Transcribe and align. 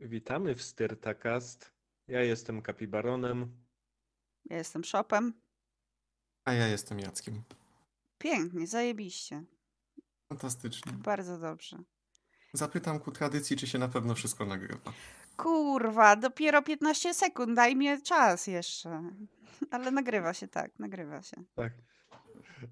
Witamy 0.00 0.54
w 0.54 0.62
Styrtakast. 0.62 1.72
Ja 2.08 2.22
jestem 2.22 2.62
Kapibaronem. 2.62 3.64
Ja 4.44 4.56
jestem 4.56 4.84
Shopem. 4.84 5.32
A 6.44 6.52
ja 6.52 6.66
jestem 6.66 6.98
Jackiem. 7.00 7.42
Pięknie, 8.18 8.66
zajebiście. 8.66 9.44
Fantastycznie. 10.28 10.92
Bardzo 10.92 11.38
dobrze. 11.38 11.78
Zapytam 12.52 13.00
ku 13.00 13.12
tradycji, 13.12 13.56
czy 13.56 13.66
się 13.66 13.78
na 13.78 13.88
pewno 13.88 14.14
wszystko 14.14 14.46
nagrywa. 14.46 14.92
Kurwa, 15.36 16.16
dopiero 16.16 16.62
15 16.62 17.14
sekund, 17.14 17.56
daj 17.56 17.76
mi 17.76 18.02
czas 18.02 18.46
jeszcze. 18.46 19.02
Ale 19.70 19.90
nagrywa 19.90 20.34
się, 20.34 20.48
tak, 20.48 20.78
nagrywa 20.78 21.22
się. 21.22 21.44
Tak. 21.54 21.72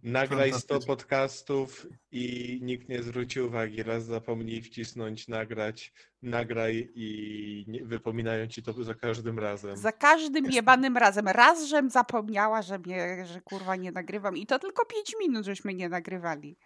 Nagraj 0.02 0.48
100 0.48 0.58
Fantastycznie. 0.58 0.86
podcastów 0.86 1.86
i 2.12 2.58
nikt 2.62 2.88
nie 2.88 3.02
zwróci 3.02 3.40
uwagi. 3.40 3.82
Raz 3.82 4.04
zapomnij 4.04 4.62
wcisnąć 4.62 5.28
nagrać, 5.28 5.92
nagraj 6.22 6.90
i 6.94 7.64
nie, 7.68 7.84
wypominają 7.84 8.46
ci 8.46 8.62
to 8.62 8.84
za 8.84 8.94
każdym 8.94 9.38
razem. 9.38 9.76
Za 9.76 9.92
każdym 9.92 10.50
jebanym 10.50 10.96
razem. 10.96 11.28
Raz, 11.28 11.64
żem 11.64 11.90
zapomniała, 11.90 12.62
że 12.62 12.78
mnie, 12.78 13.26
że 13.26 13.40
kurwa 13.40 13.76
nie 13.76 13.92
nagrywam. 13.92 14.36
I 14.36 14.46
to 14.46 14.58
tylko 14.58 14.86
5 14.86 15.14
minut, 15.20 15.44
żeśmy 15.44 15.74
nie 15.74 15.88
nagrywali. 15.88 16.56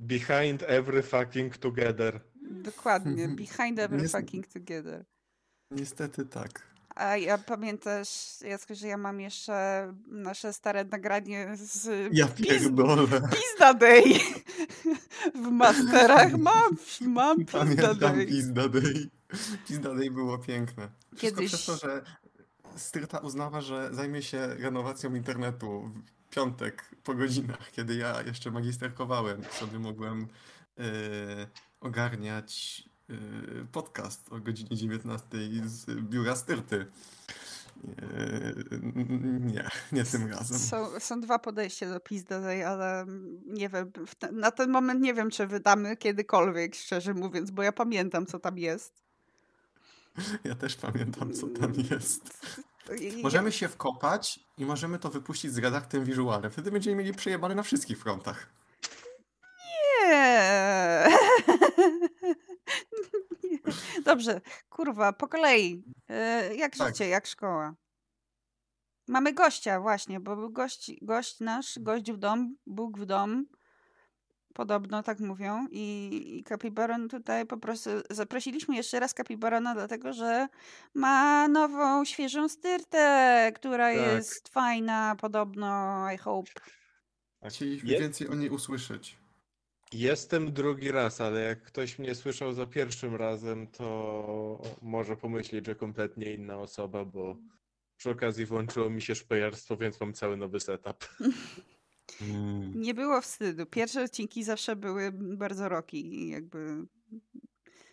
Behind 0.00 0.62
every 0.66 1.02
fucking 1.02 1.56
together. 1.56 2.20
Dokładnie. 2.42 3.28
Behind 3.42 3.78
every 3.78 4.08
fucking 4.08 4.46
together. 4.46 5.04
Niestety 5.70 6.26
tak. 6.26 6.69
A 7.00 7.16
ja 7.16 7.38
pamiętasz, 7.38 8.40
Jacku, 8.40 8.74
że 8.74 8.88
ja 8.88 8.96
mam 8.96 9.20
jeszcze 9.20 9.86
nasze 10.06 10.52
stare 10.52 10.84
nagranie 10.84 11.48
z 11.56 11.88
Ja 12.12 12.28
pierdolę. 12.28 13.06
Pizda 13.08 13.74
Day 13.74 14.02
w 15.34 15.50
masterach. 15.50 16.32
Mam, 16.38 16.76
mam 17.00 17.38
Pizda 17.38 17.58
Pamiętam 17.58 17.98
Day. 17.98 18.26
Pizda 18.26 18.68
Day. 18.68 19.08
Pizda 19.68 19.94
Day 19.94 20.10
było 20.10 20.38
piękne. 20.38 20.88
Wszystko 21.16 21.40
Kiedyś- 21.40 21.48
przez 21.48 21.66
to, 21.66 21.76
że 21.76 22.02
Styrta 22.76 23.18
uznała, 23.18 23.60
że 23.60 23.94
zajmie 23.94 24.22
się 24.22 24.46
renowacją 24.46 25.14
internetu 25.14 25.90
w 26.26 26.34
piątek 26.34 26.90
po 27.04 27.14
godzinach, 27.14 27.70
kiedy 27.72 27.96
ja 27.96 28.22
jeszcze 28.22 28.50
magisterkowałem. 28.50 29.42
Sobie 29.50 29.78
mogłem 29.78 30.28
e, 30.78 30.84
ogarniać 31.80 32.82
podcast 33.72 34.32
o 34.32 34.38
godzinie 34.40 34.76
19 34.76 35.26
z 35.64 35.86
biura 36.00 36.36
Styrty. 36.36 36.86
E, 38.02 38.52
nie, 39.40 39.68
nie 39.92 40.04
tym 40.04 40.26
razem. 40.28 40.58
Są, 40.58 41.00
są 41.00 41.20
dwa 41.20 41.38
podejścia 41.38 41.88
do 41.90 42.00
Pizda 42.00 42.40
Day, 42.40 42.66
ale 42.66 43.06
nie 43.46 43.68
wiem, 43.68 43.92
te, 44.18 44.32
na 44.32 44.50
ten 44.50 44.70
moment 44.70 45.00
nie 45.00 45.14
wiem, 45.14 45.30
czy 45.30 45.46
wydamy 45.46 45.96
kiedykolwiek, 45.96 46.74
szczerze 46.74 47.14
mówiąc, 47.14 47.50
bo 47.50 47.62
ja 47.62 47.72
pamiętam, 47.72 48.26
co 48.26 48.38
tam 48.38 48.58
jest. 48.58 49.02
Ja 50.44 50.54
też 50.54 50.76
pamiętam, 50.76 51.32
co 51.32 51.46
tam 51.46 51.72
jest. 51.90 52.46
I- 53.00 53.22
Możemy 53.22 53.52
się 53.52 53.68
wkopać 53.68 54.40
i 54.58 54.64
możemy 54.66 54.98
to 54.98 55.10
wypuścić 55.10 55.52
z 55.52 55.58
redaktem 55.58 56.04
wizualnym. 56.04 56.50
Wtedy 56.50 56.70
będziemy 56.70 56.96
mieli 56.96 57.14
przejebane 57.14 57.54
na 57.54 57.62
wszystkich 57.62 57.98
frontach. 57.98 58.46
Nie. 60.02 61.08
Dobrze, 64.04 64.40
kurwa, 64.68 65.12
po 65.12 65.28
kolei. 65.28 65.84
E, 66.08 66.54
Jak 66.54 66.76
Tak. 66.76 66.88
życie, 66.88 67.08
jak 67.08 67.26
szkoła? 67.26 67.74
Mamy 69.08 69.32
gościa 69.32 69.80
właśnie, 69.80 70.20
bo 70.20 70.36
był 70.36 70.50
gość, 70.50 70.92
gość 71.02 71.40
nasz, 71.40 71.78
gość 71.78 72.12
w 72.12 72.16
dom, 72.16 72.56
Bóg 72.66 72.98
w 72.98 73.06
dom. 73.06 73.46
Podobno 74.54 75.02
tak 75.02 75.20
mówią. 75.20 75.66
I, 75.70 76.10
i 76.38 76.44
Kapibaron 76.44 77.08
tutaj 77.08 77.46
po 77.46 77.56
prostu 77.56 77.90
zaprosiliśmy 78.10 78.76
jeszcze 78.76 79.00
raz 79.00 79.14
Kapibarona, 79.14 79.74
dlatego 79.74 80.12
że 80.12 80.48
ma 80.94 81.48
nową, 81.48 82.04
świeżą 82.04 82.48
styrtę, 82.48 83.52
która 83.56 83.86
Tak. 83.94 83.96
jest 83.96 84.48
fajna, 84.48 85.16
podobno, 85.20 86.06
I 86.14 86.18
hope. 86.18 86.50
Chcieliśmy 87.48 87.90
Je- 87.90 88.00
więcej 88.00 88.28
o 88.28 88.34
niej 88.34 88.50
usłyszeć. 88.50 89.19
Jestem 89.92 90.52
drugi 90.52 90.90
raz, 90.92 91.20
ale 91.20 91.40
jak 91.40 91.62
ktoś 91.62 91.98
mnie 91.98 92.14
słyszał 92.14 92.52
za 92.52 92.66
pierwszym 92.66 93.16
razem, 93.16 93.66
to 93.66 94.62
może 94.82 95.16
pomyśleć, 95.16 95.66
że 95.66 95.74
kompletnie 95.74 96.34
inna 96.34 96.58
osoba, 96.58 97.04
bo 97.04 97.36
przy 97.96 98.10
okazji 98.10 98.46
włączyło 98.46 98.90
mi 98.90 99.02
się 99.02 99.14
szpejarstwo, 99.14 99.76
więc 99.76 100.00
mam 100.00 100.12
cały 100.12 100.36
nowy 100.36 100.60
setup. 100.60 101.08
Mm. 102.22 102.80
Nie 102.80 102.94
było 102.94 103.20
wstydu. 103.20 103.66
Pierwsze 103.66 104.04
odcinki 104.04 104.44
zawsze 104.44 104.76
były 104.76 105.12
bardzo 105.12 105.68
roki 105.68 106.28
jakby 106.28 106.86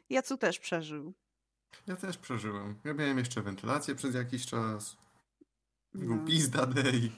Jacu 0.10 0.38
też 0.38 0.60
przeżył. 0.60 1.14
Ja 1.88 1.96
też 1.96 2.18
przeżyłem. 2.18 2.76
Ja 2.84 2.94
miałem 2.94 3.18
jeszcze 3.18 3.42
wentylację 3.42 3.96
przez 3.96 4.16
jakiś 4.16 4.46
czas. 4.46 4.98
Był 5.94 6.16
No. 6.16 6.26
pizda 6.26 6.66
day. 6.66 7.12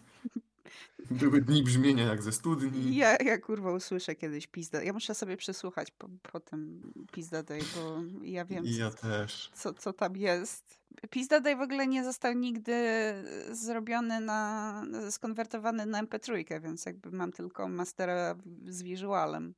Były 1.12 1.42
dni 1.42 1.64
brzmienia 1.64 2.04
jak 2.04 2.24
ze 2.24 2.32
studni. 2.32 2.96
Ja, 2.96 3.16
ja 3.16 3.38
kurwa 3.38 3.72
usłyszę 3.74 4.16
kiedyś 4.16 4.48
pizda. 4.48 4.84
Ja 4.84 4.94
muszę 4.94 5.16
sobie 5.16 5.38
przesłuchać 5.38 5.92
po, 5.92 6.10
po 6.32 6.40
tym 6.40 6.82
Pizda 7.12 7.44
Day, 7.44 7.62
bo 7.76 8.02
ja 8.22 8.46
wiem, 8.46 8.66
I 8.66 8.76
ja 8.76 8.92
też. 8.92 9.52
co, 9.54 9.74
co 9.74 9.94
tam 9.94 10.18
jest. 10.18 10.80
Pizda 11.10 11.40
Day 11.40 11.56
w 11.56 11.62
ogóle 11.62 11.88
nie 11.88 12.04
został 12.04 12.34
nigdy 12.34 12.74
zrobiony 13.52 14.20
na, 14.20 14.84
skonwertowany 15.10 15.86
na 15.86 16.04
MP3, 16.04 16.62
więc 16.62 16.86
jakby 16.86 17.12
mam 17.12 17.32
tylko 17.32 17.68
mastera 17.68 18.36
z 18.68 18.84
wizualem. 18.84 19.54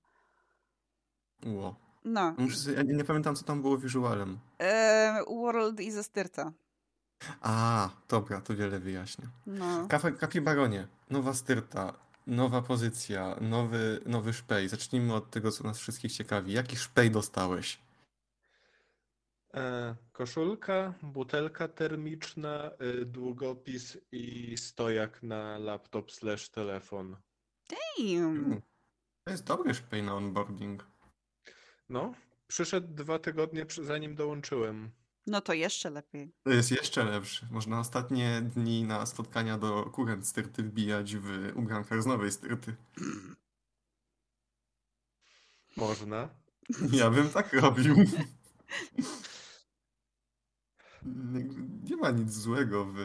Ło. 1.46 1.76
No. 2.06 2.36
Ja 2.76 2.84
nie, 2.84 2.94
nie 2.94 3.04
pamiętam, 3.04 3.36
co 3.36 3.44
tam 3.46 3.62
było 3.62 3.78
wizualem. 3.78 4.40
E, 4.60 5.20
World 5.28 5.80
i 5.80 5.92
ze 5.92 6.04
styrta. 6.04 6.52
A, 7.42 7.90
dobra, 8.10 8.42
to 8.42 8.56
wiele 8.56 8.80
wyjaśnia. 8.80 9.28
No. 9.48 9.88
Kafe, 9.88 10.12
Kapibaronie, 10.12 10.88
nowa 11.10 11.34
styrta, 11.34 11.94
nowa 12.28 12.62
pozycja, 12.62 13.36
nowy, 13.42 14.02
nowy 14.06 14.34
szpej. 14.34 14.70
Zacznijmy 14.70 15.14
od 15.14 15.30
tego, 15.30 15.52
co 15.52 15.64
nas 15.64 15.80
wszystkich 15.80 16.14
ciekawi. 16.14 16.54
Jaki 16.54 16.76
szpej 16.76 17.12
dostałeś? 17.12 17.80
E, 19.54 19.96
koszulka, 20.12 20.94
butelka 21.02 21.68
termiczna, 21.68 22.72
y, 22.82 23.06
długopis 23.06 23.98
i 24.12 24.58
stojak 24.58 25.24
na 25.24 25.58
laptop 25.58 26.12
slash 26.12 26.50
telefon. 26.50 27.18
Damn. 27.70 28.38
Mm. 28.38 28.62
To 29.24 29.32
jest 29.32 29.44
dobry 29.44 29.74
szpej 29.74 30.04
na 30.04 30.16
onboarding. 30.16 30.88
No, 31.90 32.14
przyszedł 32.48 32.88
dwa 32.94 33.20
tygodnie 33.20 33.66
zanim 33.82 34.16
dołączyłem. 34.16 34.92
No 35.28 35.42
to 35.42 35.54
jeszcze 35.54 35.90
lepiej. 35.90 36.34
To 36.44 36.50
jest 36.50 36.72
jeszcze 36.72 37.04
lepszy. 37.04 37.48
Można 37.52 37.80
ostatnie 37.80 38.42
dni 38.56 38.84
na 38.84 39.06
spotkania 39.06 39.58
do 39.58 39.84
kurent 39.84 40.28
styrty 40.28 40.64
wbijać 40.64 41.16
w 41.16 41.52
ubrankach 41.56 42.04
z 42.04 42.06
nowej 42.06 42.32
styrty. 42.32 42.76
Można. 45.78 46.30
Ja 46.92 47.10
bym 47.10 47.30
tak 47.30 47.54
robił. 47.54 47.96
Nie 51.84 51.98
ma 51.98 52.12
nic 52.12 52.34
złego 52.34 52.86
w, 52.86 52.96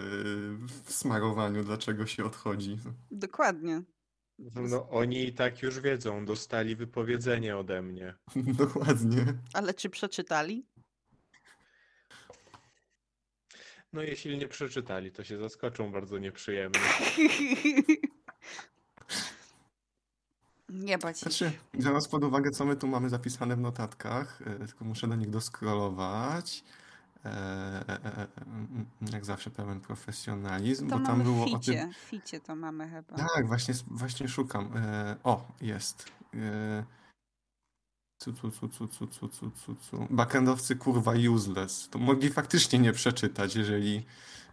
w 0.85 0.93
smarowaniu, 0.93 1.65
dlaczego 1.65 2.07
się 2.07 2.25
odchodzi. 2.25 2.79
Dokładnie. 3.11 3.83
No, 4.39 4.89
oni 4.89 5.25
i 5.29 5.33
tak 5.33 5.63
już 5.63 5.81
wiedzą, 5.81 6.25
dostali 6.25 6.77
wypowiedzenie 6.77 7.57
ode 7.57 7.83
mnie. 7.83 8.15
Dokładnie. 8.59 9.25
Ale 9.53 9.75
czy 9.75 9.91
przeczytali? 9.91 10.67
No, 13.97 14.03
jeśli 14.03 14.39
nie 14.39 14.49
przeczytali, 14.49 15.13
to 15.13 15.25
się 15.25 15.39
zaskoczą 15.39 15.93
bardzo 15.93 16.19
nieprzyjemnie. 16.19 16.81
Nie 20.69 20.99
bać. 20.99 21.19
Znaczy, 21.19 21.53
biorąc 21.75 22.09
pod 22.09 22.25
uwagę, 22.25 22.51
co 22.51 22.65
my 22.65 22.77
tu 22.77 22.89
mamy 22.89 23.09
zapisane 23.09 23.57
w 23.57 23.61
notatkach, 23.61 24.43
e, 24.43 24.67
tylko 24.67 24.85
muszę 24.85 25.07
do 25.09 25.15
nich 25.15 25.31
doskrolować. 25.31 26.65
E, 27.25 27.29
e, 27.89 28.27
mm, 28.47 28.87
jak 29.13 29.25
zawsze 29.25 29.51
pełen 29.51 29.81
profesjonalizm, 29.81 30.89
To 30.89 30.99
bo 30.99 31.07
tam 31.07 31.23
było 31.23 31.37
w 31.37 31.43
o 31.43 31.51
tym. 31.51 31.61
ficie. 31.61 31.91
Ficie 31.95 32.41
to 32.41 32.57
mamy 32.57 32.89
chyba. 32.89 33.17
Tak, 33.35 33.47
właśnie, 33.47 33.75
właśnie 33.87 34.29
szukam. 34.29 34.73
O, 35.25 35.49
jest. 35.61 36.13
Cu, 38.25 38.33
cu, 38.33 38.51
cu, 38.51 38.69
cu, 38.69 38.87
cu, 38.89 39.07
cu, 39.07 39.29
cu, 39.29 39.51
cu, 39.67 39.75
cu. 39.91 40.07
Backendowcy 40.11 40.77
kurwa 40.77 41.13
useless. 41.31 41.89
To 41.89 41.99
mogli 41.99 42.31
faktycznie 42.31 42.79
nie 42.79 42.93
przeczytać, 42.93 43.57
jeżeli, 43.57 44.07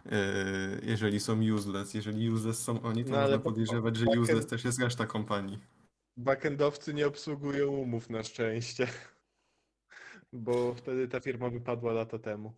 e, 0.06 0.80
jeżeli 0.82 1.20
są 1.20 1.40
useless. 1.54 1.94
Jeżeli 1.94 2.30
useless 2.30 2.58
są 2.62 2.82
oni, 2.82 3.04
to 3.04 3.10
No, 3.10 3.16
ale 3.16 3.24
można 3.24 3.38
po- 3.38 3.50
podejrzewać, 3.50 3.96
że 3.96 4.04
backend- 4.06 4.20
useless 4.22 4.46
też 4.46 4.64
jest 4.64 4.78
reszta 4.80 5.06
kompanii. 5.06 5.58
Backendowcy 6.16 6.94
nie 6.94 7.06
obsługują 7.06 7.68
umów 7.72 8.10
na 8.10 8.22
szczęście, 8.22 8.88
bo 10.32 10.74
wtedy 10.74 11.08
ta 11.08 11.20
firma 11.20 11.50
wypadła 11.50 11.92
lata 11.92 12.18
temu. 12.18 12.52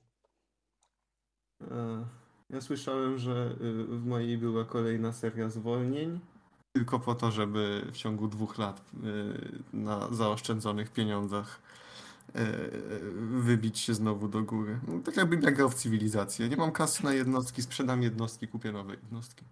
E, 1.70 2.06
Ja 2.50 2.60
słyszałem, 2.60 3.18
że 3.18 3.56
y, 3.60 3.84
w 3.84 4.04
mojej 4.06 4.38
była 4.38 4.64
kolejna 4.64 5.12
seria 5.12 5.48
zwolnień. 5.48 6.20
Tylko 6.76 6.98
po 6.98 7.14
to, 7.14 7.30
żeby 7.30 7.86
w 7.92 7.96
ciągu 7.96 8.28
dwóch 8.28 8.58
lat 8.58 8.80
y, 8.80 9.76
na 9.76 10.14
zaoszczędzonych 10.14 10.90
pieniądzach 10.90 11.60
wybić 13.40 13.78
się 13.78 13.94
znowu 13.94 14.28
do 14.28 14.42
góry. 14.42 14.80
No, 14.88 15.00
tak 15.00 15.16
jakbym 15.16 15.42
ja 15.42 15.50
grał 15.50 15.70
w 15.70 15.74
cywilizację. 15.74 16.48
Nie 16.48 16.56
mam 16.56 16.72
kasy 16.72 17.04
na 17.04 17.14
jednostki, 17.14 17.62
sprzedam 17.62 18.02
jednostki, 18.02 18.48
kupię 18.48 18.72
nowe 18.72 18.94
jednostki. 18.94 19.44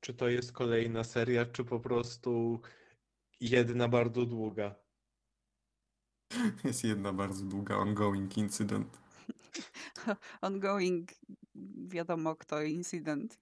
Czy 0.00 0.14
to 0.14 0.28
jest 0.28 0.52
kolejna 0.52 1.04
seria, 1.04 1.46
czy 1.46 1.64
po 1.64 1.80
prostu 1.80 2.60
jedna 3.40 3.88
bardzo 3.88 4.26
długa? 4.26 4.74
Jest 6.64 6.84
jedna 6.84 7.12
bardzo 7.12 7.44
długa 7.44 7.76
ongoing 7.76 8.38
incydent. 8.38 8.98
Ongoing, 10.40 11.10
wiadomo 11.88 12.36
kto, 12.36 12.62
incydent. 12.62 13.38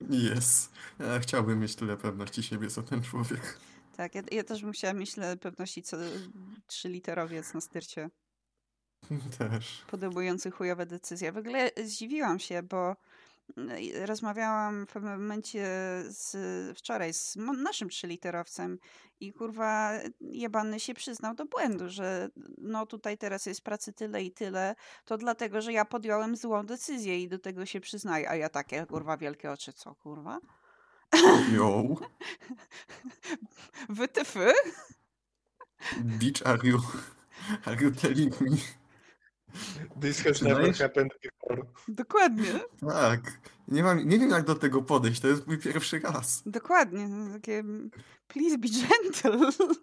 Jest. 0.00 0.72
Ja 0.98 1.18
chciałbym 1.18 1.60
mieć 1.60 1.76
tyle 1.76 1.96
pewności 1.96 2.42
siebie, 2.42 2.68
co 2.68 2.82
ten 2.82 3.02
człowiek. 3.02 3.58
Tak, 3.96 4.14
ja, 4.14 4.22
ja 4.32 4.44
też 4.44 4.62
bym 4.62 4.72
chciała 4.72 4.94
mieć 4.94 5.14
tyle 5.14 5.36
pewności, 5.36 5.82
co 5.82 5.96
trzyliterowiec 6.66 7.54
na 7.54 7.60
styrcie. 7.60 8.10
Też. 9.38 9.84
Podejmujący 9.90 10.50
chujowe 10.50 10.86
decyzje. 10.86 11.32
W 11.32 11.36
ogóle 11.36 11.70
zdziwiłam 11.84 12.38
się, 12.38 12.62
bo 12.62 12.96
rozmawiałam 14.04 14.86
w 14.86 14.92
pewnym 14.92 15.20
momencie 15.20 15.66
z, 16.08 16.36
wczoraj 16.78 17.14
z 17.14 17.36
naszym 17.36 17.88
trzyliterowcem 17.88 18.78
i 19.20 19.32
kurwa 19.32 19.92
jebany 20.20 20.80
się 20.80 20.94
przyznał 20.94 21.34
do 21.34 21.46
błędu, 21.46 21.88
że 21.88 22.28
no 22.58 22.86
tutaj 22.86 23.18
teraz 23.18 23.46
jest 23.46 23.60
pracy 23.60 23.92
tyle 23.92 24.22
i 24.22 24.32
tyle, 24.32 24.74
to 25.04 25.16
dlatego, 25.16 25.60
że 25.60 25.72
ja 25.72 25.84
podjąłem 25.84 26.36
złą 26.36 26.66
decyzję 26.66 27.22
i 27.22 27.28
do 27.28 27.38
tego 27.38 27.66
się 27.66 27.80
przyznaję, 27.80 28.30
a 28.30 28.36
ja 28.36 28.48
takie 28.48 28.86
kurwa 28.86 29.16
wielkie 29.16 29.50
oczy, 29.50 29.72
co 29.72 29.94
kurwa? 29.94 30.40
Yo. 31.52 31.84
WTF? 33.96 34.36
Bitch, 36.18 36.46
are 36.46 36.68
you, 36.68 36.80
are 37.64 37.82
you 37.82 37.90
telling 37.90 38.40
me? 38.40 38.56
This 40.00 40.24
has 40.24 40.42
never 40.42 40.74
happened 40.74 41.12
before. 41.22 41.62
Dokładnie. 41.88 42.60
Tak. 42.80 43.20
Nie, 43.68 43.82
mam, 43.82 44.08
nie 44.08 44.18
wiem, 44.18 44.30
jak 44.30 44.44
do 44.44 44.54
tego 44.54 44.82
podejść. 44.82 45.20
To 45.20 45.28
jest 45.28 45.46
mój 45.46 45.58
pierwszy 45.58 45.98
raz. 45.98 46.42
Dokładnie. 46.46 47.08
Takie, 47.32 47.64
please 48.28 48.58
be 48.58 48.68
gentle. 48.68 49.50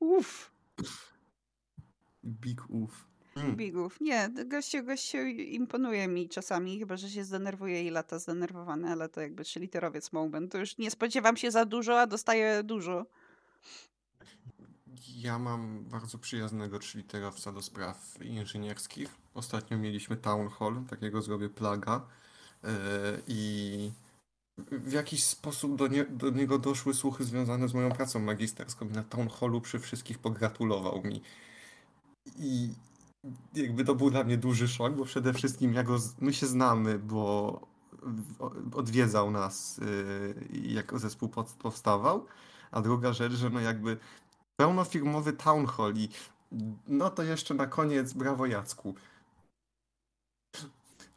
Uff. 0.00 0.50
Big 2.24 2.70
uff. 2.70 3.08
Mm. 3.36 3.56
Bigów. 3.56 4.00
Nie, 4.00 4.28
gościu, 4.46 4.84
gościu 4.84 5.18
imponuje 5.26 6.08
mi 6.08 6.28
czasami, 6.28 6.78
chyba 6.78 6.96
że 6.96 7.08
się 7.10 7.24
zdenerwuje 7.24 7.82
i 7.82 7.90
lata 7.90 8.18
zdenerwowany, 8.18 8.90
ale 8.90 9.08
to 9.08 9.20
jakby 9.20 9.44
trzyliterowiec 9.44 10.12
moment. 10.12 10.52
To 10.52 10.58
już 10.58 10.78
nie 10.78 10.90
spodziewam 10.90 11.36
się 11.36 11.50
za 11.50 11.64
dużo, 11.64 12.00
a 12.00 12.06
dostaję 12.06 12.62
dużo. 12.62 13.06
Ja 15.16 15.38
mam 15.38 15.84
bardzo 15.84 16.18
przyjaznego 16.18 16.78
trzyliterowca 16.78 17.52
do 17.52 17.62
spraw 17.62 18.18
inżynierskich. 18.22 19.14
Ostatnio 19.34 19.78
mieliśmy 19.78 20.16
town 20.16 20.48
hall, 20.48 20.84
takiego 20.90 21.22
zrobię 21.22 21.48
plaga 21.48 22.06
yy, 22.62 22.70
i 23.26 23.92
w 24.58 24.92
jakiś 24.92 25.24
sposób 25.24 25.76
do, 25.76 25.86
nie, 25.86 26.04
do, 26.04 26.30
niego 26.30 26.58
doszły 26.58 26.94
słuchy 26.94 27.24
związane 27.24 27.68
z 27.68 27.74
moją 27.74 27.92
pracą 27.92 28.18
magisterską. 28.18 28.88
Na 28.88 29.02
town 29.02 29.28
hallu 29.28 29.60
przy 29.60 29.78
wszystkich 29.78 30.18
pogratulował 30.18 31.02
mi. 31.04 31.22
I 32.36 32.74
jakby 33.54 33.84
to 33.84 33.94
był 33.94 34.10
dla 34.10 34.24
mnie 34.24 34.36
duży 34.36 34.68
szok, 34.68 34.94
bo 34.94 35.04
przede 35.04 35.32
wszystkim 35.32 35.74
ja 35.74 35.82
go, 35.82 35.98
my 36.20 36.32
się 36.32 36.46
znamy, 36.46 36.98
bo 36.98 37.60
odwiedzał 38.74 39.30
nas, 39.30 39.80
yy, 40.52 40.62
jak 40.62 40.98
zespół 40.98 41.28
powstawał. 41.58 42.26
A 42.70 42.82
druga 42.82 43.12
rzecz, 43.12 43.32
że 43.32 43.50
no 43.50 43.60
jakby 43.60 43.96
pełnofirmowy 44.60 45.32
town 45.32 45.66
hall 45.66 45.94
i 45.96 46.08
no 46.86 47.10
to 47.10 47.22
jeszcze 47.22 47.54
na 47.54 47.66
koniec 47.66 48.12
brawo 48.12 48.46
Jacku. 48.46 48.94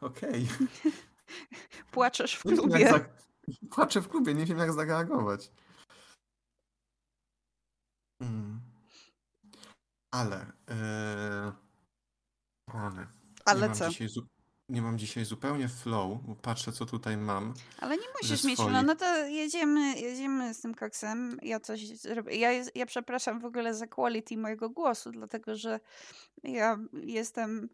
Okej. 0.00 0.48
Okay. 0.54 0.92
Płaczesz 1.92 2.34
w 2.34 2.42
klubie. 2.42 2.90
Za... 2.90 3.00
Płaczę 3.70 4.00
w 4.00 4.08
klubie, 4.08 4.34
nie 4.34 4.46
wiem 4.46 4.58
jak 4.58 4.72
zareagować. 4.72 5.50
Hmm. 8.22 8.60
Ale... 10.10 10.52
Yy... 10.68 11.52
Ale... 12.66 13.06
Ale 13.44 13.70
co? 13.70 13.90
Zu... 14.08 14.26
Nie 14.72 14.82
mam 14.82 14.98
dzisiaj 14.98 15.24
zupełnie 15.24 15.68
flow, 15.68 16.18
bo 16.22 16.34
patrzę 16.34 16.72
co 16.72 16.86
tutaj 16.86 17.16
mam. 17.16 17.54
Ale 17.78 17.96
nie 17.96 18.06
musisz 18.22 18.44
mieć 18.44 18.56
flow, 18.56 18.84
no 18.86 18.94
to 18.94 19.26
jedziemy, 19.26 20.00
jedziemy 20.00 20.54
z 20.54 20.60
tym 20.60 20.74
koksem. 20.74 21.38
Ja 21.42 21.60
coś 21.60 21.86
zrobię. 21.86 22.36
Ja, 22.36 22.50
ja 22.74 22.86
przepraszam 22.86 23.40
w 23.40 23.44
ogóle 23.44 23.74
za 23.74 23.86
quality 23.86 24.36
mojego 24.36 24.70
głosu, 24.70 25.10
dlatego 25.10 25.56
że 25.56 25.80
ja 26.42 26.78
jestem 26.92 27.68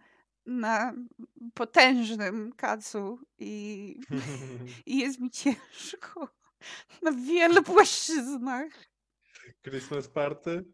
na 0.46 0.94
potężnym 1.54 2.52
kacu 2.52 3.18
i, 3.38 3.94
i 4.86 4.98
jest 4.98 5.20
mi 5.20 5.30
ciężko 5.30 6.28
na 7.02 7.12
wielu 7.12 7.62
płaszczyznach. 7.62 8.72
Christmas 9.62 10.08
party? 10.08 10.64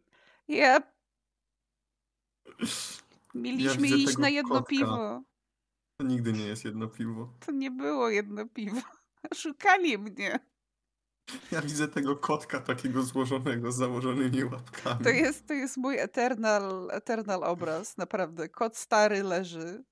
Ja 0.49 0.83
Mieliśmy 3.35 3.89
ja 3.89 3.97
iść 3.97 4.19
na 4.19 4.29
jedno 4.29 4.55
kotka. 4.55 4.71
piwo. 4.71 5.23
To 5.97 6.07
nigdy 6.07 6.33
nie 6.33 6.47
jest 6.47 6.65
jedno 6.65 6.89
piwo. 6.89 7.33
To 7.47 7.53
nie 7.53 7.71
było 7.71 8.09
jedno 8.09 8.47
piwo. 8.49 8.81
Szukali 9.35 9.99
mnie. 9.99 10.39
Ja 11.51 11.63
widzę 11.63 11.89
tego 11.89 12.17
kotka 12.17 12.61
takiego 12.61 13.03
złożonego 13.03 13.73
z 13.73 13.77
założonymi 13.77 14.45
łapkami. 14.45 15.05
To 15.05 15.11
jest, 15.11 15.47
to 15.47 15.55
jest 15.55 15.77
mój 15.77 15.99
eternal, 15.99 16.89
eternal 16.93 17.45
obraz, 17.45 17.97
naprawdę. 17.97 18.49
Kot 18.49 18.77
stary 18.77 19.23
leży. 19.23 19.85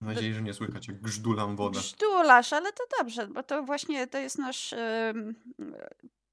Mam 0.00 0.14
nadzieję, 0.14 0.34
że 0.34 0.42
nie 0.42 0.54
słychać 0.54 0.88
jak 0.88 1.00
grzdulam 1.00 1.56
wodę. 1.56 1.80
Grzdulasz, 1.80 2.52
ale 2.52 2.72
to 2.72 2.84
dobrze, 2.98 3.26
bo 3.26 3.42
to 3.42 3.62
właśnie 3.62 4.06
to 4.06 4.18
jest 4.18 4.38
nasz 4.38 4.72
yy, 4.72 5.34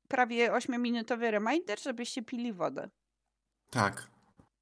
prawie 0.08 0.52
8-minutowy 0.52 1.32
reminder, 1.32 1.82
żebyście 1.82 2.22
pili 2.24 2.54
wodę. 2.54 2.90
Tak. 3.70 4.08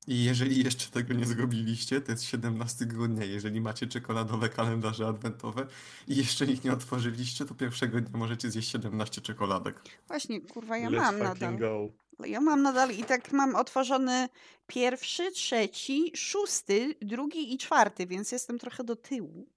I 0.07 0.23
jeżeli 0.23 0.63
jeszcze 0.63 0.91
tego 0.91 1.13
nie 1.13 1.25
zrobiliście, 1.25 2.01
to 2.01 2.11
jest 2.11 2.23
17 2.23 2.85
grudnia. 2.85 3.25
Jeżeli 3.25 3.61
macie 3.61 3.87
czekoladowe 3.87 4.49
kalendarze 4.49 5.07
adwentowe 5.07 5.67
i 6.07 6.15
jeszcze 6.15 6.45
ich 6.45 6.63
nie 6.63 6.73
otworzyliście, 6.73 7.45
to 7.45 7.55
pierwszego 7.55 8.01
dnia 8.01 8.19
możecie 8.19 8.51
zjeść 8.51 8.71
17 8.71 9.21
czekoladek. 9.21 9.81
Właśnie, 10.07 10.41
kurwa, 10.41 10.77
ja 10.77 10.89
Let's 10.89 10.97
mam 10.97 11.19
nadal. 11.19 11.57
Go. 11.57 11.89
Ja 12.25 12.41
mam 12.41 12.61
nadal 12.61 12.91
i 12.91 13.03
tak 13.03 13.31
mam 13.31 13.55
otworzony 13.55 14.29
pierwszy, 14.67 15.31
trzeci, 15.31 16.11
szósty, 16.15 16.95
drugi 17.01 17.53
i 17.53 17.57
czwarty, 17.57 18.07
więc 18.07 18.31
jestem 18.31 18.59
trochę 18.59 18.83
do 18.83 18.95
tyłu. 18.95 19.47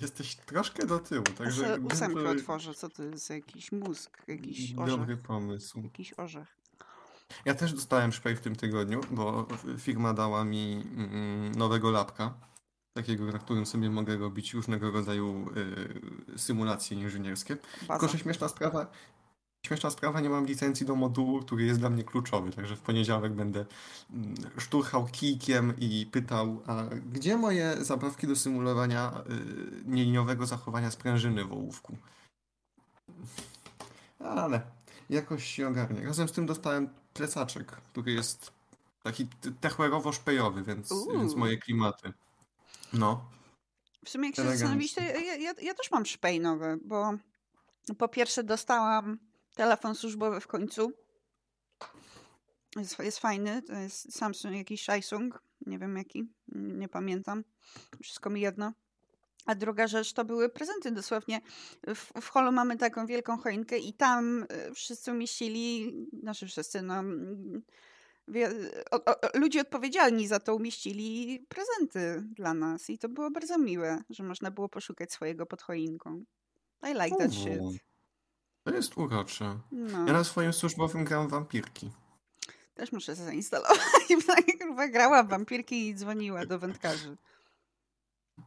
Jesteś 0.00 0.34
troszkę 0.34 0.86
do 0.86 0.98
tyłu, 0.98 1.24
także... 1.38 1.78
Ósemkę 1.80 2.28
otworzę, 2.28 2.74
co 2.74 2.88
to 2.88 3.02
jest 3.02 3.30
jakiś 3.30 3.72
mózg, 3.72 4.22
jakiś 4.28 4.74
orzech. 4.76 4.98
Dobry 4.98 5.16
pomysł. 5.16 5.80
Jakiś 5.82 6.14
orzech. 6.18 6.55
Ja 7.44 7.54
też 7.54 7.72
dostałem 7.72 8.12
szpej 8.12 8.36
w 8.36 8.40
tym 8.40 8.56
tygodniu, 8.56 9.00
bo 9.10 9.46
firma 9.78 10.14
dała 10.14 10.44
mi 10.44 10.84
mm, 10.96 11.52
nowego 11.54 11.90
lapka, 11.90 12.34
takiego, 12.96 13.24
na 13.24 13.38
którym 13.38 13.66
sobie 13.66 13.90
mogę 13.90 14.16
robić 14.16 14.54
różnego 14.54 14.90
rodzaju 14.90 15.46
y, 16.34 16.38
symulacje 16.38 16.96
inżynierskie. 17.00 17.56
Baza. 17.56 18.00
Tylko, 18.00 18.08
że 18.08 18.18
śmieszna 18.18 18.48
sprawa, 18.48 18.86
śmieszna 19.66 19.90
sprawa, 19.90 20.20
nie 20.20 20.28
mam 20.28 20.46
licencji 20.46 20.86
do 20.86 20.94
modułu, 20.94 21.40
który 21.40 21.64
jest 21.64 21.80
dla 21.80 21.90
mnie 21.90 22.04
kluczowy, 22.04 22.50
także 22.50 22.76
w 22.76 22.80
poniedziałek 22.80 23.32
będę 23.32 23.64
mm, 24.10 24.34
szturchał 24.58 25.06
kijkiem 25.06 25.74
i 25.78 26.06
pytał, 26.12 26.62
a 26.66 26.82
gdzie 27.12 27.36
moje 27.36 27.84
zabawki 27.84 28.26
do 28.26 28.36
symulowania 28.36 29.12
y, 29.30 29.84
nieliniowego 29.84 30.46
zachowania 30.46 30.90
sprężyny 30.90 31.44
w 31.44 31.52
ołówku? 31.52 31.96
Ale 34.18 34.60
jakoś 35.10 35.44
się 35.44 35.68
ogarnie. 35.68 36.06
Razem 36.06 36.28
z 36.28 36.32
tym 36.32 36.46
dostałem 36.46 36.88
plecaczek, 37.16 37.66
który 37.66 38.12
jest 38.12 38.52
taki 39.02 39.26
techwerowo-szpejowy, 39.60 40.64
więc, 40.64 40.92
więc 41.12 41.34
moje 41.34 41.58
klimaty. 41.58 42.12
No. 42.92 43.24
W 44.04 44.10
sumie 44.10 44.26
jak 44.28 44.36
się 44.36 44.42
zastanowić, 44.42 44.96
ja, 44.96 45.34
ja, 45.34 45.54
ja, 45.62 45.74
też 45.74 45.90
mam 45.90 46.06
szpej 46.06 46.40
nowy, 46.40 46.78
bo 46.84 47.12
po 47.98 48.08
pierwsze 48.08 48.44
dostałam 48.44 49.18
telefon 49.54 49.94
służbowy 49.94 50.40
w 50.40 50.46
końcu. 50.46 50.92
Jest, 52.76 52.98
jest 52.98 53.18
fajny, 53.18 53.62
to 53.62 53.72
jest 53.72 54.16
Samsung, 54.16 54.54
jakiś 54.54 54.84
Samsung, 54.84 55.42
nie 55.66 55.78
wiem 55.78 55.96
jaki, 55.96 56.24
nie 56.54 56.88
pamiętam. 56.88 57.44
Wszystko 58.02 58.30
mi 58.30 58.40
jedno. 58.40 58.72
A 59.46 59.54
druga 59.54 59.86
rzecz 59.86 60.12
to 60.12 60.24
były 60.24 60.48
prezenty 60.48 60.90
dosłownie. 60.90 61.40
W, 61.94 62.20
w 62.22 62.28
holu 62.28 62.52
mamy 62.52 62.76
taką 62.76 63.06
wielką 63.06 63.38
choinkę 63.38 63.78
i 63.78 63.92
tam 63.94 64.46
e, 64.48 64.74
wszyscy 64.74 65.12
umieścili, 65.12 65.92
znaczy 66.22 66.46
wszyscy, 66.46 66.82
no, 66.82 67.02
wie, 68.28 68.50
o, 68.90 69.04
o, 69.04 69.14
ludzie 69.34 69.60
odpowiedzialni 69.60 70.28
za 70.28 70.40
to 70.40 70.54
umieścili 70.54 71.40
prezenty 71.48 72.24
dla 72.34 72.54
nas 72.54 72.90
i 72.90 72.98
to 72.98 73.08
było 73.08 73.30
bardzo 73.30 73.58
miłe, 73.58 74.02
że 74.10 74.22
można 74.22 74.50
było 74.50 74.68
poszukać 74.68 75.12
swojego 75.12 75.46
pod 75.46 75.62
choinką. 75.62 76.24
I 76.82 76.88
like 77.02 77.16
that 77.18 77.32
shit. 77.34 77.60
To 78.64 78.74
jest 78.74 78.98
urocze. 78.98 79.58
No, 79.72 80.06
Ja 80.06 80.12
na 80.12 80.24
swoim 80.24 80.52
służbowym 80.52 81.04
gram 81.04 81.28
wampirki. 81.28 81.90
też 82.74 82.92
muszę 82.92 83.14
zainstalować. 83.14 83.78
Kurwa, 84.60 84.88
grała 84.88 85.22
w 85.22 85.28
wampirki 85.28 85.88
i 85.88 85.94
dzwoniła 85.94 86.46
do 86.46 86.58
wędkarzy. 86.58 87.16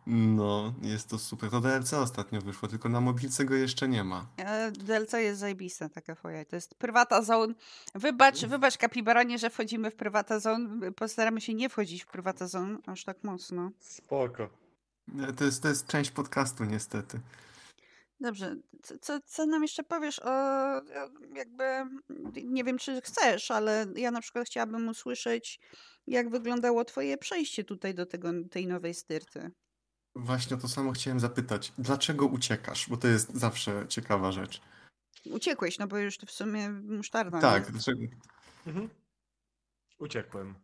No, 0.07 0.73
jest 0.81 1.09
to 1.09 1.19
super. 1.19 1.49
To 1.49 1.61
DLC 1.61 1.93
ostatnio 1.93 2.41
wyszło, 2.41 2.67
tylko 2.67 2.89
na 2.89 3.01
mobilce 3.01 3.45
go 3.45 3.55
jeszcze 3.55 3.87
nie 3.87 4.03
ma. 4.03 4.27
E, 4.37 4.71
DLC 4.71 5.13
jest 5.13 5.39
zajebista, 5.39 5.89
taka 5.89 6.15
foja. 6.15 6.45
To 6.45 6.55
jest 6.55 6.75
prywata 6.75 7.21
zone. 7.21 7.53
Wybacz, 7.95 8.45
wybacz 8.45 8.77
Kapibaranie, 8.77 9.39
że 9.39 9.49
wchodzimy 9.49 9.91
w 9.91 9.95
prywata 9.95 10.39
zone. 10.39 10.91
Postaramy 10.91 11.41
się 11.41 11.53
nie 11.53 11.69
wchodzić 11.69 12.03
w 12.03 12.07
prywata 12.07 12.47
zone 12.47 12.77
aż 12.85 13.03
tak 13.03 13.23
mocno. 13.23 13.71
Spoko. 13.79 14.49
E, 15.29 15.33
To 15.33 15.43
jest, 15.45 15.61
to 15.63 15.67
jest 15.69 15.87
część 15.87 16.11
podcastu 16.11 16.63
niestety. 16.65 17.19
Dobrze, 18.21 18.55
co, 18.83 18.97
co, 18.99 19.19
co 19.25 19.45
nam 19.45 19.61
jeszcze 19.61 19.83
powiesz 19.83 20.19
o, 20.19 20.31
o 20.31 20.81
jakby, 21.35 21.63
nie 22.43 22.63
wiem 22.63 22.77
czy 22.77 23.01
chcesz, 23.01 23.51
ale 23.51 23.85
ja 23.95 24.11
na 24.11 24.21
przykład 24.21 24.45
chciałabym 24.47 24.87
usłyszeć, 24.87 25.59
jak 26.07 26.29
wyglądało 26.29 26.85
twoje 26.85 27.17
przejście 27.17 27.63
tutaj 27.63 27.93
do 27.93 28.05
tego, 28.05 28.29
tej 28.51 28.67
nowej 28.67 28.93
styrty. 28.93 29.51
Właśnie 30.15 30.55
o 30.57 30.59
to 30.59 30.67
samo 30.67 30.91
chciałem 30.91 31.19
zapytać. 31.19 31.73
Dlaczego 31.77 32.25
uciekasz? 32.25 32.89
Bo 32.89 32.97
to 32.97 33.07
jest 33.07 33.33
zawsze 33.35 33.85
ciekawa 33.87 34.31
rzecz. 34.31 34.61
Uciekłeś, 35.31 35.79
no 35.79 35.87
bo 35.87 35.97
już 35.97 36.17
to 36.17 36.25
w 36.25 36.31
sumie 36.31 36.69
musztarda. 36.69 37.41
Tak, 37.41 37.65
nie? 37.65 37.71
dlaczego? 37.71 38.01
Mhm. 38.67 38.89
Uciekłem. 39.99 40.55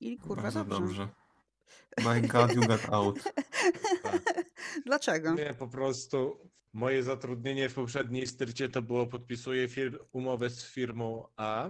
I 0.00 0.18
kurwa 0.18 0.42
Bardzo 0.42 0.64
dobrze. 0.64 0.80
dobrze. 0.80 1.08
My 2.04 2.20
God, 2.28 2.54
you 2.54 2.66
got 2.66 2.88
out. 2.88 3.22
Tak. 4.02 4.22
Dlaczego? 4.86 5.34
Nie, 5.34 5.54
po 5.54 5.68
prostu 5.68 6.50
moje 6.72 7.02
zatrudnienie 7.02 7.68
w 7.68 7.74
poprzedniej 7.74 8.26
styrcie 8.26 8.68
to 8.68 8.82
było 8.82 9.06
podpisuję 9.06 9.68
fir- 9.68 9.98
umowę 10.12 10.50
z 10.50 10.64
firmą 10.64 11.28
A, 11.36 11.68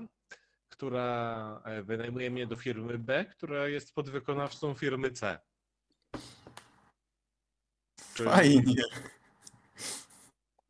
która 0.69 1.63
e, 1.65 1.83
wynajmuje 1.83 2.31
mnie 2.31 2.47
do 2.47 2.57
firmy 2.57 2.99
B, 2.99 3.25
która 3.25 3.69
jest 3.69 3.95
podwykonawcą 3.95 4.75
firmy 4.75 5.11
C. 5.11 5.39
Fajnie. 8.25 8.83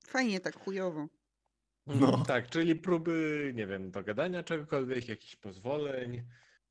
Fajnie 0.07 0.41
tak 0.41 0.59
chujowo. 0.59 1.09
No. 1.87 2.25
Tak, 2.25 2.51
czyli 2.51 2.77
próby, 2.77 3.53
nie 3.55 3.67
wiem, 3.67 3.91
dogadania 3.91 4.43
czegokolwiek, 4.43 5.09
jakichś 5.09 5.37
pozwoleń, 5.37 6.25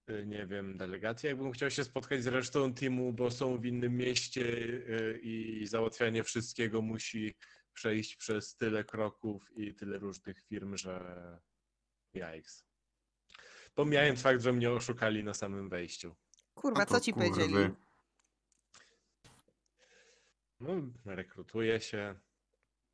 y, 0.09 0.25
nie 0.25 0.45
wiem, 0.47 0.77
delegacji. 0.77 1.27
Jakbym 1.27 1.51
chciał 1.51 1.71
się 1.71 1.83
spotkać 1.83 2.23
z 2.23 2.27
resztą 2.27 2.73
teamu, 2.73 3.13
bo 3.13 3.31
są 3.31 3.57
w 3.57 3.65
innym 3.65 3.97
mieście 3.97 4.41
y, 4.41 5.19
i 5.23 5.67
załatwianie 5.67 6.23
wszystkiego 6.23 6.81
musi 6.81 7.35
przejść 7.73 8.15
przez 8.15 8.55
tyle 8.55 8.83
kroków 8.83 9.51
i 9.57 9.75
tyle 9.75 9.97
różnych 9.97 10.41
firm, 10.41 10.77
że 10.77 10.99
jajks. 12.13 12.65
Pomijając 13.73 14.21
fakt, 14.21 14.41
że 14.41 14.53
mnie 14.53 14.71
oszukali 14.71 15.23
na 15.23 15.33
samym 15.33 15.69
wejściu. 15.69 16.15
Kurwa, 16.53 16.85
co 16.85 16.99
ci 16.99 17.13
kurwy. 17.13 17.29
powiedzieli? 17.29 17.69
No, 20.59 20.69
rekrutuję 21.05 21.81
się, 21.81 22.15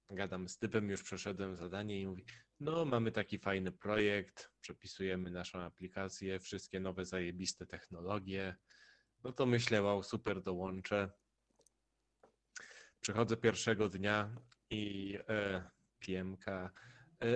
gadam 0.09 0.49
z 0.49 0.57
typem, 0.57 0.89
już 0.89 1.03
przeszedłem 1.03 1.55
zadanie 1.55 2.01
i 2.01 2.07
mówi, 2.07 2.25
no 2.59 2.85
mamy 2.85 3.11
taki 3.11 3.39
fajny 3.39 3.71
projekt, 3.71 4.51
przepisujemy 4.61 5.31
naszą 5.31 5.59
aplikację, 5.59 6.39
wszystkie 6.39 6.79
nowe 6.79 7.05
zajebiste 7.05 7.65
technologie. 7.65 8.55
No 9.23 9.31
to 9.31 9.45
myślę, 9.45 9.81
wow, 9.81 10.03
super, 10.03 10.41
dołączę. 10.41 11.11
Przychodzę 13.01 13.37
pierwszego 13.37 13.89
dnia 13.89 14.35
i 14.69 15.17
e, 15.29 15.69
PMK, 15.99 16.47
e, 16.47 16.71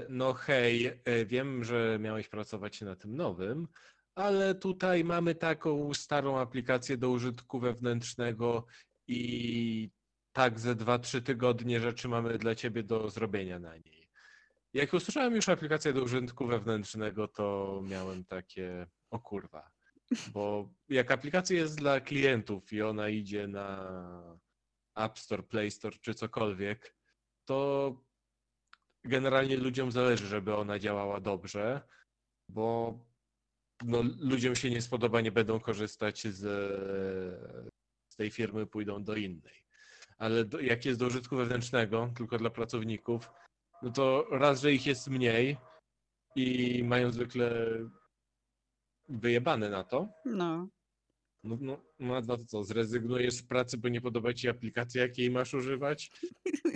no 0.10 0.34
hej, 0.34 1.02
e, 1.06 1.26
wiem, 1.26 1.64
że 1.64 1.98
miałeś 2.00 2.28
pracować 2.28 2.82
na 2.82 2.96
tym 2.96 3.16
nowym, 3.16 3.68
ale 4.16 4.56
tutaj 4.56 5.04
mamy 5.04 5.36
taką 5.36 5.94
starą 5.94 6.40
aplikację 6.40 6.98
do 6.98 7.10
użytku 7.10 7.60
wewnętrznego 7.60 8.66
i 9.08 9.90
tak 10.36 10.60
ze 10.60 10.76
2-3 10.76 11.22
tygodnie 11.22 11.80
rzeczy 11.80 12.08
mamy 12.08 12.38
dla 12.38 12.56
ciebie 12.56 12.84
do 12.84 13.10
zrobienia 13.10 13.60
na 13.60 13.78
niej. 13.78 14.10
Jak 14.74 14.94
usłyszałem 14.94 15.36
już 15.36 15.50
aplikację 15.50 15.94
do 15.94 16.04
użytku 16.04 16.48
wewnętrznego, 16.48 17.28
to 17.28 17.82
miałem 17.84 18.26
takie, 18.26 18.88
o 19.10 19.20
kurwa. 19.20 19.72
Bo 20.34 20.70
jak 20.90 21.12
aplikacja 21.12 21.58
jest 21.58 21.78
dla 21.78 22.00
klientów 22.02 22.74
i 22.74 22.82
ona 22.82 23.10
idzie 23.10 23.48
na 23.48 23.90
App 24.96 25.20
Store, 25.20 25.44
Play 25.44 25.72
Store 25.72 25.98
czy 26.02 26.14
cokolwiek, 26.14 26.96
to 27.46 27.92
generalnie 29.04 29.58
ludziom 29.58 29.92
zależy, 29.92 30.28
żeby 30.28 30.56
ona 30.56 30.80
działała 30.80 31.20
dobrze, 31.20 31.82
bo 32.50 33.00
no, 33.84 34.04
ludziom 34.20 34.56
się 34.56 34.70
nie 34.70 34.82
spodoba, 34.82 35.22
nie 35.22 35.32
będą 35.32 35.60
korzystać 35.60 36.28
z, 36.28 36.40
z 38.10 38.16
tej 38.16 38.32
firmy, 38.32 38.66
pójdą 38.66 39.04
do 39.04 39.16
innej 39.16 39.65
ale 40.18 40.46
do, 40.46 40.60
jak 40.60 40.86
jest 40.86 41.00
do 41.00 41.08
użytku 41.08 41.36
wewnętrznego, 41.36 42.12
tylko 42.18 42.38
dla 42.38 42.50
pracowników, 42.50 43.30
no 43.82 43.92
to 43.92 44.28
raz, 44.32 44.62
że 44.62 44.74
ich 44.74 44.86
jest 44.86 45.08
mniej 45.08 45.58
i 46.36 46.84
mają 46.84 47.12
zwykle 47.12 47.78
wyjebane 49.10 49.70
na 49.70 49.84
to, 49.84 50.10
No. 50.26 50.68
no, 51.44 51.58
no, 51.62 51.82
no, 52.00 52.22
no 52.22 52.38
to 52.38 52.46
co, 52.46 52.64
zrezygnujesz 52.64 53.34
z 53.34 53.44
pracy, 53.44 53.78
bo 53.78 53.90
nie 53.90 54.02
podoba 54.02 54.34
ci 54.34 54.50
aplikacja, 54.50 55.02
jakiej 55.02 55.32
masz 55.32 55.54
używać? 55.54 56.12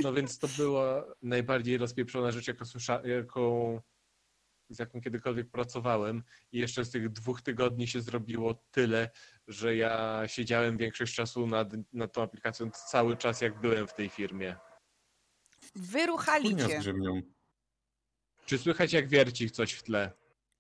No 0.03 0.13
więc 0.13 0.39
to 0.39 0.48
była 0.58 1.05
najbardziej 1.22 1.77
rozpieprzona 1.77 2.31
rzecz, 2.31 2.48
jaką, 2.48 2.65
słysza, 2.65 3.01
jaką, 3.08 3.79
z 4.69 4.79
jaką 4.79 5.01
kiedykolwiek 5.01 5.50
pracowałem 5.50 6.24
i 6.51 6.60
jeszcze 6.60 6.86
z 6.86 6.91
tych 6.91 7.10
dwóch 7.10 7.41
tygodni 7.41 7.88
się 7.88 8.01
zrobiło 8.01 8.53
tyle, 8.72 9.10
że 9.50 9.75
ja 9.75 10.22
siedziałem 10.27 10.77
większość 10.77 11.15
czasu 11.15 11.48
nad, 11.48 11.70
nad 11.94 12.13
tą 12.13 12.22
aplikacją 12.22 12.72
cały 12.72 13.18
czas, 13.18 13.41
jak 13.41 13.60
byłem 13.60 13.88
w 13.88 13.94
tej 13.94 14.10
firmie. 14.10 14.56
Wyruchali 15.75 16.56
cię. 16.56 16.82
Czy 18.46 18.58
słychać, 18.58 18.94
jak 18.94 19.08
wierci 19.08 19.51
coś 19.51 19.74
w 19.74 19.84
tle? 19.84 20.12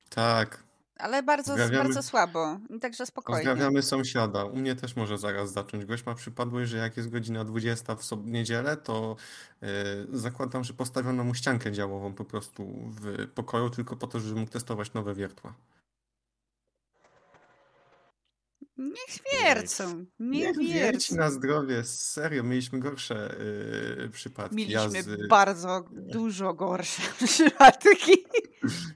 Tak. 0.09 0.63
Ale 0.95 1.23
bardzo, 1.23 1.55
bardzo 1.71 2.03
słabo. 2.03 2.59
I 2.69 2.79
Także 2.79 3.05
spokojnie. 3.05 3.45
Pozdrawiamy 3.45 3.81
sąsiada. 3.81 4.43
U 4.45 4.55
mnie 4.55 4.75
też 4.75 4.95
może 4.95 5.17
zaraz 5.17 5.51
zacząć. 5.51 5.85
Gość 5.85 6.05
ma 6.05 6.15
przypadłość, 6.15 6.71
że 6.71 6.77
jak 6.77 6.97
jest 6.97 7.09
godzina 7.09 7.45
20 7.45 7.95
w 7.95 8.03
sob- 8.03 8.25
niedzielę, 8.25 8.77
to 8.77 9.15
yy, 9.61 9.69
zakładam, 10.11 10.63
że 10.63 10.73
postawiono 10.73 11.23
mu 11.23 11.33
ściankę 11.33 11.71
działową 11.71 12.13
po 12.13 12.25
prostu 12.25 12.65
w 12.89 13.27
pokoju, 13.27 13.69
tylko 13.69 13.95
po 13.95 14.07
to, 14.07 14.19
żeby 14.19 14.39
mógł 14.39 14.51
testować 14.51 14.93
nowe 14.93 15.13
wiertła. 15.15 15.53
Niech 18.79 19.19
wiercą. 19.33 20.05
Niech 20.19 20.57
wierci 20.57 20.73
wiercą. 20.73 21.15
na 21.15 21.31
zdrowie. 21.31 21.83
Serio, 21.83 22.43
mieliśmy 22.43 22.79
gorsze 22.79 23.35
yy, 23.99 24.09
przypadki. 24.09 24.55
Mieliśmy 24.55 25.03
z- 25.03 25.27
bardzo 25.27 25.85
dużo 25.91 26.53
gorsze 26.53 27.01
przypadki. 27.25 28.11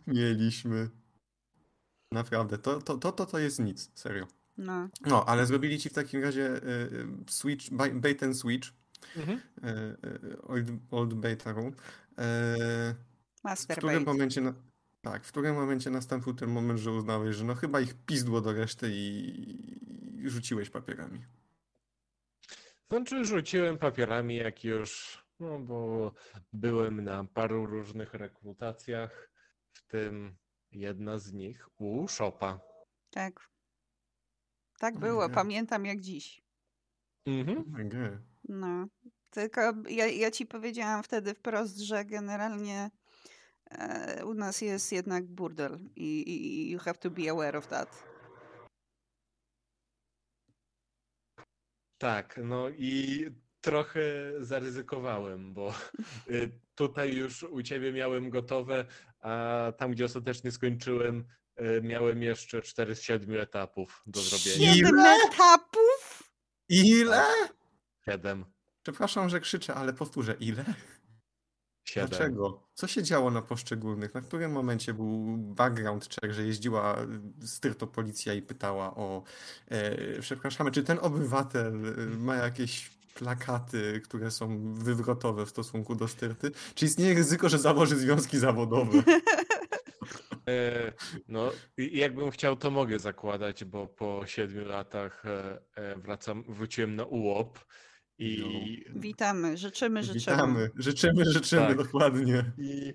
Mieliśmy. 0.07 0.89
Naprawdę, 2.11 2.57
to, 2.57 2.81
to, 2.81 2.97
to, 2.97 3.11
to, 3.11 3.25
to 3.25 3.39
jest 3.39 3.59
nic, 3.59 3.91
serio. 3.95 4.27
No. 4.57 4.89
No, 5.05 5.25
ale 5.25 5.45
zrobili 5.45 5.79
ci 5.79 5.89
w 5.89 5.93
takim 5.93 6.23
razie 6.23 6.47
y, 6.55 6.59
y, 6.59 7.07
switch, 7.29 7.69
bait 7.93 8.23
and 8.23 8.37
switch, 8.37 8.67
Mhm. 9.17 9.37
y, 9.37 9.69
y, 10.27 10.41
old, 10.41 10.67
old 10.91 11.13
beta 11.13 11.51
room. 11.51 11.67
Y, 11.67 11.73
w 12.15 13.43
Master 13.43 13.77
którym 13.77 13.95
bait. 13.95 14.07
momencie, 14.07 14.41
na, 14.41 14.53
tak, 15.03 15.23
w 15.23 15.31
którym 15.31 15.55
momencie 15.55 15.89
nastąpił 15.89 16.33
ten 16.33 16.49
moment, 16.49 16.79
że 16.79 16.91
uznałeś, 16.91 17.35
że 17.35 17.45
no 17.45 17.55
chyba 17.55 17.81
ich 17.81 17.93
pizdło 18.05 18.41
do 18.41 18.53
reszty 18.53 18.91
i, 18.91 20.23
i 20.23 20.29
rzuciłeś 20.29 20.69
papierami. 20.69 21.25
Znaczy 22.89 23.25
rzuciłem 23.25 23.77
papierami, 23.77 24.35
jak 24.35 24.63
już, 24.63 25.23
no 25.39 25.59
bo 25.59 26.11
byłem 26.53 27.03
na 27.03 27.23
paru 27.23 27.65
różnych 27.65 28.13
rekrutacjach, 28.13 29.31
w 29.71 29.87
tym 29.87 30.35
jedna 30.71 31.19
z 31.19 31.33
nich 31.33 31.69
u 31.77 32.07
Shopa. 32.07 32.59
Tak. 33.09 33.49
Tak 34.79 34.99
było, 34.99 35.29
pamiętam 35.29 35.85
jak 35.85 35.99
dziś. 35.99 36.41
Mhm. 37.25 37.59
Okay. 37.73 38.21
No. 38.49 38.87
Tylko 39.29 39.61
ja, 39.89 40.07
ja 40.07 40.31
ci 40.31 40.45
powiedziałam 40.45 41.03
wtedy 41.03 41.33
wprost, 41.33 41.77
że 41.77 42.05
generalnie 42.05 42.89
u 44.25 44.33
nas 44.33 44.61
jest 44.61 44.91
jednak 44.91 45.25
burdel 45.25 45.79
i, 45.95 46.29
i 46.31 46.71
you 46.71 46.79
have 46.79 46.97
to 46.97 47.09
be 47.09 47.29
aware 47.29 47.57
of 47.57 47.67
that. 47.67 48.03
Tak, 51.97 52.39
no 52.43 52.69
i 52.69 53.25
trochę 53.61 54.01
zaryzykowałem, 54.39 55.53
bo 55.53 55.73
y, 56.29 56.51
tutaj 56.75 57.13
już 57.15 57.43
u 57.43 57.63
ciebie 57.63 57.93
miałem 57.93 58.29
gotowe, 58.29 58.85
a 59.19 59.73
tam, 59.77 59.91
gdzie 59.91 60.05
ostatecznie 60.05 60.51
skończyłem, 60.51 61.25
y, 61.61 61.81
miałem 61.83 62.23
jeszcze 62.23 62.61
4 62.61 62.95
z 62.95 63.01
7 63.01 63.39
etapów 63.39 64.03
do 64.05 64.21
zrobienia. 64.21 64.73
Siedem 64.73 64.99
etapów? 64.99 66.23
Ile? 66.69 67.23
7. 68.05 68.45
Przepraszam, 68.83 69.29
że 69.29 69.39
krzyczę, 69.39 69.75
ale 69.75 69.93
powtórzę, 69.93 70.35
ile? 70.39 70.65
Siedem. 71.93 72.09
Dlaczego? 72.09 72.63
Co 72.73 72.87
się 72.87 73.03
działo 73.03 73.31
na 73.31 73.41
poszczególnych? 73.41 74.13
Na 74.13 74.21
którym 74.21 74.51
momencie 74.51 74.93
był 74.93 75.37
background 75.37 76.09
check, 76.09 76.33
że 76.33 76.43
jeździła 76.43 77.01
y, 77.43 77.47
styrto 77.47 77.87
policja 77.87 78.33
i 78.33 78.41
pytała 78.41 78.95
o 78.95 79.23
e, 79.69 80.19
przepraszamy, 80.21 80.71
czy 80.71 80.83
ten 80.83 80.99
obywatel 81.01 81.85
y, 81.85 82.17
ma 82.17 82.35
jakieś 82.35 82.89
plakaty, 83.15 84.01
które 84.03 84.31
są 84.31 84.73
wywrotowe 84.73 85.45
w 85.45 85.49
stosunku 85.49 85.95
do 85.95 86.07
styrty? 86.07 86.51
Czy 86.75 86.85
istnieje 86.85 87.13
ryzyko, 87.13 87.49
że 87.49 87.59
założy 87.59 87.95
związki 87.95 88.37
zawodowe? 88.37 89.03
E, 90.47 90.93
no, 91.27 91.51
i 91.77 91.97
jakbym 91.97 92.31
chciał, 92.31 92.55
to 92.55 92.71
mogę 92.71 92.99
zakładać, 92.99 93.63
bo 93.63 93.87
po 93.87 94.21
siedmiu 94.25 94.65
latach 94.65 95.25
e, 95.25 95.59
e, 95.75 95.95
wracam, 95.95 96.43
wróciłem 96.47 96.95
na 96.95 97.05
UOP 97.05 97.59
i, 98.17 98.85
Witamy, 98.95 99.57
życzymy, 99.57 100.03
życzymy. 100.03 100.35
Witamy. 100.35 100.69
Życzymy, 100.75 101.25
życzymy, 101.25 101.67
Tak. 101.67 101.77
dokładnie. 101.77 102.51
i 102.57 102.93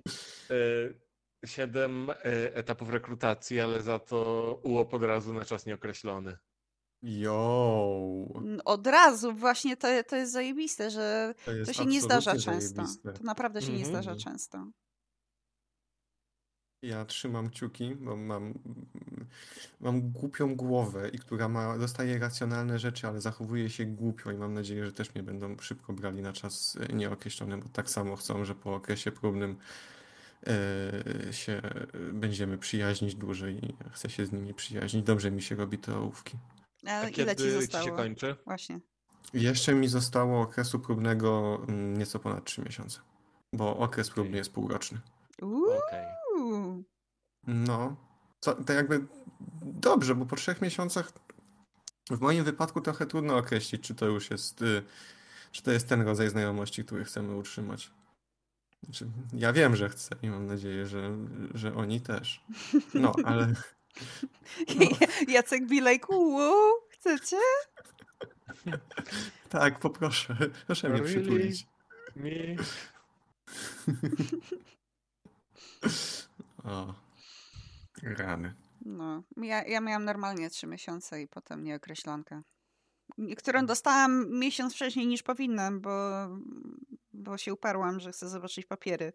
e, 0.51 1.49
siedem 1.49 2.11
e, 2.11 2.15
etapów 2.55 2.91
rekrutacji, 2.91 3.61
ale 3.61 3.83
za 3.83 3.99
to 3.99 4.61
UOP 4.65 4.95
od 4.95 5.03
razu 5.03 5.35
na 5.35 5.45
czas 5.45 5.67
nieokreślony. 5.67 6.37
Jo. 7.03 8.29
Od 8.65 8.87
razu, 8.87 9.33
właśnie 9.33 9.77
to, 9.77 9.89
to 10.09 10.17
jest 10.17 10.33
zajebiste, 10.33 10.91
że 10.91 11.35
To, 11.45 11.53
jest 11.53 11.71
to 11.71 11.73
się 11.83 11.87
nie 11.87 12.01
zdarza 12.01 12.33
często. 12.33 12.53
zajebiste. 12.75 13.13
To 13.13 13.23
naprawdę 13.25 13.63
się 13.63 13.73
nie 13.73 13.85
Mhm. 13.87 13.95
zdarza 13.95 14.17
często. 14.17 14.71
Ja 16.83 17.05
trzymam 17.05 17.51
kciuki, 17.51 17.95
bo 17.97 18.17
mam, 18.17 18.55
mam 19.81 20.01
głupią 20.01 20.57
głowę 20.57 21.09
i 21.09 21.19
która 21.19 21.49
ma, 21.49 21.79
dostaje 21.79 22.19
racjonalne 22.19 22.79
rzeczy, 22.79 23.07
ale 23.07 23.21
zachowuje 23.21 23.71
się 23.71 23.85
głupio 23.85 24.31
i 24.31 24.37
mam 24.37 24.55
nadzieję, 24.55 24.87
że 24.87 24.93
też 24.93 25.15
mnie 25.15 25.23
będą 25.25 25.57
szybko 25.61 25.93
brali 25.93 26.23
na 26.23 26.33
czas 26.33 26.79
e, 26.91 26.93
nieokreślony, 26.93 27.59
bo 27.59 27.69
tak 27.69 27.91
samo 27.91 28.17
chcą, 28.17 28.45
że 28.45 28.55
po 28.55 28.75
okresie 28.75 29.13
próbnym 29.13 29.57
e, 30.47 31.33
się 31.33 31.63
będziemy 32.13 32.59
przyjaźnić 32.59 33.15
dłużej 33.15 33.65
i 33.65 33.77
chcę 33.93 34.11
się 34.11 34.27
z 34.27 34.33
nimi 34.33 34.55
przyjaźnić. 34.55 35.05
Dobrze 35.05 35.31
mi 35.31 35.43
się 35.43 35.55
robi 35.55 35.79
te 35.79 35.97
ołówki. 35.97 36.39
A 36.87 37.01
A 37.01 37.09
ile 37.09 37.37
ci 37.37 37.43
ci 37.43 37.49
się 37.51 37.61
zostało? 37.61 37.97
kończy? 37.97 38.37
Właśnie. 38.45 38.81
Jeszcze 39.35 39.75
mi 39.75 39.89
zostało 39.89 40.41
okresu 40.41 40.81
próbnego 40.81 41.61
mm, 41.69 41.99
nieco 41.99 42.19
ponad 42.19 42.45
3 42.45 42.63
miesiące, 42.63 43.01
bo 43.53 43.77
okres 43.77 44.11
próbny 44.11 44.37
jest 44.37 44.53
półroczny. 44.53 44.99
Okej. 45.43 46.07
Uuu. 46.37 46.85
No, 47.47 47.97
co, 48.41 48.55
to 48.55 48.73
jakby 48.73 49.07
dobrze, 49.63 50.15
bo 50.15 50.27
po 50.27 50.37
trzech 50.37 50.63
miesiącach 50.63 51.13
w 52.11 52.21
moim 52.21 52.45
wypadku 52.45 52.81
trochę 52.81 53.07
trudno 53.07 53.37
określić, 53.37 53.83
czy 53.83 53.95
to 53.95 54.07
już 54.07 54.31
jest, 54.31 54.63
y, 54.63 54.83
czy 55.53 55.63
to 55.63 55.71
jest 55.73 55.89
ten 55.89 56.03
rodzaj 56.03 56.31
znajomości, 56.31 56.85
który 56.85 57.05
chcemy 57.05 57.37
utrzymać. 57.37 57.91
Znaczy, 58.83 59.07
ja 59.33 59.53
wiem, 59.53 59.77
że 59.77 59.89
chcę 59.89 60.17
i 60.23 60.31
mam 60.31 60.47
nadzieję, 60.47 60.87
że, 60.87 61.17
że 61.55 61.75
oni 61.75 62.01
też. 62.01 62.45
No, 62.95 63.13
ale 63.25 63.53
No. 64.79 64.87
Jacek 65.29 65.67
be 65.67 65.75
like, 65.91 66.07
uuu, 66.09 66.81
chcecie? 66.91 67.37
tak, 69.49 69.79
poproszę, 69.79 70.37
proszę 70.67 70.89
mnie 70.89 70.99
Really? 70.99 71.21
przytulić. 71.21 71.67
Mi... 72.17 72.57
O, 76.65 76.95
rany. 78.03 78.55
No, 78.85 79.23
ja, 79.37 79.65
ja 79.65 79.81
miałam 79.81 80.05
normalnie 80.05 80.51
trzy 80.51 80.67
miesiące 80.67 81.23
i 81.23 81.29
potem 81.29 81.65
nieokreślonkę. 81.65 82.43
Którą 83.37 83.67
dostałam 83.67 84.39
miesiąc 84.39 84.75
wcześniej 84.75 85.07
niż 85.07 85.23
powinnam, 85.23 85.81
bo, 85.81 86.11
bo 87.13 87.39
się 87.39 87.55
uparłam, 87.55 88.01
że 88.01 88.13
chcę 88.13 88.29
zobaczyć 88.29 88.67
papiery. 88.67 89.13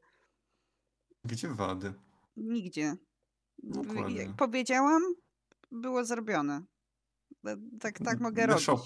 Gdzie 1.26 1.48
wady? 1.48 1.94
Nigdzie. 2.38 2.96
Dokładnie. 3.64 4.16
Jak 4.16 4.36
powiedziałam, 4.36 5.02
było 5.72 6.06
zrobione. 6.06 6.62
E, 7.46 7.58
Tak, 7.80 8.00
tak 8.00 8.20
mogę 8.20 8.42
The 8.42 8.48
robić. 8.48 8.64
shop. 8.66 8.80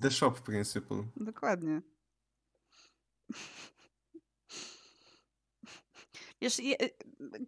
The 0.00 0.10
shop 0.10 0.32
principle. 0.32 1.04
Dokładnie. 1.16 1.82
Wiesz, 6.40 6.58
je- 6.58 6.76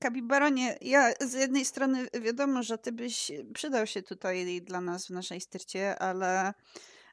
Kapibaronie, 0.01 0.79
ja 0.81 1.13
z 1.21 1.33
jednej 1.33 1.65
strony 1.65 2.07
wiadomo, 2.23 2.63
że 2.63 2.79
ty 2.79 2.93
byś 2.93 3.33
przydał 3.55 3.87
się 3.87 4.03
tutaj 4.03 4.63
dla 4.63 4.81
nas 4.81 5.07
w 5.07 5.11
naszej 5.11 5.41
styrcie, 5.41 5.99
ale, 5.99 6.55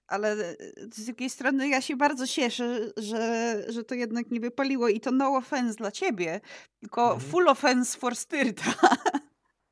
ale 0.08 0.56
z 0.94 1.06
drugiej 1.06 1.30
strony 1.30 1.70
ja 1.70 1.82
się 1.82 1.96
bardzo 1.96 2.28
cieszę, 2.28 2.92
że, 2.98 3.64
że 3.68 3.84
to 3.84 3.96
jednak 3.96 4.32
nie 4.32 4.40
wypaliło 4.40 4.88
i 4.90 5.00
to 5.00 5.12
no 5.12 5.36
offense 5.36 5.76
dla 5.76 5.92
ciebie, 5.92 6.42
tylko 6.80 7.14
Mhm. 7.14 7.32
full 7.32 7.48
offense 7.50 7.98
for 8.00 8.16
styrta. 8.16 8.74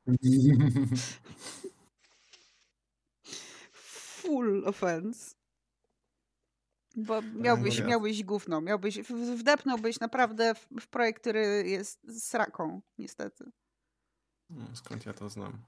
Full 3.72 4.62
offense. 4.66 5.33
Bo 6.96 7.22
miałbyś, 7.22 7.78
nie. 7.78 7.84
miałbyś 7.84 8.24
gówno, 8.24 8.60
miałbyś, 8.60 8.98
wdepnąłbyś 9.38 10.00
naprawdę 10.00 10.54
w, 10.54 10.66
w 10.80 10.88
projekt, 10.88 11.20
który 11.20 11.68
jest 11.68 12.26
sraką, 12.28 12.80
niestety. 12.98 13.44
No, 14.50 14.76
Skąd 14.76 15.06
ja 15.06 15.12
to 15.12 15.28
znam? 15.28 15.62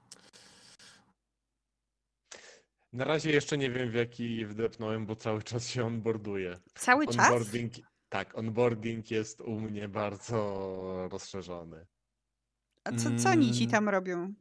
Na 2.93 3.03
razie 3.05 3.31
jeszcze 3.31 3.57
nie 3.57 3.71
wiem, 3.71 3.91
w 3.91 3.93
jaki 3.93 4.45
wdepnąłem, 4.45 5.05
bo 5.05 5.15
cały 5.15 5.43
czas 5.43 5.67
się 5.67 5.85
onboarduję. 5.85 6.59
Cały 6.73 7.07
czas? 7.07 7.31
Onboarding, 7.31 7.73
tak, 8.09 8.37
onboarding 8.37 9.11
jest 9.11 9.41
u 9.41 9.59
mnie 9.59 9.87
bardzo 9.89 11.07
rozszerzony. 11.11 11.85
A 12.83 12.91
co, 12.91 13.09
co 13.23 13.29
oni 13.29 13.51
ci 13.53 13.63
Mm. 13.63 13.71
tam 13.71 13.89
robią? 13.89 14.33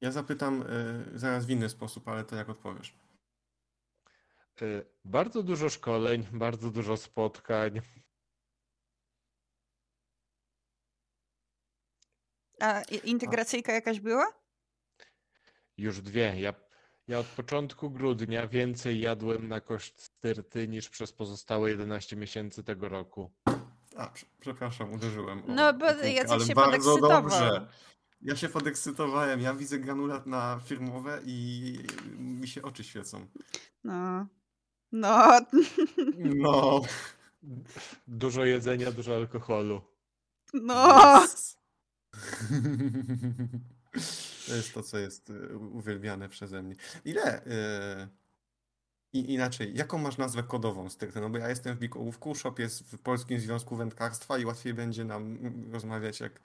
Ja 0.00 0.12
zapytam 0.12 0.62
y, 0.62 1.18
zaraz 1.18 1.46
w 1.46 1.50
inny 1.50 1.68
sposób, 1.68 2.08
ale 2.08 2.24
to 2.24 2.36
jak 2.36 2.48
odpowiesz? 2.48 2.94
Y, 4.62 4.86
Bardzo 5.04 5.42
dużo 5.42 5.68
szkoleń, 5.68 6.26
bardzo 6.32 6.70
dużo 6.70 6.96
spotkań. 6.96 7.80
A 12.60 12.82
integracyjka 13.04 13.72
jakaś 13.72 14.00
była? 14.00 14.32
Już 15.76 16.00
dwie. 16.00 16.34
Ja, 16.40 16.54
ja 17.08 17.18
od 17.18 17.26
początku 17.26 17.90
grudnia 17.90 18.46
więcej 18.48 19.00
jadłem 19.00 19.48
na 19.48 19.60
koszt 19.60 20.02
styrty 20.02 20.68
niż 20.68 20.88
przez 20.88 21.12
pozostałe 21.12 21.70
11 21.70 22.16
miesięcy 22.16 22.64
tego 22.64 22.88
roku. 22.88 23.30
A, 23.96 24.06
prze- 24.06 24.26
przepraszam, 24.40 24.92
uderzyłem. 24.92 25.38
o- 25.44 25.46
No, 25.48 25.72
bo 25.74 25.86
Jacek 25.86 26.30
ale 26.30 26.44
się 26.46 26.54
bardzo 26.54 26.98
dobrze. 26.98 27.68
Ja 28.22 28.36
się 28.36 28.48
podekscytowałem. 28.48 29.40
Ja 29.40 29.54
widzę 29.54 29.78
granulat 29.78 30.26
na 30.26 30.60
firmowe 30.64 31.20
i 31.24 31.78
mi 32.18 32.48
się 32.48 32.62
oczy 32.62 32.84
świecą. 32.84 33.26
No. 33.84 34.26
No. 34.92 35.40
No. 36.16 36.80
Dużo 38.08 38.44
jedzenia, 38.44 38.92
dużo 38.92 39.16
alkoholu. 39.16 39.80
No. 40.54 41.24
Yes. 41.24 41.58
To 44.48 44.54
jest 44.54 44.74
to, 44.74 44.82
co 44.82 44.98
jest 44.98 45.30
y, 45.30 45.58
uwielbiane 45.58 46.28
przeze 46.28 46.62
mnie. 46.62 46.74
Ile? 47.04 47.46
y, 47.46 48.08
I 49.12 49.34
inaczej, 49.34 49.76
jaką 49.76 49.98
masz 49.98 50.18
nazwę 50.18 50.42
kodową 50.42 50.90
stricte? 50.90 51.20
No 51.20 51.30
bo 51.30 51.38
ja 51.38 51.48
jestem 51.48 51.76
w 51.76 51.78
Bikołówku, 51.78 52.34
Shop 52.34 52.54
jest 52.58 52.82
w 52.82 52.98
Polskim 52.98 53.40
Związku 53.40 53.76
Wędkarstwa 53.76 54.38
i 54.38 54.44
łatwiej 54.44 54.74
będzie 54.74 55.04
nam 55.04 55.38
rozmawiać, 55.72 56.20
jak 56.20 56.40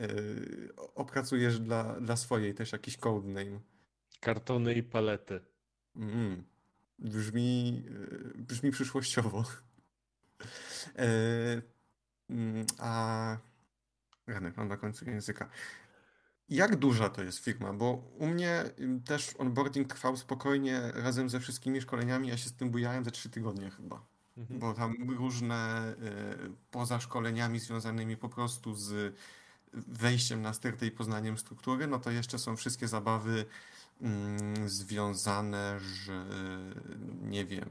y, 0.00 0.68
opracujesz 0.94 1.60
dla, 1.60 2.00
dla 2.00 2.16
swojej 2.16 2.54
też 2.54 2.72
jakiś 2.72 2.96
codename. 2.96 3.60
Kartony 4.20 4.74
i 4.74 4.82
palety. 4.82 5.40
Mm. 5.96 6.51
Brzmi, 6.98 7.82
y, 8.36 8.42
brzmi 8.42 8.70
przyszłościowo. 8.70 9.44
E, 10.96 11.62
mm, 12.30 12.66
A 12.78 13.36
rany, 14.26 14.52
mam 14.56 14.68
na 14.68 14.76
końcu 14.76 15.10
języka. 15.10 15.48
Jak 16.48 16.76
duża 16.76 17.08
to 17.08 17.22
jest 17.22 17.38
firma? 17.38 17.72
Bo 17.72 17.92
u 18.18 18.26
mnie 18.26 18.64
ym, 18.80 19.02
też 19.02 19.34
onboarding 19.38 19.88
trwał 19.88 20.16
spokojnie 20.16 20.80
razem 20.94 21.30
ze 21.30 21.40
wszystkimi 21.40 21.80
szkoleniami. 21.80 22.28
Ja 22.28 22.36
się 22.36 22.48
z 22.48 22.52
tym 22.52 22.70
bujałem 22.70 23.04
ze 23.04 23.10
trzy 23.10 23.30
tygodnie 23.30 23.70
chyba. 23.70 24.04
Mhm. 24.36 24.60
Bo 24.60 24.74
tam 24.74 25.10
różne 25.16 25.92
y, 26.46 26.52
poza 26.70 27.00
szkoleniami 27.00 27.60
związanymi 27.60 28.16
po 28.16 28.28
prostu 28.28 28.74
z 28.74 29.14
wejściem 29.72 30.42
na 30.42 30.52
stertę 30.52 30.86
i 30.86 30.90
poznaniem 30.90 31.38
struktury, 31.38 31.86
no 31.86 31.98
to 31.98 32.10
jeszcze 32.10 32.38
są 32.38 32.56
wszystkie 32.56 32.88
zabawy 32.88 33.32
mm, 33.32 33.46
związane, 34.66 35.80
że 35.80 36.24
nie 37.22 37.44
wiem, 37.44 37.68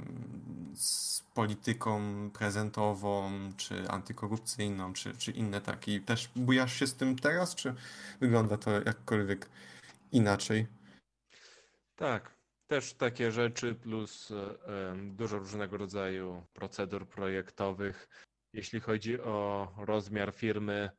z 0.75 1.21
polityką 1.21 2.01
prezentową, 2.31 3.31
czy 3.57 3.89
antykorupcyjną, 3.89 4.93
czy, 4.93 5.17
czy 5.17 5.31
inne 5.31 5.61
takie. 5.61 5.99
Też 6.01 6.29
bujasz 6.35 6.73
się 6.73 6.87
z 6.87 6.95
tym 6.95 7.15
teraz, 7.15 7.55
czy 7.55 7.75
wygląda 8.19 8.57
to 8.57 8.71
jakkolwiek 8.71 9.49
inaczej? 10.11 10.67
Tak, 11.95 12.35
też 12.67 12.93
takie 12.93 13.31
rzeczy, 13.31 13.75
plus 13.75 14.31
e, 14.31 14.95
dużo 14.95 15.39
różnego 15.39 15.77
rodzaju 15.77 16.43
procedur 16.53 17.07
projektowych. 17.07 18.07
jeśli 18.53 18.79
chodzi 18.79 19.21
o 19.21 19.67
rozmiar 19.77 20.33
firmy, 20.33 20.89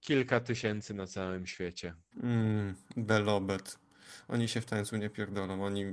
kilka 0.00 0.40
tysięcy 0.40 0.94
na 0.94 1.06
całym 1.06 1.46
świecie. 1.46 1.94
Mm, 2.22 2.74
Belobet. 2.96 3.87
Oni 4.28 4.48
się 4.48 4.60
w 4.60 4.66
tańcu 4.66 4.96
nie 4.96 5.10
pierdolą. 5.10 5.64
Oni 5.64 5.84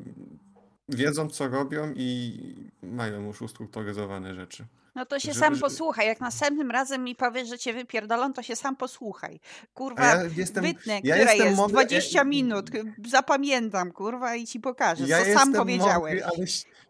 wiedzą, 0.89 1.29
co 1.29 1.47
robią 1.47 1.93
i 1.95 2.39
mają 2.83 3.25
już 3.27 3.41
ustrukturyzowane 3.41 4.35
rzeczy. 4.35 4.65
No 4.95 5.05
to 5.05 5.19
się 5.19 5.33
Że- 5.33 5.39
sam 5.39 5.55
że- 5.55 5.61
posłuchaj. 5.61 6.07
Jak 6.07 6.19
następnym 6.21 6.71
razem 6.71 7.03
mi 7.03 7.15
powiesz, 7.15 7.47
że 7.49 7.57
cię 7.57 7.73
wypierdolą, 7.73 8.33
to 8.33 8.43
się 8.43 8.55
sam 8.55 8.75
posłuchaj. 8.75 9.39
Kurwa, 9.73 10.05
ja 10.05 10.23
jestem, 10.35 10.63
wytnę, 10.63 10.99
ja 11.03 11.15
która 11.15 11.33
jest? 11.33 11.57
mądry- 11.57 11.73
20 11.73 12.19
ja- 12.19 12.23
minut. 12.23 12.69
Zapamiętam, 13.07 13.91
kurwa, 13.91 14.35
i 14.35 14.45
ci 14.47 14.59
pokażę, 14.59 15.03
ja 15.07 15.17
co 15.17 15.23
sam 15.23 15.31
jestem 15.33 15.53
powiedziałeś. 15.53 16.21
Mądry, 16.21 16.23
ale, 16.25 16.45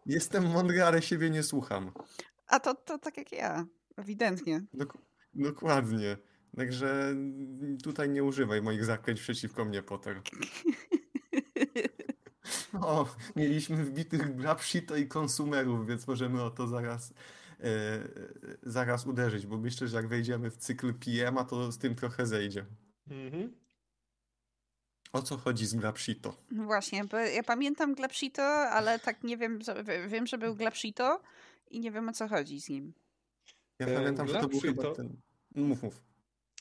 jestem 0.05 0.45
mądry, 0.51 0.83
ale 0.83 1.01
siebie 1.01 1.29
nie 1.29 1.43
słucham. 1.43 1.91
A 2.47 2.59
to, 2.59 2.75
to 2.75 2.97
tak 2.99 3.17
jak 3.17 3.31
ja, 3.31 3.65
ewidentnie. 3.97 4.61
Dok- 4.73 4.97
dokładnie. 5.33 6.17
Także 6.57 7.15
tutaj 7.83 8.09
nie 8.09 8.23
używaj 8.23 8.61
moich 8.61 8.85
zaklęć 8.85 9.21
przeciwko 9.21 9.65
mnie, 9.65 9.83
Potter. 9.83 10.21
O, 12.81 13.15
mieliśmy 13.35 13.83
wbitych 13.83 14.35
Grabshito 14.35 14.95
i 14.95 15.07
konsumerów, 15.07 15.87
więc 15.87 16.07
możemy 16.07 16.43
o 16.43 16.49
to 16.49 16.67
zaraz, 16.67 17.13
e, 17.59 17.63
e, 17.63 18.07
zaraz 18.63 19.05
uderzyć, 19.05 19.45
bo 19.45 19.57
myślę, 19.57 19.87
że 19.87 19.97
jak 19.97 20.07
wejdziemy 20.07 20.51
w 20.51 20.57
cykl 20.57 20.93
PM, 20.93 21.45
to 21.49 21.71
z 21.71 21.77
tym 21.77 21.95
trochę 21.95 22.25
zejdzie. 22.25 22.65
Mhm. 23.07 23.53
O 25.13 25.21
co 25.21 25.37
chodzi 25.37 25.65
z 25.65 25.75
Grabshito? 25.75 26.37
No 26.51 26.63
Właśnie, 26.63 27.05
bo 27.05 27.17
ja 27.17 27.43
pamiętam 27.43 27.95
Glapsito, 27.95 28.43
ale 28.69 28.99
tak 28.99 29.23
nie 29.23 29.37
wiem, 29.37 29.59
wiem, 30.07 30.27
że 30.27 30.37
był 30.37 30.55
Glapsito 30.55 31.21
i 31.71 31.79
nie 31.79 31.91
wiem 31.91 32.09
o 32.09 32.13
co 32.13 32.27
chodzi 32.27 32.61
z 32.61 32.69
nim. 32.69 32.93
Ja 33.79 33.87
E, 33.87 33.95
pamiętam, 33.95 34.27
że 34.27 34.33
to 34.33 34.47
był 34.47 34.59
chyba 34.59 34.95
ten... 34.95 35.21
Mów, 35.55 35.83
mów. 35.83 36.04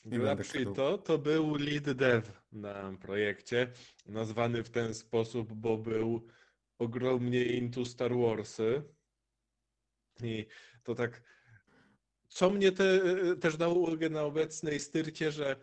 Glapshito 0.05 0.97
to 0.97 1.17
był 1.17 1.55
lead 1.55 1.91
dev 1.91 2.31
na 2.51 2.97
projekcie, 3.01 3.71
nazwany 4.05 4.63
w 4.63 4.69
ten 4.69 4.93
sposób, 4.93 5.53
bo 5.53 5.77
był 5.77 6.27
ogromnie 6.77 7.45
into 7.45 7.85
Star 7.85 8.15
Warsy. 8.15 8.83
I 10.23 10.45
to 10.83 10.95
tak, 10.95 11.21
co 12.27 12.49
mnie 12.49 12.71
te, 12.71 13.01
też 13.35 13.57
dało 13.57 13.75
ulgę 13.75 14.09
na 14.09 14.23
obecnej 14.23 14.79
styrcie, 14.79 15.31
że 15.31 15.55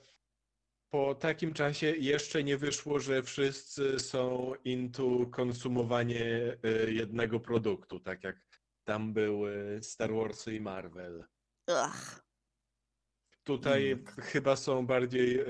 po 0.90 1.14
takim 1.14 1.54
czasie 1.54 1.86
jeszcze 1.86 2.44
nie 2.44 2.56
wyszło, 2.56 2.98
że 2.98 3.22
wszyscy 3.22 3.98
są 3.98 4.52
into 4.64 5.26
konsumowanie 5.26 6.56
y, 6.86 6.92
jednego 6.92 7.40
produktu, 7.40 8.00
tak 8.00 8.24
jak 8.24 8.36
tam 8.84 9.12
były 9.12 9.78
Star 9.82 10.14
Warsy 10.14 10.54
i 10.54 10.60
Marvel. 10.60 11.24
Ugh. 11.68 12.31
Tutaj 13.44 13.90
Mm. 13.90 14.06
chyba 14.06 14.56
są 14.56 14.86
bardziej 14.86 15.40
e, 15.40 15.44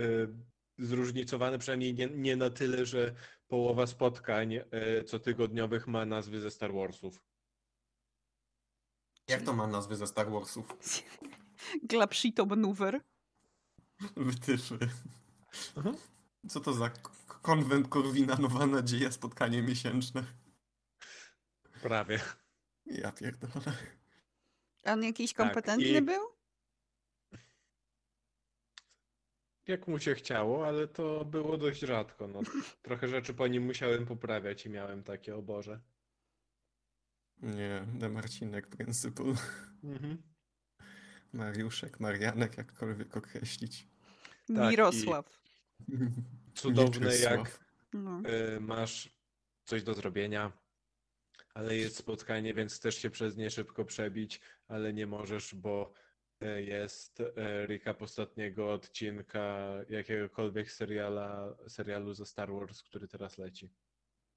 zróżnicowane, 0.79 1.59
przynajmniej 1.59 1.95
nie, 1.95 2.07
nie 2.07 2.37
na 2.37 2.51
tyle, 2.51 2.87
że 2.87 3.15
połowa 3.49 3.87
spotkań 3.87 4.55
e, 4.55 4.65
cotygodniowych 5.05 5.87
ma 5.87 6.05
nazwy 6.07 6.41
ze 6.41 6.51
Star 6.51 6.73
Warsów. 6.73 7.23
Jak 9.29 9.43
to 9.43 9.53
ma 9.53 9.67
nazwy 9.67 9.97
ze 9.97 10.07
Star 10.07 10.31
Warsów? 10.31 10.67
Glapsito 11.91 12.47
maneuver. 12.47 13.01
Wytyfy. 14.17 14.79
Mhm. 15.77 15.97
Co 16.49 16.61
to 16.61 16.73
za 16.75 16.91
konwent 17.43 17.89
Korwina, 17.89 18.37
Nowa 18.37 18.67
Nadzieja, 18.67 19.13
spotkanie 19.13 19.63
miesięczne? 19.63 20.25
Prawie. 21.83 22.21
Ja 22.87 23.13
pierdolę. 23.13 23.77
A 24.85 24.93
On 24.93 25.03
jakiś 25.05 25.33
Tak, 25.33 25.47
kompetentny 25.47 25.89
i- 25.89 26.03
był? 26.03 26.23
Jak 29.67 29.89
mu 29.89 29.99
się 29.99 30.15
chciało, 30.15 30.67
ale 30.67 30.89
to 30.89 31.25
było 31.25 31.59
dość 31.59 31.81
rzadko. 31.81 32.29
No, 32.29 32.41
trochę 32.83 33.09
rzeczy 33.09 33.35
po 33.35 33.47
nim 33.47 33.63
musiałem 33.63 34.07
poprawiać 34.07 34.67
i 34.67 34.71
miałem 34.71 35.03
takie 35.03 35.37
oboże. 35.37 35.81
Nie, 37.43 37.87
de 37.95 38.09
Marcinek 38.09 38.67
Principal. 38.67 39.35
Mhm. 39.85 40.23
Mariuszek, 41.33 42.01
Marianek, 42.01 42.59
jakkolwiek 42.59 43.17
określić. 43.17 43.89
Tak, 44.47 44.71
Mirosław. 44.71 45.41
Cudowne 46.55 47.17
jak 47.17 47.39
Mieczysław. 47.39 47.61
No. 47.93 48.23
e, 48.25 48.61
masz 48.61 49.17
coś 49.65 49.83
do 49.83 49.95
zrobienia, 49.95 50.53
ale 51.55 51.77
jest 51.77 51.97
spotkanie, 51.97 52.55
więc 52.55 52.75
chcesz 52.75 52.95
się 52.95 53.11
przez 53.11 53.37
nie 53.37 53.51
szybko 53.51 53.85
przebić, 53.85 54.41
ale 54.69 54.93
nie 54.93 55.07
możesz, 55.07 55.55
bo 55.55 55.93
jest 56.61 57.21
e, 57.21 57.67
recap 57.67 58.03
ostatniego 58.03 58.73
odcinka 58.73 59.69
jakiegokolwiek 59.89 60.73
seriala, 60.73 61.55
serialu 61.69 62.15
ze 62.15 62.27
Star 62.27 62.53
Wars, 62.53 62.83
który 62.83 63.09
teraz 63.09 63.39
leci. 63.39 63.71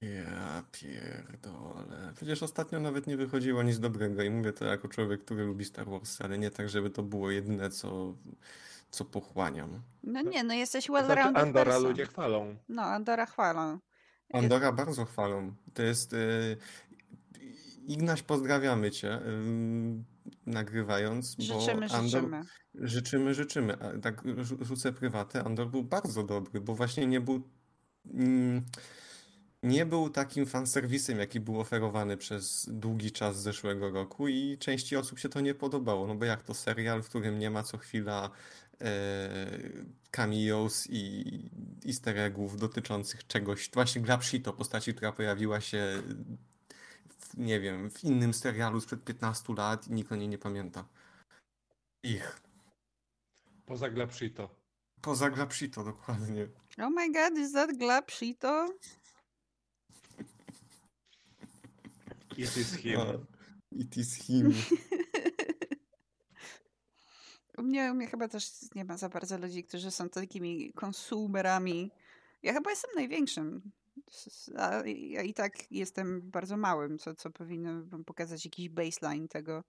Ja 0.02 0.64
pierdolę. 0.72 2.14
Przecież 2.16 2.44
ostatnio 2.44 2.80
nawet 2.80 3.08
nie 3.08 3.18
wychodziło 3.18 3.64
nic 3.64 3.80
dobrego 3.80 4.24
i 4.24 4.30
mówię 4.30 4.54
to 4.54 4.66
jako 4.66 4.88
człowiek, 4.88 5.24
który 5.26 5.46
lubi 5.46 5.66
Star 5.66 5.90
Wars, 5.90 6.22
ale 6.22 6.38
nie 6.38 6.52
tak, 6.52 6.70
żeby 6.70 6.90
to 6.90 7.04
było 7.04 7.32
jedyne, 7.32 7.70
co, 7.70 8.18
co 8.92 9.06
pochłaniam. 9.06 9.82
no 10.04 10.22
nie, 10.22 10.44
no 10.44 10.54
jesteś 10.54 10.86
Znaczy 10.86 11.08
well-rounded 11.08 11.38
Andora 11.42 11.66
person. 11.66 11.84
ludzie 11.84 12.06
chwalą. 12.06 12.56
No, 12.70 12.82
Andora 12.82 13.26
chwalą. 13.26 13.80
Andora 14.34 14.72
bardzo 14.72 15.06
chwalą. 15.06 15.56
To 15.74 15.84
jest... 15.84 16.14
Y, 16.14 16.58
Ignaś, 17.88 18.22
pozdrawiamy 18.24 18.92
cię, 18.92 19.20
nagrywając, 20.46 21.36
bo 21.36 21.44
Życzymy, 21.62 21.88
Andor, 21.92 22.04
życzymy. 22.22 22.42
Życzymy, 22.76 23.34
życzymy. 23.34 23.74
A 23.80 24.00
tak 24.00 24.24
rzu- 24.24 24.66
rzucę 24.66 24.94
prywatę. 24.94 25.44
Andor 25.44 25.70
był 25.70 25.84
bardzo 25.84 26.24
dobry, 26.24 26.62
bo 26.62 26.76
właśnie 26.76 27.08
nie 27.08 27.22
był. 27.22 27.42
mm, 28.14 28.66
Nie 29.64 29.86
był 29.86 30.10
takim 30.10 30.46
fanserwisem, 30.46 31.20
jaki 31.20 31.40
był 31.40 31.60
oferowany 31.60 32.18
przez 32.18 32.70
długi 32.72 33.12
czas 33.12 33.42
zeszłego 33.42 33.90
roku 33.92 34.28
i 34.28 34.58
części 34.58 34.96
osób 34.98 35.20
się 35.20 35.30
to 35.30 35.42
nie 35.42 35.56
podobało. 35.56 36.08
No 36.08 36.16
bo 36.16 36.26
jak 36.26 36.44
to 36.44 36.54
serial, 36.54 37.04
w 37.04 37.10
którym 37.10 37.40
nie 37.40 37.50
ma 37.50 37.64
co 37.64 37.78
chwila 37.78 38.30
e, 38.82 39.30
cameos 40.12 40.88
i 40.90 41.24
easter 41.88 42.18
eggów 42.18 42.58
dotyczących 42.60 43.28
czegoś, 43.28 43.70
właśnie 43.74 44.02
Glapshito, 44.02 44.54
postaci, 44.54 44.94
która 44.94 45.12
pojawiła 45.12 45.62
się 45.62 46.04
nie 47.34 47.60
wiem, 47.60 47.90
w 47.92 48.04
innym 48.04 48.34
serialu 48.34 48.82
sprzed 48.82 49.04
15 49.04 49.54
lat 49.54 49.88
i 49.88 49.92
nikt 49.94 50.12
o 50.12 50.16
niej 50.16 50.28
nie 50.28 50.38
pamięta. 50.38 50.88
Ich. 52.04 52.42
Poza 53.66 53.90
Glapshito. 53.90 54.50
Poza 55.02 55.30
Glapshito, 55.30 55.84
dokładnie. 55.84 56.48
Oh 56.78 56.90
my 56.90 57.12
god, 57.12 57.38
is 57.38 57.52
that 57.52 57.78
Glapsito? 57.78 58.68
It 62.38 62.58
is 62.58 62.76
him. 62.76 63.00
A, 63.00 63.06
It 63.72 63.98
is 63.98 64.16
him. 64.16 64.54
U 67.58 67.64
mnie, 67.64 67.92
u 67.92 67.96
mnie 67.96 68.08
chyba 68.08 68.28
też 68.28 68.52
nie 68.76 68.86
ma 68.86 68.98
za 68.98 69.10
bardzo 69.10 69.38
ludzi, 69.38 69.64
którzy 69.64 69.92
są 69.92 70.10
takimi 70.10 70.74
konsumerami. 70.74 71.92
Ja 72.44 72.54
chyba 72.54 72.70
jestem 72.70 72.92
największym. 72.96 73.72
A 74.58 74.82
ja 74.86 75.22
i 75.22 75.34
tak 75.34 75.72
jestem 75.72 76.22
bardzo 76.32 76.58
małym, 76.58 76.98
co, 76.98 77.16
co 77.16 77.32
powinno 77.32 78.04
pokazać 78.06 78.46
jakiś 78.46 78.70
baseline 78.70 79.28
tego, 79.28 79.64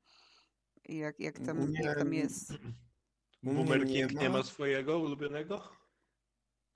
jak, 0.89 1.21
jak, 1.21 1.39
tam, 1.39 1.71
Nie, 1.71 1.81
jak 1.83 1.99
tam 1.99 2.15
jest. 2.15 2.53
Boomer 3.43 3.87
nie 3.87 4.07
King 4.09 4.21
nie 4.21 4.31
ma. 4.31 4.43
swojego 4.43 4.99
ulubionego? 4.99 5.69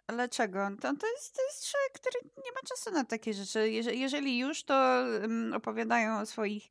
Ale 0.06 0.28
czego? 0.28 0.68
To, 0.80 0.96
to, 0.96 1.06
jest, 1.06 1.36
to 1.36 1.42
jest 1.42 1.70
człowiek, 1.70 1.92
który 1.92 2.30
nie 2.44 2.52
ma 2.52 2.60
czasu 2.68 2.90
na 2.90 3.04
takie 3.04 3.34
rzeczy. 3.34 3.70
Jeżeli, 3.70 4.00
jeżeli 4.00 4.38
już, 4.38 4.64
to 4.64 5.04
opowiadają 5.54 6.20
o 6.20 6.26
swoich 6.26 6.64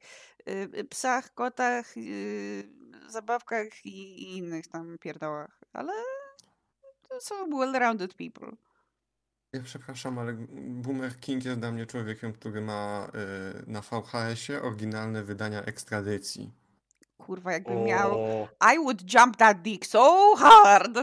y, 0.49 0.69
y, 0.77 0.83
psach, 0.83 1.33
kotach, 1.33 1.97
y, 1.97 2.69
zabawkach 3.07 3.85
i, 3.85 4.23
i 4.23 4.37
innych 4.37 4.67
tam 4.67 4.97
pierdołach. 4.97 5.61
Ale 5.73 5.93
to 7.09 7.21
są 7.21 7.35
well-rounded 7.49 8.13
people. 8.13 8.51
Ja 9.53 9.63
przepraszam, 9.63 10.19
ale 10.19 10.33
Boomer 10.53 11.19
King 11.19 11.45
jest 11.45 11.59
dla 11.59 11.71
mnie 11.71 11.85
człowiekiem, 11.85 12.33
który 12.33 12.61
ma 12.61 13.11
y, 13.59 13.71
na 13.71 13.81
VHS-ie 13.81 14.61
oryginalne 14.61 15.23
wydania 15.23 15.61
ekstradycji. 15.61 16.51
Kurwa, 17.17 17.51
jakbym 17.51 17.83
miał... 17.83 18.11
O, 18.13 18.49
I 18.73 18.77
would 18.77 19.13
jump 19.13 19.37
that 19.37 19.61
dick 19.61 19.85
so 19.85 20.35
hard! 20.37 20.97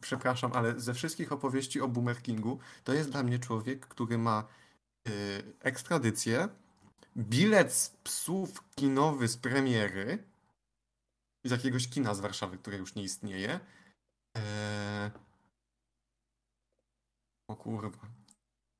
Przepraszam, 0.00 0.52
ale 0.54 0.80
ze 0.80 0.94
wszystkich 0.94 1.32
opowieści 1.32 1.80
o 1.80 1.88
Boomer 1.88 2.22
Kingu 2.22 2.58
to 2.84 2.92
jest 2.92 3.10
dla 3.10 3.22
mnie 3.22 3.38
człowiek, 3.38 3.86
który 3.86 4.18
ma 4.18 4.44
y, 5.08 5.12
ekstradycję, 5.60 6.48
bilet 7.16 7.72
z 7.72 7.90
psów 7.90 8.74
kinowy 8.74 9.28
z 9.28 9.36
premiery, 9.36 10.24
z 11.44 11.50
jakiegoś 11.50 11.88
kina 11.88 12.14
z 12.14 12.20
Warszawy, 12.20 12.58
które 12.58 12.76
już 12.76 12.94
nie 12.94 13.02
istnieje. 13.02 13.60
E, 14.36 15.10
o 17.52 17.56
kurwa. 17.56 17.98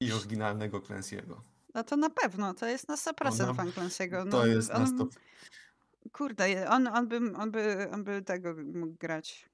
I 0.00 0.12
oryginalnego 0.12 0.80
Clancy'ego. 0.80 1.40
No 1.74 1.84
to 1.84 1.96
na 1.96 2.10
pewno, 2.10 2.54
to 2.54 2.66
jest 2.66 2.88
na 2.88 2.96
100% 2.96 3.42
Ona- 3.44 3.54
fan 3.54 3.68
Clancy'ego. 3.70 4.30
To 4.30 4.36
No, 4.38 4.46
jest 4.46 4.68
na 4.68 4.74
on, 4.74 4.86
stop. 4.86 5.10
Kurde, 6.12 6.50
je- 6.50 6.68
on, 6.70 6.86
on, 6.86 7.08
by, 7.08 7.16
on, 7.36 7.50
by, 7.50 7.90
on 7.92 8.04
by 8.04 8.22
tego 8.22 8.54
mógł 8.74 8.94
grać. 8.98 9.48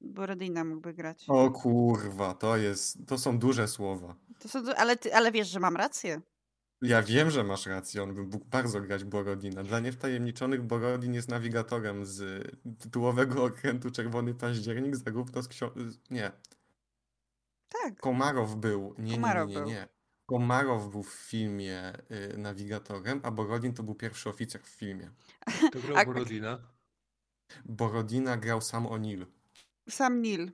Borodina 0.00 0.64
mógłby 0.64 0.94
grać. 0.94 1.24
O 1.28 1.50
kurwa, 1.50 2.34
to 2.34 2.56
jest, 2.56 2.98
to 3.06 3.18
są 3.18 3.38
duże 3.38 3.68
słowa. 3.68 4.14
To 4.38 4.48
są, 4.48 4.62
ale, 4.76 4.96
ty, 4.96 5.14
ale 5.14 5.32
wiesz, 5.32 5.48
że 5.48 5.60
mam 5.60 5.76
rację. 5.76 6.20
Ja 6.82 7.02
wiem, 7.02 7.30
że 7.30 7.44
masz 7.44 7.66
rację, 7.66 8.02
on 8.02 8.14
by 8.14 8.22
mógł 8.22 8.44
bardzo 8.44 8.80
grać 8.80 9.04
Borodina. 9.04 9.62
Dla 9.62 9.80
niewtajemniczonych 9.80 10.62
Borodin 10.62 11.14
jest 11.14 11.28
nawigatorem 11.28 12.06
z 12.06 12.46
tytułowego 12.78 13.44
okrętu 13.44 13.90
Czerwony 13.90 14.34
Październik, 14.34 14.96
zarówno 14.96 15.42
z 15.42 15.48
z- 15.48 16.10
Nie, 16.10 16.32
Tak. 17.82 18.00
Komarow 18.00 18.56
był. 18.56 18.94
Nie, 18.98 19.04
nie, 19.04 19.10
nie, 19.10 19.14
Komarow 19.16 19.48
nie, 19.48 19.54
był. 19.54 19.64
nie. 19.66 19.88
Komarow 20.26 20.88
był 20.90 21.02
w 21.02 21.12
filmie 21.14 21.92
y, 22.10 22.38
nawigatorem, 22.38 23.20
a 23.24 23.30
Borodin 23.30 23.74
to 23.74 23.82
był 23.82 23.94
pierwszy 23.94 24.28
oficer 24.28 24.62
w 24.62 24.68
filmie. 24.68 25.10
To 25.72 25.78
grał 25.86 25.96
A- 25.96 26.04
Borodina, 26.04 26.58
Borodina 27.64 28.36
grał 28.36 28.60
sam 28.60 28.86
O'Neill. 28.86 29.26
Sam 29.88 30.22
Nil. 30.22 30.52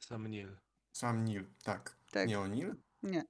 sam 0.00 0.28
Neil. 0.28 0.56
Sam 0.92 1.24
Neil, 1.24 1.44
tak. 1.62 1.96
Tak. 2.10 2.28
Nie 2.28 2.38
O'Neill? 2.38 2.74
Nie. 3.02 3.24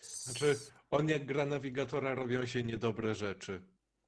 Znaczy, 0.00 0.58
on 0.90 1.08
jak 1.08 1.26
gra 1.26 1.46
nawigatora, 1.46 2.14
robią 2.14 2.46
się 2.46 2.62
niedobre 2.64 3.14
rzeczy. 3.14 3.62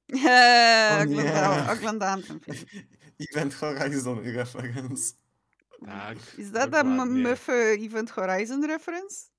Eee, 0.25 1.07
nie. 1.07 1.19
oglądałam, 1.19 1.69
oglądałam 1.69 2.23
ten 2.23 2.39
film. 2.39 2.85
Event 3.33 3.53
Horizon 3.55 4.19
reference. 4.35 5.13
Tak, 5.85 6.17
Is 6.39 6.51
that 6.51 6.73
a 6.75 6.79
m- 6.79 6.97
dokładnie. 6.97 7.23
MF 7.23 7.49
Event 7.79 8.11
Horizon 8.11 8.63
reference? 8.67 9.29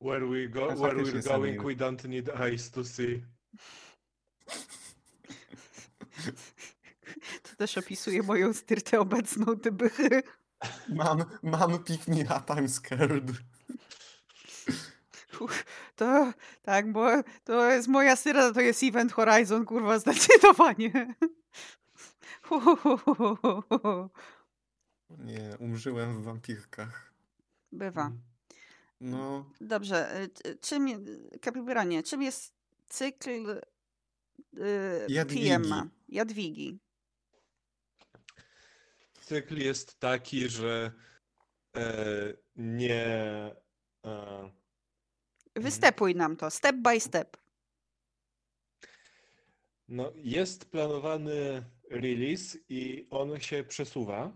Where 0.00 0.26
we 0.26 0.48
go, 0.48 0.66
where 0.66 0.94
we're 0.96 1.22
going, 1.28 1.62
we 1.64 1.74
don't 1.74 2.04
need 2.04 2.28
eyes 2.40 2.70
to 2.70 2.84
see. 2.84 3.22
To 7.42 7.56
też 7.56 7.78
opisuje 7.78 8.22
moją 8.22 8.54
styrtę 8.54 9.00
obecną, 9.00 9.56
ty 9.56 9.72
bychy. 9.72 10.22
Mam, 10.88 11.24
mam 11.42 11.84
pick 11.84 12.08
me 12.08 12.20
up, 12.22 12.52
I'm 12.52 12.68
scared. 12.68 13.30
Uch, 15.40 15.64
To 15.96 16.32
tak, 16.62 16.92
bo 16.92 17.06
to 17.44 17.70
jest 17.70 17.88
moja 17.88 18.16
styrta, 18.16 18.52
to 18.52 18.60
jest 18.60 18.82
Event 18.82 19.12
Horizon, 19.12 19.64
kurwa, 19.64 19.98
zdecydowanie. 19.98 21.14
Nie, 25.18 25.56
umrzyłem 25.58 26.22
w 26.22 26.24
wampirkach. 26.24 27.12
Bywa. 27.72 28.12
No, 29.00 29.52
Dobrze, 29.60 30.20
y, 30.22 30.28
c- 30.28 30.56
czym, 30.56 31.04
Kapibranie, 31.40 32.02
czym 32.02 32.22
jest 32.22 32.54
cykl 32.88 33.60
y, 34.58 35.06
Jadwigi. 35.08 35.48
Jadwigi. 36.08 36.78
Cykl 39.20 39.56
jest 39.56 40.00
taki, 40.00 40.48
że 40.48 40.92
e, 41.76 42.34
nie. 42.56 43.06
E, 44.04 44.50
Wystepuj 45.54 46.14
nam 46.14 46.36
to, 46.36 46.50
step 46.50 46.76
by 46.76 47.00
step. 47.00 47.36
no, 49.88 50.12
jest 50.16 50.64
planowany 50.70 51.64
release 51.90 52.58
i 52.68 53.06
on 53.10 53.40
się 53.40 53.64
przesuwa, 53.64 54.32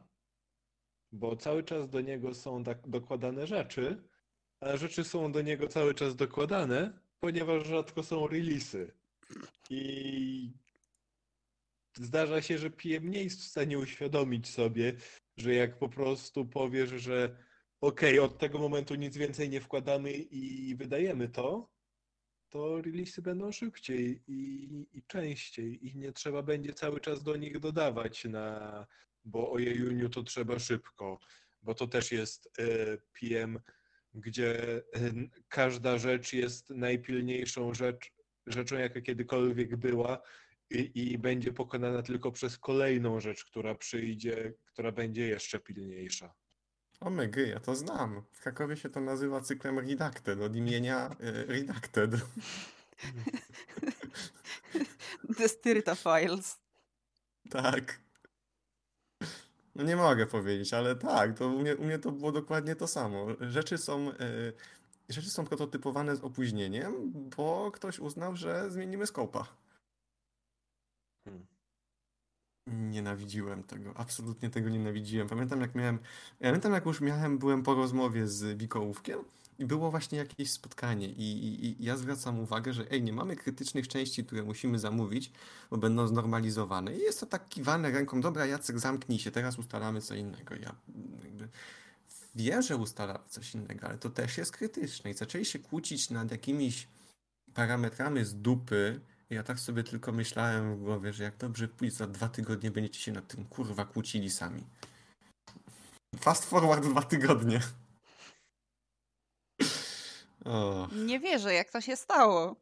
bo 1.12 1.36
cały 1.36 1.62
czas 1.62 1.88
do 1.90 2.00
niego 2.00 2.34
są 2.34 2.64
tak 2.64 2.88
dokładane 2.88 3.46
rzeczy, 3.46 4.02
a 4.60 4.76
rzeczy 4.76 5.04
są 5.04 5.32
do 5.32 5.42
niego 5.42 5.68
cały 5.68 5.94
czas 5.94 6.16
dokładane, 6.16 6.98
ponieważ 7.20 7.66
rzadko 7.66 8.02
są 8.02 8.26
releasy. 8.26 8.92
I 9.70 10.52
zdarza 11.94 12.42
się, 12.42 12.58
że 12.58 12.70
PM 12.70 13.10
nie 13.10 13.24
jest 13.24 13.40
w 13.40 13.44
stanie 13.44 13.78
uświadomić 13.78 14.48
sobie, 14.48 14.96
że 15.36 15.54
jak 15.54 15.78
po 15.78 15.88
prostu 15.88 16.46
powiesz, 16.46 16.90
że 16.90 17.36
okej, 17.80 18.18
od 18.18 18.38
tego 18.38 18.58
momentu 18.58 18.94
nic 18.94 19.16
więcej 19.16 19.48
nie 19.48 19.60
wkładamy 19.60 20.12
i 20.12 20.74
wydajemy 20.76 21.28
to, 21.28 21.72
to 22.48 22.82
releasy 22.82 23.22
będą 23.22 23.52
szybciej 23.52 24.22
i, 24.26 24.68
i 24.92 25.02
częściej 25.02 25.86
i 25.86 25.96
nie 25.96 26.12
trzeba 26.12 26.42
będzie 26.42 26.72
cały 26.72 27.00
czas 27.00 27.22
do 27.22 27.36
nich 27.36 27.60
dodawać 27.60 28.24
na, 28.24 28.86
bo 29.24 29.52
ojejuniu 29.52 30.08
to 30.08 30.22
trzeba 30.22 30.58
szybko, 30.58 31.18
bo 31.62 31.74
to 31.74 31.86
też 31.86 32.12
jest 32.12 32.50
e, 32.58 32.62
PM, 33.20 33.58
gdzie 34.14 34.76
e, 34.76 34.82
każda 35.48 35.98
rzecz 35.98 36.32
jest 36.32 36.70
najpilniejszą 36.70 37.74
rzecz, 37.74 38.12
rzeczą, 38.46 38.76
jaka 38.76 39.00
kiedykolwiek 39.00 39.76
była 39.76 40.22
i, 40.70 41.12
i 41.12 41.18
będzie 41.18 41.52
pokonana 41.52 42.02
tylko 42.02 42.32
przez 42.32 42.58
kolejną 42.58 43.20
rzecz, 43.20 43.44
która 43.44 43.74
przyjdzie, 43.74 44.54
która 44.64 44.92
będzie 44.92 45.28
jeszcze 45.28 45.60
pilniejsza. 45.60 46.34
omega, 47.00 47.40
ja 47.40 47.60
to 47.60 47.74
znam. 47.76 48.22
W 48.32 48.40
Krakowie 48.40 48.76
się 48.76 48.90
to 48.90 49.00
nazywa 49.00 49.40
cyklem 49.40 49.78
Redacted, 49.78 50.40
od 50.40 50.56
imienia 50.56 51.16
y, 51.20 51.46
Redacted. 51.46 52.10
The 55.38 55.48
Styrta 55.48 55.94
Files. 55.94 56.60
Tak. 57.50 58.01
No 59.74 59.84
nie 59.84 59.96
mogę 59.96 60.26
powiedzieć, 60.26 60.74
ale 60.74 60.96
tak, 60.96 61.38
to 61.38 61.48
u 61.48 61.58
mnie, 61.58 61.76
u 61.76 61.84
mnie 61.84 61.98
to 61.98 62.12
było 62.12 62.32
dokładnie 62.32 62.76
to 62.76 62.86
samo. 62.86 63.26
Rzeczy 63.40 63.78
są, 63.78 64.10
y, 64.10 64.52
rzeczy 65.08 65.30
są 65.30 65.44
prototypowane 65.44 66.16
z 66.16 66.20
opóźnieniem, 66.20 67.12
bo 67.36 67.70
ktoś 67.70 67.98
uznał, 67.98 68.36
że 68.36 68.70
zmienimy 68.70 69.06
skopa. 69.06 69.46
Hmm. 71.24 71.46
Nienawidziłem 72.66 73.62
tego, 73.62 73.92
absolutnie 73.96 74.50
tego 74.50 74.68
nienawidziłem. 74.68 75.28
Pamiętam 75.28 75.60
jak 75.60 75.74
miałem, 75.74 75.98
pamiętam 76.38 76.72
jak 76.72 76.86
już 76.86 77.00
miałem, 77.00 77.38
byłem 77.38 77.62
po 77.62 77.74
rozmowie 77.74 78.26
z 78.26 78.58
Wikołówkiem 78.58 79.18
i 79.18 79.41
było 79.64 79.90
właśnie 79.90 80.18
jakieś 80.18 80.50
spotkanie 80.50 81.08
i, 81.08 81.22
i, 81.22 81.82
i 81.82 81.84
ja 81.84 81.96
zwracam 81.96 82.40
uwagę, 82.40 82.72
że 82.72 82.90
ej, 82.90 83.02
nie 83.02 83.12
mamy 83.12 83.36
krytycznych 83.36 83.88
części, 83.88 84.24
które 84.24 84.42
musimy 84.42 84.78
zamówić, 84.78 85.32
bo 85.70 85.76
będą 85.76 86.06
znormalizowane. 86.06 86.96
I 86.96 86.98
jest 86.98 87.20
to 87.20 87.26
tak 87.26 87.48
kiwane 87.48 87.90
ręką, 87.90 88.20
dobra 88.20 88.46
Jacek 88.46 88.78
zamknij 88.78 89.18
się, 89.18 89.30
teraz 89.30 89.58
ustalamy 89.58 90.00
co 90.00 90.14
innego. 90.14 90.54
Ja 90.54 90.74
jakby 91.24 91.48
wiem, 92.34 92.62
że 92.62 92.76
ustalamy 92.76 93.28
coś 93.28 93.54
innego, 93.54 93.86
ale 93.86 93.98
to 93.98 94.10
też 94.10 94.38
jest 94.38 94.52
krytyczne 94.52 95.10
i 95.10 95.14
zaczęli 95.14 95.44
się 95.44 95.58
kłócić 95.58 96.10
nad 96.10 96.30
jakimiś 96.30 96.88
parametrami 97.54 98.24
z 98.24 98.34
dupy, 98.34 99.00
ja 99.30 99.42
tak 99.42 99.60
sobie 99.60 99.84
tylko 99.84 100.12
myślałem 100.12 100.76
w 100.76 100.78
głowie, 100.78 101.12
że 101.12 101.24
jak 101.24 101.36
dobrze 101.36 101.68
pójść, 101.68 101.96
za 101.96 102.06
dwa 102.06 102.28
tygodnie 102.28 102.70
będziecie 102.70 103.00
się 103.00 103.12
nad 103.12 103.28
tym 103.28 103.44
kurwa 103.44 103.84
kłócili 103.84 104.30
sami. 104.30 104.64
Fast 106.20 106.44
forward 106.44 106.84
dwa 106.84 107.02
tygodnie. 107.02 107.60
O, 110.44 110.88
Nie 110.92 111.20
wierzę, 111.20 111.54
jak 111.54 111.70
to 111.70 111.80
się 111.80 111.96
stało. 111.96 112.56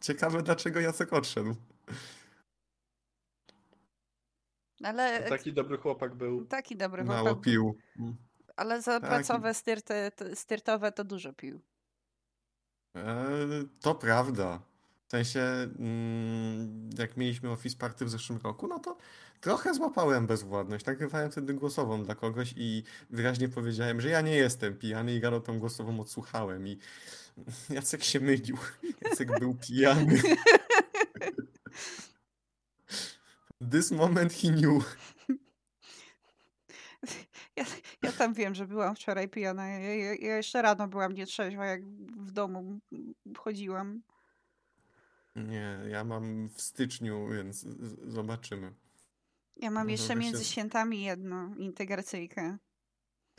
ciekawe 0.00 0.42
dlaczego 0.42 0.80
Jacek 0.80 1.12
odszedł. 1.12 1.54
Ale 4.84 5.22
To 5.22 5.28
taki 5.28 5.52
dobry 5.52 5.78
chłopak 5.78 6.14
był. 6.14 6.44
taki 6.46 6.76
dobry 6.76 7.04
Mało 7.04 7.22
chłopak. 7.26 7.44
pił. 7.44 7.78
Ale 8.56 8.82
za 8.82 9.00
Tak. 9.00 9.10
pracowe 9.10 9.54
styrty, 9.54 10.10
styrtowe 10.34 10.92
to 10.92 11.04
dużo 11.04 11.32
pił. 11.32 11.60
E, 12.96 13.36
to 13.80 13.94
prawda. 13.94 14.60
W 15.06 15.10
sensie, 15.10 15.40
mm, 15.40 16.90
jak 16.98 17.16
mieliśmy 17.16 17.50
Office 17.50 17.76
Party 17.76 18.04
w 18.04 18.10
zeszłym 18.10 18.38
roku, 18.44 18.68
no 18.68 18.78
to 18.78 18.96
trochę 19.40 19.74
złapałem 19.74 20.26
bezwładność. 20.26 20.86
Nagrywałem 20.86 21.30
wtedy 21.30 21.54
głosową 21.54 22.04
dla 22.04 22.14
kogoś 22.14 22.54
i 22.56 22.82
wyraźnie 23.10 23.48
powiedziałem, 23.48 24.00
że 24.00 24.08
ja 24.08 24.20
nie 24.20 24.36
jestem 24.36 24.76
pijany 24.76 25.14
i 25.14 25.20
rano 25.20 25.40
tą 25.40 25.58
głosową 25.58 26.00
odsłuchałem 26.00 26.68
i 26.68 26.78
Jacek 27.70 28.04
się 28.04 28.20
mylił. 28.20 28.56
Jacek 29.02 29.38
był 29.40 29.54
pijany. 29.54 30.22
This 33.72 33.90
moment 33.90 34.32
he 34.32 34.48
knew. 34.48 34.96
Ja, 37.56 37.64
ja 38.02 38.12
tam 38.12 38.34
wiem, 38.34 38.54
że 38.54 38.66
byłam 38.66 38.96
wczoraj 38.96 39.28
pijana. 39.28 39.68
Ja, 39.68 39.78
ja, 39.78 40.14
ja 40.14 40.36
jeszcze 40.36 40.62
rano 40.62 40.88
byłam 40.88 41.12
nietrzeźwa, 41.12 41.66
jak 41.66 41.84
w 42.16 42.32
domu 42.32 42.80
chodziłam. 43.38 44.02
Nie, 45.36 45.78
ja 45.88 46.04
mam 46.04 46.48
w 46.48 46.62
styczniu, 46.62 47.28
więc 47.28 47.66
zobaczymy. 48.06 48.72
Ja 49.56 49.70
mam 49.70 49.82
Może 49.86 49.92
jeszcze 49.92 50.14
by 50.16 50.22
się- 50.22 50.26
między 50.26 50.44
świętami 50.44 51.02
jedną 51.02 51.54
integracyjkę. 51.54 52.58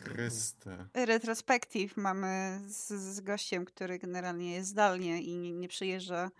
Chryste. 0.02 0.88
Retrospektyw 0.94 1.98
mamy 1.98 2.62
z, 2.68 2.88
z 2.94 3.20
gościem, 3.20 3.66
który 3.66 4.00
generalnie 4.00 4.54
jest 4.54 4.70
zdalnie 4.70 5.22
i 5.22 5.38
nie, 5.38 5.54
nie 5.54 5.68
przyjeżdża 5.68 6.32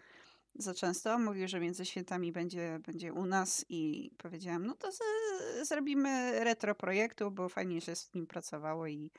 za 0.56 0.74
często. 0.74 1.20
Mówił, 1.20 1.48
że 1.48 1.60
między 1.60 1.86
świętami 1.86 2.32
będzie, 2.32 2.80
będzie 2.86 3.14
u 3.14 3.26
nas 3.26 3.66
i 3.70 4.12
powiedziałam, 4.18 4.66
no 4.66 4.76
to 4.76 4.92
z, 4.92 5.00
zrobimy 5.68 6.44
retro 6.44 6.76
projektu, 6.76 7.32
bo 7.32 7.50
fajnie 7.50 7.82
się 7.82 7.96
z 7.96 8.14
nim 8.14 8.28
pracowało 8.28 8.88
i, 8.88 9.12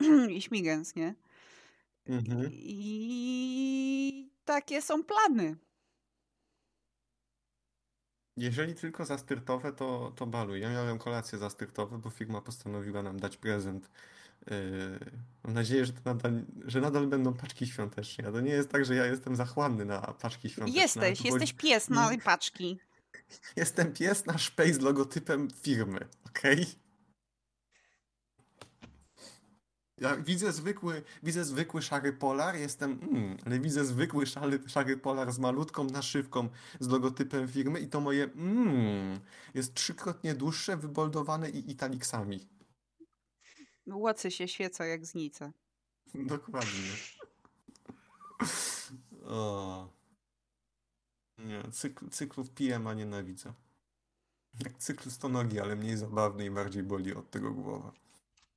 i 0.36 0.42
śmigens, 0.42 0.96
nie? 0.96 1.14
Mhm. 2.06 2.50
I 2.52 4.30
takie 4.44 4.82
są 4.82 5.04
plany. 5.04 5.56
Jeżeli 8.40 8.74
tylko 8.74 9.04
za 9.04 9.18
styrtowe, 9.18 9.72
to, 9.72 10.12
to 10.16 10.26
baluj. 10.26 10.60
Ja 10.60 10.70
miałem 10.70 10.98
kolację 10.98 11.38
za 11.38 11.50
styrtowe, 11.50 11.98
bo 11.98 12.10
firma 12.10 12.40
postanowiła 12.40 13.02
nam 13.02 13.20
dać 13.20 13.36
prezent. 13.36 13.90
Yy, 14.50 14.56
mam 15.44 15.54
nadzieję, 15.54 15.86
że, 15.86 15.92
to 15.92 16.00
nadal, 16.04 16.32
że 16.64 16.80
nadal 16.80 17.06
będą 17.06 17.34
paczki 17.34 17.66
świąteczne. 17.66 18.28
A 18.28 18.32
to 18.32 18.40
nie 18.40 18.52
jest 18.52 18.68
tak, 18.68 18.84
że 18.84 18.94
ja 18.94 19.06
jestem 19.06 19.36
zachłanny 19.36 19.84
na 19.84 20.00
paczki 20.00 20.50
świąteczne. 20.50 20.82
Jesteś, 20.82 21.24
jesteś 21.24 21.52
pies 21.52 21.88
na 21.88 22.10
nie- 22.10 22.18
paczki. 22.18 22.78
Jestem 23.56 23.92
pies 23.92 24.26
na 24.26 24.38
szpej 24.38 24.74
z 24.74 24.80
logotypem 24.80 25.48
firmy, 25.62 25.98
okej? 26.26 26.66
Ja 30.00 30.16
widzę 30.16 30.52
zwykły, 30.52 31.02
widzę 31.22 31.44
zwykły 31.44 31.82
szary 31.82 32.12
polar, 32.12 32.56
jestem, 32.56 33.00
mm, 33.02 33.36
ale 33.46 33.60
widzę 33.60 33.84
zwykły 33.84 34.26
szary, 34.26 34.60
szary 34.66 34.96
polar 34.96 35.32
z 35.32 35.38
malutką 35.38 35.84
naszywką 35.84 36.48
z 36.80 36.88
logotypem 36.88 37.48
firmy 37.48 37.80
i 37.80 37.88
to 37.88 38.00
moje 38.00 38.24
mm, 38.24 39.20
jest 39.54 39.74
trzykrotnie 39.74 40.34
dłuższe, 40.34 40.76
wyboldowane 40.76 41.50
i 41.50 41.70
italiksami. 41.70 42.48
Łocy 43.86 44.30
się 44.30 44.48
świecą 44.48 44.84
jak 44.84 45.06
znice. 45.06 45.52
Dokładnie. 46.14 46.90
O. 49.24 49.88
Nie, 51.38 51.62
cykl, 51.72 52.08
cyklów 52.10 52.50
PM-a 52.50 52.94
nienawidzę. 52.94 53.52
Jak 54.64 54.78
cykl 54.78 55.10
stonogi, 55.10 55.60
ale 55.60 55.76
mniej 55.76 55.96
zabawny 55.96 56.44
i 56.44 56.50
bardziej 56.50 56.82
boli 56.82 57.14
od 57.14 57.30
tego 57.30 57.50
głowa. 57.50 57.92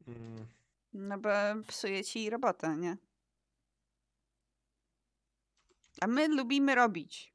Mm, 0.08 0.48
No 0.94 1.18
bo 1.18 1.30
psuje 1.68 2.04
ci 2.04 2.30
robotę, 2.30 2.78
nie? 2.78 2.98
A 6.02 6.08
my 6.08 6.28
lubimy 6.28 6.76
robić. 6.76 7.34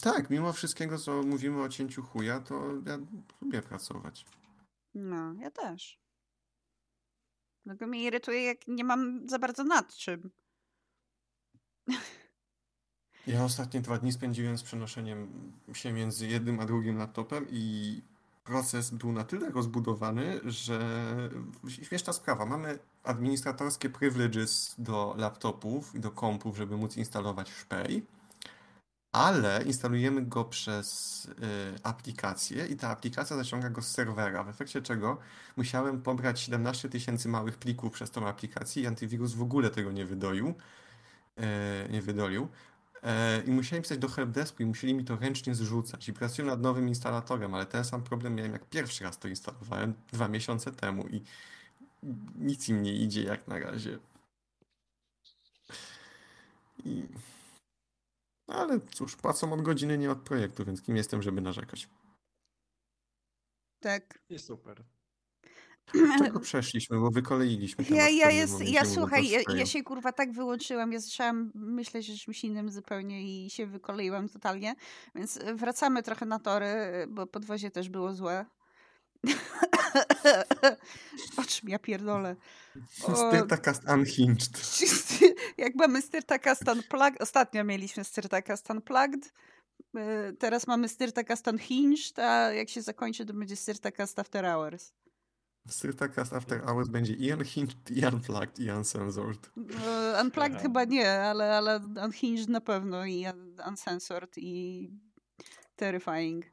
Tak, 0.00 0.30
mimo 0.30 0.52
wszystkiego, 0.52 0.98
co 0.98 1.22
mówimy 1.22 1.62
o 1.62 1.68
cięciu 1.68 2.02
chuja, 2.02 2.40
to 2.40 2.64
ja 2.86 2.98
lubię 3.40 3.62
pracować. 3.62 4.24
No, 4.94 5.34
ja 5.34 5.50
też. 5.50 5.98
Tylko 7.64 7.86
mnie 7.86 8.02
irytuje, 8.04 8.42
jak 8.42 8.68
nie 8.68 8.84
mam 8.84 9.28
za 9.28 9.38
bardzo 9.38 9.64
nad 9.64 9.94
czym. 9.94 10.30
Ja 13.26 13.44
ostatnie 13.44 13.80
dwa 13.80 13.98
dni 13.98 14.12
spędziłem 14.12 14.58
z 14.58 14.62
przenoszeniem 14.62 15.52
się 15.72 15.92
między 15.92 16.26
jednym 16.26 16.60
a 16.60 16.66
drugim 16.66 16.98
laptopem 16.98 17.46
i 17.50 18.02
proces 18.48 18.90
był 18.90 19.12
na 19.12 19.24
tyle 19.24 19.50
rozbudowany, 19.50 20.40
że 20.44 20.80
śmieszna 21.68 22.12
sprawa. 22.12 22.46
Mamy 22.46 22.78
administratorskie 23.04 23.90
privileges 23.90 24.74
do 24.78 25.14
laptopów 25.18 25.94
i 25.94 26.00
do 26.00 26.10
kompów, 26.10 26.56
żeby 26.56 26.76
móc 26.76 26.96
instalować 26.96 27.50
szpej, 27.50 28.06
ale 29.12 29.62
instalujemy 29.66 30.22
go 30.22 30.44
przez 30.44 31.24
y, 31.24 31.32
aplikację 31.82 32.66
i 32.66 32.76
ta 32.76 32.88
aplikacja 32.88 33.36
zaciąga 33.36 33.70
go 33.70 33.82
z 33.82 33.88
serwera, 33.88 34.44
w 34.44 34.48
efekcie 34.48 34.82
czego 34.82 35.18
musiałem 35.56 36.02
pobrać 36.02 36.40
17 36.40 36.88
tysięcy 36.88 37.28
małych 37.28 37.56
plików 37.58 37.92
przez 37.92 38.10
tą 38.10 38.28
aplikację 38.28 38.82
i 38.82 38.86
antywirus 38.86 39.34
w 39.34 39.42
ogóle 39.42 39.70
tego 39.70 39.92
nie 39.92 40.06
wydoił, 40.06 40.54
e, 41.36 41.88
nie 41.90 42.02
wydolił. 42.02 42.48
E, 43.02 43.42
I 43.46 43.50
musiałem 43.50 43.82
pisać 43.82 43.98
do 43.98 44.08
helpdesku 44.08 44.62
i 44.62 44.66
musieli 44.66 44.94
mi 44.94 45.04
to 45.04 45.16
ręcznie 45.16 45.54
zrzucać. 45.54 46.08
I 46.08 46.12
pracuję 46.12 46.48
nad 46.48 46.60
nowym 46.60 46.88
instalatorem, 46.88 47.54
ale 47.54 47.66
ten 47.66 47.84
sam 47.84 48.02
problem 48.02 48.34
miałem 48.34 48.52
jak 48.52 48.68
pierwszy 48.68 49.04
raz 49.04 49.18
to 49.18 49.28
instalowałem 49.28 49.94
dwa 50.12 50.28
miesiące 50.28 50.72
temu 50.72 51.08
i 51.08 51.22
nic 52.34 52.68
im 52.68 52.82
nie 52.82 52.92
idzie 52.92 53.22
jak 53.22 53.48
na 53.48 53.58
razie. 53.58 53.98
I... 56.84 57.04
no 58.48 58.54
Ale 58.54 58.80
cóż, 58.80 59.16
płacą 59.16 59.52
od 59.52 59.62
godziny, 59.62 59.98
nie 59.98 60.10
od 60.10 60.18
projektu, 60.18 60.64
więc 60.64 60.82
kim 60.82 60.96
jestem, 60.96 61.22
żeby 61.22 61.40
narzekać. 61.40 61.88
Tak. 63.80 64.18
I 64.28 64.38
super. 64.38 64.84
Czego 66.18 66.40
przeszliśmy, 66.50 67.00
bo 67.00 67.10
wykoleiliśmy 67.10 67.84
Ja, 67.90 68.08
ja, 68.08 68.30
jest, 68.30 68.60
ja 68.60 68.84
słuchaj, 68.84 69.28
ja, 69.28 69.40
ja 69.54 69.66
się 69.66 69.82
kurwa 69.82 70.12
tak 70.12 70.32
wyłączyłam, 70.32 70.92
ja 70.92 71.00
zaczęłam 71.00 71.52
myśleć 71.54 72.10
o 72.10 72.24
czymś 72.24 72.44
innym 72.44 72.70
zupełnie 72.70 73.22
i 73.22 73.50
się 73.50 73.66
wykoleiłam 73.66 74.28
totalnie, 74.28 74.74
więc 75.14 75.38
wracamy 75.54 76.02
trochę 76.02 76.26
na 76.26 76.38
tory, 76.38 76.66
bo 77.08 77.26
podwozie 77.26 77.70
też 77.70 77.88
było 77.88 78.14
złe. 78.14 78.46
o 81.36 81.42
czym 81.42 81.68
ja 81.68 81.78
pierdolę. 81.78 82.36
O, 83.02 83.16
Styrtacast 83.16 83.82
Unhinged. 83.88 84.50
jak 85.58 85.74
mamy 85.74 86.02
Styrtacast 86.02 86.68
Unplugged, 86.68 87.22
ostatnio 87.22 87.64
mieliśmy 87.64 88.04
Styrtacast 88.04 88.70
Unplugged, 88.70 89.32
e, 89.96 90.32
teraz 90.32 90.66
mamy 90.66 90.88
Styrtacast 90.88 91.46
Unhinged, 91.46 92.18
a 92.18 92.52
jak 92.52 92.68
się 92.68 92.82
zakończy, 92.82 93.26
to 93.26 93.34
będzie 93.34 93.56
Styrtacast 93.56 94.18
After 94.18 94.44
Hours. 94.44 94.92
Styrtacast 95.68 96.32
After 96.32 96.62
Hours 96.68 96.88
będzie 96.88 97.12
i 97.12 97.32
Unhinged, 97.32 97.90
i 97.90 98.06
Unplugged, 98.06 98.58
i 98.58 98.70
Uncensored. 98.70 99.50
E, 99.86 100.22
Unplugged 100.22 100.52
Aha. 100.54 100.62
chyba 100.62 100.84
nie, 100.84 101.10
ale, 101.10 101.56
ale 101.56 101.80
Unhinged 102.04 102.48
na 102.48 102.60
pewno 102.60 103.06
i 103.06 103.26
un- 103.26 103.56
Uncensored 103.68 104.38
i 104.38 104.90
Terrifying. 105.76 106.44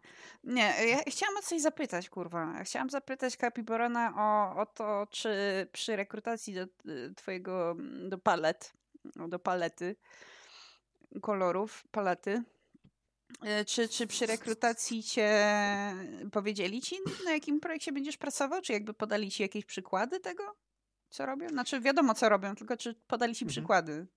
Nie, 0.43 0.73
ja 0.88 0.97
chciałam 1.08 1.38
o 1.38 1.41
coś 1.41 1.62
zapytać, 1.62 2.10
kurwa. 2.10 2.63
Chciałam 2.63 2.89
zapytać 2.89 3.38
Kapiborana 3.38 4.13
o, 4.17 4.60
o 4.62 4.65
to, 4.65 5.08
czy 5.10 5.30
przy 5.71 5.95
rekrutacji 5.95 6.54
do 6.54 6.65
twojego, 7.15 7.75
do 8.10 8.17
palet, 8.17 8.73
do 9.30 9.39
palety 9.39 9.95
kolorów, 11.21 11.84
palety, 11.91 12.43
czy, 13.67 13.89
czy 13.89 14.07
przy 14.07 14.25
rekrutacji 14.25 15.03
cię 15.03 15.45
powiedzieli 16.31 16.81
ci, 16.81 16.95
na 17.25 17.31
jakim 17.33 17.59
projekcie 17.59 17.91
będziesz 17.91 18.17
pracował? 18.17 18.61
Czy 18.61 18.73
jakby 18.73 18.93
podali 18.93 19.31
ci 19.31 19.43
jakieś 19.43 19.65
przykłady 19.65 20.19
tego? 20.19 20.55
co 21.09 21.25
robią? 21.25 21.49
Znaczy 21.49 21.81
wiadomo, 21.81 22.13
co 22.13 22.29
robią, 22.29 22.55
tylko 22.55 22.77
czy 22.77 22.93
podali 23.07 23.35
ci 23.35 23.45
Mhm. 23.45 23.49
przykłady? 23.51 24.07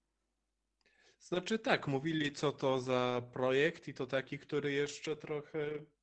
Znaczy 1.20 1.58
tak, 1.58 1.86
mówili 1.88 2.32
co 2.32 2.52
to 2.52 2.80
za 2.80 3.22
projekt 3.32 3.88
i 3.88 3.94
to 3.94 4.06
taki, 4.06 4.38
który 4.38 4.72
jeszcze 4.72 5.16
trochę 5.16 5.58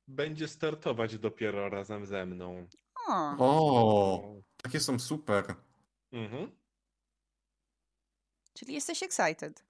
będzie 0.08 0.48
startować 0.48 1.18
dopiero 1.18 1.68
razem 1.68 2.06
ze 2.06 2.26
mną. 2.26 2.68
O, 3.08 3.36
O, 3.38 4.42
takie 4.62 4.80
są 4.80 4.98
super. 4.98 5.54
Mhm. 6.12 6.50
czyli 8.52 8.74
jesteś 8.74 9.02
excited. 9.02 9.64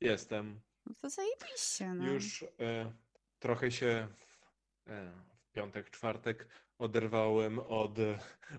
Jestem. 0.00 0.60
To 1.00 1.10
zajebiście, 1.10 1.94
no. 1.94 2.12
Już 2.12 2.42
e, 2.60 2.92
trochę 3.38 3.70
się 3.70 4.08
w, 4.16 4.42
e, 4.90 5.12
w 5.36 5.52
piątek, 5.52 5.90
czwartek 5.90 6.48
oderwałem 6.78 7.58
od 7.58 7.96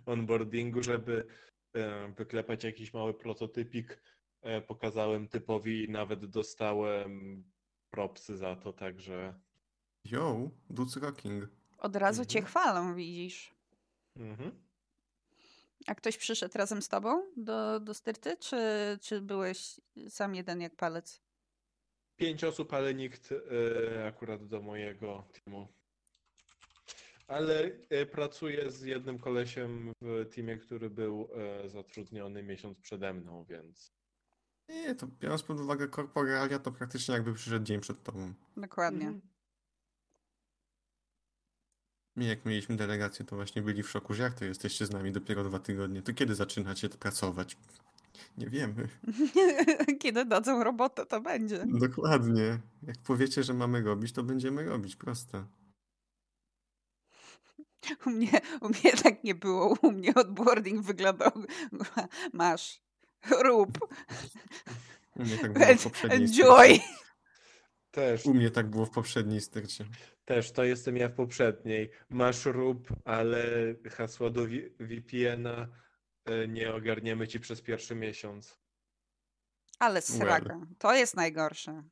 onboardingu, 0.06 0.84
żeby 0.84 1.28
e, 1.76 2.08
wyklepać 2.12 2.64
jakiś 2.64 2.94
mały 2.94 3.14
prototypik. 3.14 4.02
E, 4.42 4.62
pokazałem 4.62 5.28
typowi 5.28 5.84
i 5.84 5.90
nawet 5.90 6.26
dostałem 6.26 7.44
propsy 7.90 8.38
za 8.38 8.56
to, 8.56 8.74
także 8.74 9.40
Yo, 10.06 10.50
Dudes 10.70 10.96
Rocking. 10.98 11.50
Od 11.78 11.96
razu 11.96 12.26
cię 12.26 12.40
Mhm. 12.40 12.50
chwalą, 12.50 12.96
widzisz. 12.96 13.54
mhm. 14.16 14.64
A 15.88 15.96
ktoś 15.96 16.18
przyszedł 16.18 16.58
razem 16.58 16.82
z 16.82 16.90
tobą 16.90 17.24
do, 17.38 17.80
do 17.80 17.94
styrty, 17.94 18.38
czy, 18.38 18.58
czy 19.02 19.22
byłeś 19.22 19.82
sam 20.10 20.36
jeden 20.36 20.62
jak 20.62 20.76
palec? 20.76 21.23
Pięć 22.18 22.44
osób, 22.44 22.74
ale 22.74 22.94
nikt 22.94 23.30
e, 23.32 24.08
akurat 24.08 24.48
do 24.48 24.62
mojego 24.62 25.28
teamu. 25.32 25.68
Ale 27.28 27.72
e, 27.90 28.06
pracuję 28.06 28.72
z 28.72 28.82
jednym 28.82 29.20
kolesiem 29.20 29.94
w 30.02 30.30
teamie, 30.36 30.58
który 30.58 30.90
był 30.90 31.30
e, 31.34 31.70
zatrudniony 31.70 32.44
miesiąc 32.44 32.80
przede 32.80 33.14
mną, 33.14 33.46
więc. 33.50 33.94
Nie, 34.70 34.96
to 34.96 35.08
biorąc 35.20 35.44
pod 35.44 35.60
uwagę 35.60 35.88
korporalia, 35.88 36.60
to 36.60 36.72
praktycznie 36.72 37.14
jakby 37.14 37.34
przyszedł 37.34 37.66
dzień 37.66 37.80
przed 37.80 38.04
tobą. 38.04 38.34
Dokładnie. 38.58 39.08
Mhm. 39.08 39.34
My 42.16 42.26
jak 42.26 42.46
mieliśmy 42.46 42.76
delegację, 42.76 43.26
to 43.26 43.36
właśnie 43.36 43.62
byli 43.62 43.84
w 43.84 43.90
szoku, 43.90 44.14
że 44.14 44.24
jak 44.24 44.34
to 44.34 44.46
jesteście 44.46 44.86
z 44.86 44.92
nami 44.92 45.12
dopiero 45.12 45.44
dwa 45.44 45.60
tygodnie, 45.60 46.02
to 46.02 46.14
kiedy 46.14 46.36
zaczynacie 46.36 46.90
pracować? 46.90 47.58
Nie 48.38 48.50
wiemy. 48.50 48.88
Kiedy 50.02 50.26
dadzą 50.26 50.64
robotę, 50.64 51.06
to 51.06 51.22
będzie. 51.22 51.66
Dokładnie. 51.68 52.60
Jak 52.84 52.96
powiecie, 53.04 53.44
że 53.44 53.54
mamy 53.54 53.82
robić, 53.82 54.14
to 54.14 54.24
będziemy 54.24 54.64
robić, 54.66 54.96
proste. 54.96 55.46
U 58.06 58.10
mnie, 58.10 58.42
u 58.62 58.70
mnie 58.70 58.92
tak 59.04 59.24
nie 59.24 59.36
było. 59.36 59.78
U 59.82 59.92
mnie 59.92 60.16
odboarding 60.16 60.82
wyglądał. 60.86 61.32
Masz, 62.34 62.82
rób, 63.44 63.78
U 65.16 65.24
mnie 65.24 65.38
tak 65.38 65.54
było 65.54 65.76
w 65.76 65.84
poprzedniej 65.84 66.24
enjoy. 66.24 66.80
Też, 67.92 68.26
U 68.26 68.34
mnie 68.34 68.52
tak 68.52 68.70
było 68.70 68.86
w 68.86 68.90
poprzedniej 68.90 69.42
styrcie. 69.42 69.86
też 70.26 70.52
to 70.52 70.64
jestem 70.64 70.98
ja 70.98 71.10
w 71.10 71.14
poprzedniej. 71.14 71.90
Masz 72.10 72.46
rób, 72.46 72.88
ale 73.06 73.46
hasła 73.92 74.30
do 74.30 74.46
VPN-a 74.80 75.68
nie 76.48 76.74
ogarniemy 76.76 77.28
ci 77.28 77.40
przez 77.40 77.62
pierwszy 77.62 77.96
miesiąc. 77.96 78.60
Ale 79.80 80.02
sraka. 80.02 80.68
To 80.80 80.94
jest 80.94 81.16
najgorsze. 81.16 81.84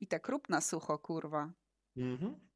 I 0.00 0.06
tak 0.06 0.28
rób 0.28 0.48
na 0.48 0.60
sucho, 0.60 0.98
kurwa. 0.98 1.52
Mhm. 1.96 2.53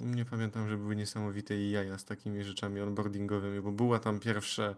Nie 0.00 0.24
pamiętam, 0.24 0.68
że 0.68 0.76
były 0.76 0.96
niesamowite 0.96 1.56
i 1.56 1.70
jaja 1.70 1.98
z 1.98 2.04
takimi 2.04 2.44
rzeczami 2.44 2.80
onboardingowymi, 2.80 3.60
bo 3.60 3.72
była 3.72 3.98
tam 3.98 4.20
pierwsze, 4.20 4.74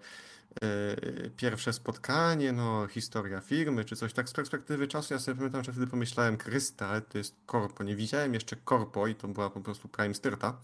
e, 0.62 1.30
pierwsze 1.30 1.72
spotkanie, 1.72 2.52
no, 2.52 2.86
historia 2.86 3.40
firmy, 3.40 3.84
czy 3.84 3.96
coś 3.96 4.12
tak 4.12 4.28
z 4.28 4.32
perspektywy 4.32 4.88
czasu. 4.88 5.14
Ja 5.14 5.20
sobie 5.20 5.36
pamiętam, 5.36 5.64
że 5.64 5.72
wtedy 5.72 5.86
pomyślałem, 5.86 6.36
Krysta, 6.36 6.88
ale 6.88 7.00
to 7.00 7.18
jest 7.18 7.36
korpo. 7.46 7.84
Nie 7.84 7.96
widziałem 7.96 8.34
jeszcze 8.34 8.56
korpo 8.56 9.06
i 9.06 9.14
to 9.14 9.28
była 9.28 9.50
po 9.50 9.60
prostu 9.60 9.88
prime 9.88 10.14
styrta. 10.14 10.58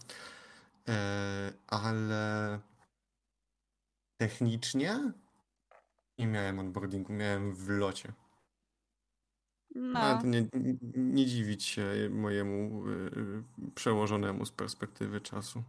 E, 0.87 1.53
ale 1.67 2.59
technicznie 4.17 5.13
nie 6.17 6.27
miałem 6.27 6.59
onboardingu, 6.59 7.13
miałem 7.13 7.55
w 7.55 7.69
locie. 7.69 8.13
No, 9.75 9.99
Ale 9.99 10.21
to 10.21 10.27
nie, 10.27 10.47
nie- 10.95 11.25
dziwić 11.25 11.63
się 11.63 12.09
mojemu 12.09 12.87
y, 12.87 12.91
y, 12.91 13.71
przełożonemu 13.75 14.45
z 14.45 14.51
perspektywy 14.51 15.21
czasu. 15.21 15.63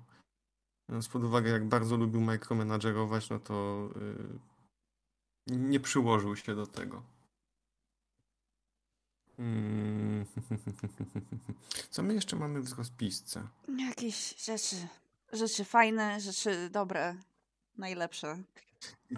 Biorąc 0.91 1.09
pod 1.09 1.25
uwagę, 1.25 1.51
jak 1.51 1.69
bardzo 1.69 1.97
lubił 1.97 2.21
micromanagerować, 2.21 3.31
no 3.31 3.39
to 3.39 3.89
y, 5.51 5.57
nie 5.57 5.81
przyłożył 5.81 6.37
się 6.37 6.55
do 6.55 6.67
tego. 6.67 7.03
Mm. 9.39 10.27
Co 11.91 12.03
my 12.03 12.15
jeszcze 12.15 12.37
mamy 12.37 12.61
w 12.61 12.79
rozpisce? 12.79 13.49
jakieś 13.79 14.45
rzeczy, 14.45 14.77
rzeczy 15.33 15.65
fajne, 15.65 16.21
rzeczy 16.21 16.71
dobre, 16.71 17.17
najlepsze. 17.79 18.39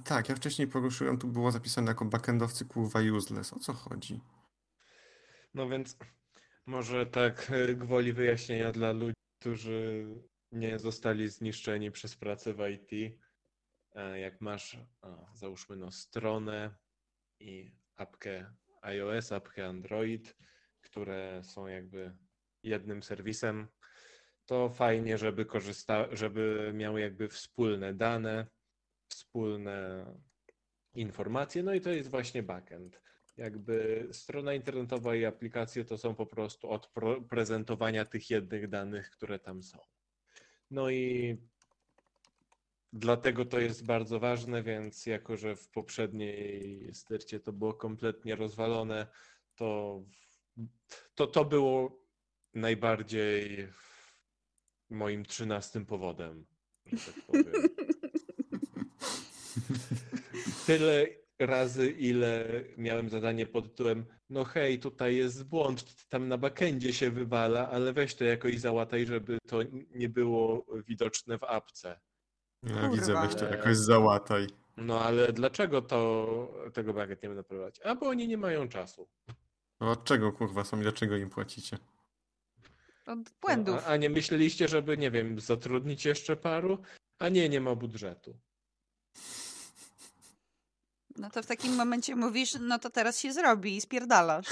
Tak, 0.04 0.28
ja 0.28 0.34
wcześniej 0.36 0.68
poruszyłem, 0.68 1.18
tu 1.18 1.28
było 1.28 1.52
zapisane 1.52 1.88
jako 1.88 2.04
backendowcy 2.04 2.64
kurwa 2.64 3.00
useless. 3.16 3.52
O 3.52 3.58
co 3.58 3.72
chodzi? 3.72 4.20
No 5.54 5.68
więc 5.68 5.96
może 6.66 7.06
tak 7.06 7.50
e, 7.50 7.74
gwoli 7.74 8.12
wyjaśnienia 8.12 8.72
dla 8.72 8.92
ludzi, 8.92 9.14
którzy 9.40 10.06
nie 10.52 10.78
zostali 10.78 11.28
zniszczeni 11.28 11.90
przez 11.90 12.16
pracę 12.16 12.54
w 12.54 12.68
IT. 12.68 13.18
E, 13.94 14.20
Jak 14.20 14.40
masz, 14.40 14.78
załóżmy, 15.34 15.76
no, 15.76 15.90
stronę 15.90 16.74
i 17.40 17.72
apkę 17.96 18.54
iOS, 18.82 19.32
apkę 19.32 19.66
Android, 19.66 20.36
które 20.80 21.40
są 21.44 21.66
jakby 21.66 22.16
jednym 22.62 23.02
serwisem, 23.02 23.68
to 24.46 24.68
fajnie, 24.68 25.18
żeby 25.18 25.44
korzysta, 25.44 26.16
żeby 26.16 26.72
miały 26.74 27.00
jakby 27.00 27.28
wspólne 27.28 27.94
dane, 27.94 28.46
wspólne 29.08 30.06
informacje, 30.94 31.62
no 31.62 31.74
i 31.74 31.80
to 31.80 31.90
jest 31.90 32.10
właśnie 32.10 32.42
backend. 32.42 33.02
Jakby 33.36 34.08
strona 34.12 34.54
internetowa 34.54 35.14
i 35.14 35.24
aplikacje 35.24 35.84
to 35.84 35.98
są 35.98 36.14
po 36.14 36.26
prostu 36.26 36.70
od 36.70 36.92
prezentowania 37.28 38.04
tych 38.04 38.30
jednych 38.30 38.68
danych, 38.68 39.10
które 39.10 39.38
tam 39.38 39.62
są. 39.62 39.78
No 40.70 40.90
i 40.90 41.36
dlatego 42.92 43.44
to 43.44 43.60
jest 43.60 43.86
bardzo 43.86 44.20
ważne, 44.20 44.62
więc 44.62 45.06
jako, 45.06 45.36
że 45.36 45.56
w 45.56 45.68
poprzedniej 45.68 46.88
styrcie 46.94 47.40
to 47.40 47.52
było 47.52 47.74
kompletnie 47.74 48.36
rozwalone, 48.36 49.06
to 49.54 50.00
to, 51.14 51.26
to 51.26 51.44
było 51.44 52.04
najbardziej 52.54 53.68
moim 54.90 55.24
trzynastym 55.24 55.86
powodem, 55.86 56.46
że 56.86 57.12
tak 57.12 57.24
powiem. 57.26 57.52
Tyle 60.66 61.23
razy, 61.38 61.90
ile 61.90 62.48
miałem 62.76 63.08
zadanie 63.10 63.46
pod 63.46 63.64
tytułem 63.64 64.04
no 64.30 64.44
hej, 64.44 64.78
tutaj 64.78 65.16
jest 65.16 65.44
błąd, 65.44 66.06
tam 66.08 66.28
na 66.28 66.38
backendzie 66.38 66.92
się 66.92 67.10
wywala, 67.10 67.70
ale 67.70 67.92
weź 67.92 68.14
to 68.14 68.24
jakoś 68.24 68.58
załataj, 68.58 69.06
żeby 69.06 69.38
to 69.48 69.58
nie 69.90 70.08
było 70.08 70.66
widoczne 70.88 71.38
w 71.38 71.44
apce. 71.44 72.00
Ja 72.62 72.88
widzę, 72.88 73.06
Kurwa. 73.12 73.26
weź 73.26 73.34
to 73.34 73.44
jakoś 73.44 73.76
załataj. 73.76 74.46
No 74.76 75.00
ale 75.00 75.32
dlaczego 75.32 75.82
to 75.82 76.70
tego 76.72 76.94
backend 76.94 77.22
nie 77.22 77.28
będę 77.28 77.44
prowadzić? 77.44 77.82
A 77.86 77.94
bo 77.94 78.06
oni 78.06 78.28
nie 78.28 78.36
mają 78.38 78.68
czasu. 78.68 79.08
No 79.80 79.90
od 79.90 80.04
czego 80.04 80.32
kurwa 80.32 80.64
są 80.64 80.78
i 80.80 80.82
dlaczego 80.82 81.16
im 81.16 81.30
płacicie? 81.30 81.76
Od 83.06 83.18
No, 83.18 83.24
błędów. 83.40 83.76
a, 83.76 83.86
a 83.86 83.96
nie 83.96 84.10
myśleliście, 84.10 84.68
żeby, 84.68 84.96
nie 84.96 85.10
wiem, 85.10 85.40
zatrudnić 85.40 86.04
jeszcze 86.04 86.36
paru? 86.36 86.78
A 87.18 87.28
nie, 87.28 87.48
nie 87.48 87.60
ma 87.60 87.74
budżetu. 87.74 88.38
No 91.16 91.30
to 91.30 91.42
w 91.42 91.46
takim 91.46 91.74
momencie 91.74 92.16
mówisz, 92.16 92.56
no 92.60 92.78
to 92.78 92.90
teraz 92.90 93.18
się 93.18 93.32
zrobi 93.32 93.76
i 93.76 93.80
spierdalasz. 93.80 94.46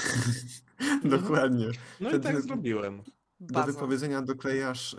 Dokładnie. 1.03 1.65
No 1.99 2.09
i 2.09 2.11
Wtedy 2.11 2.23
tak 2.23 2.41
zrobiłem. 2.41 3.03
Do 3.39 3.53
Baza. 3.53 3.71
wypowiedzenia 3.71 4.21
doklejasz 4.21 4.93
y, 4.93 4.97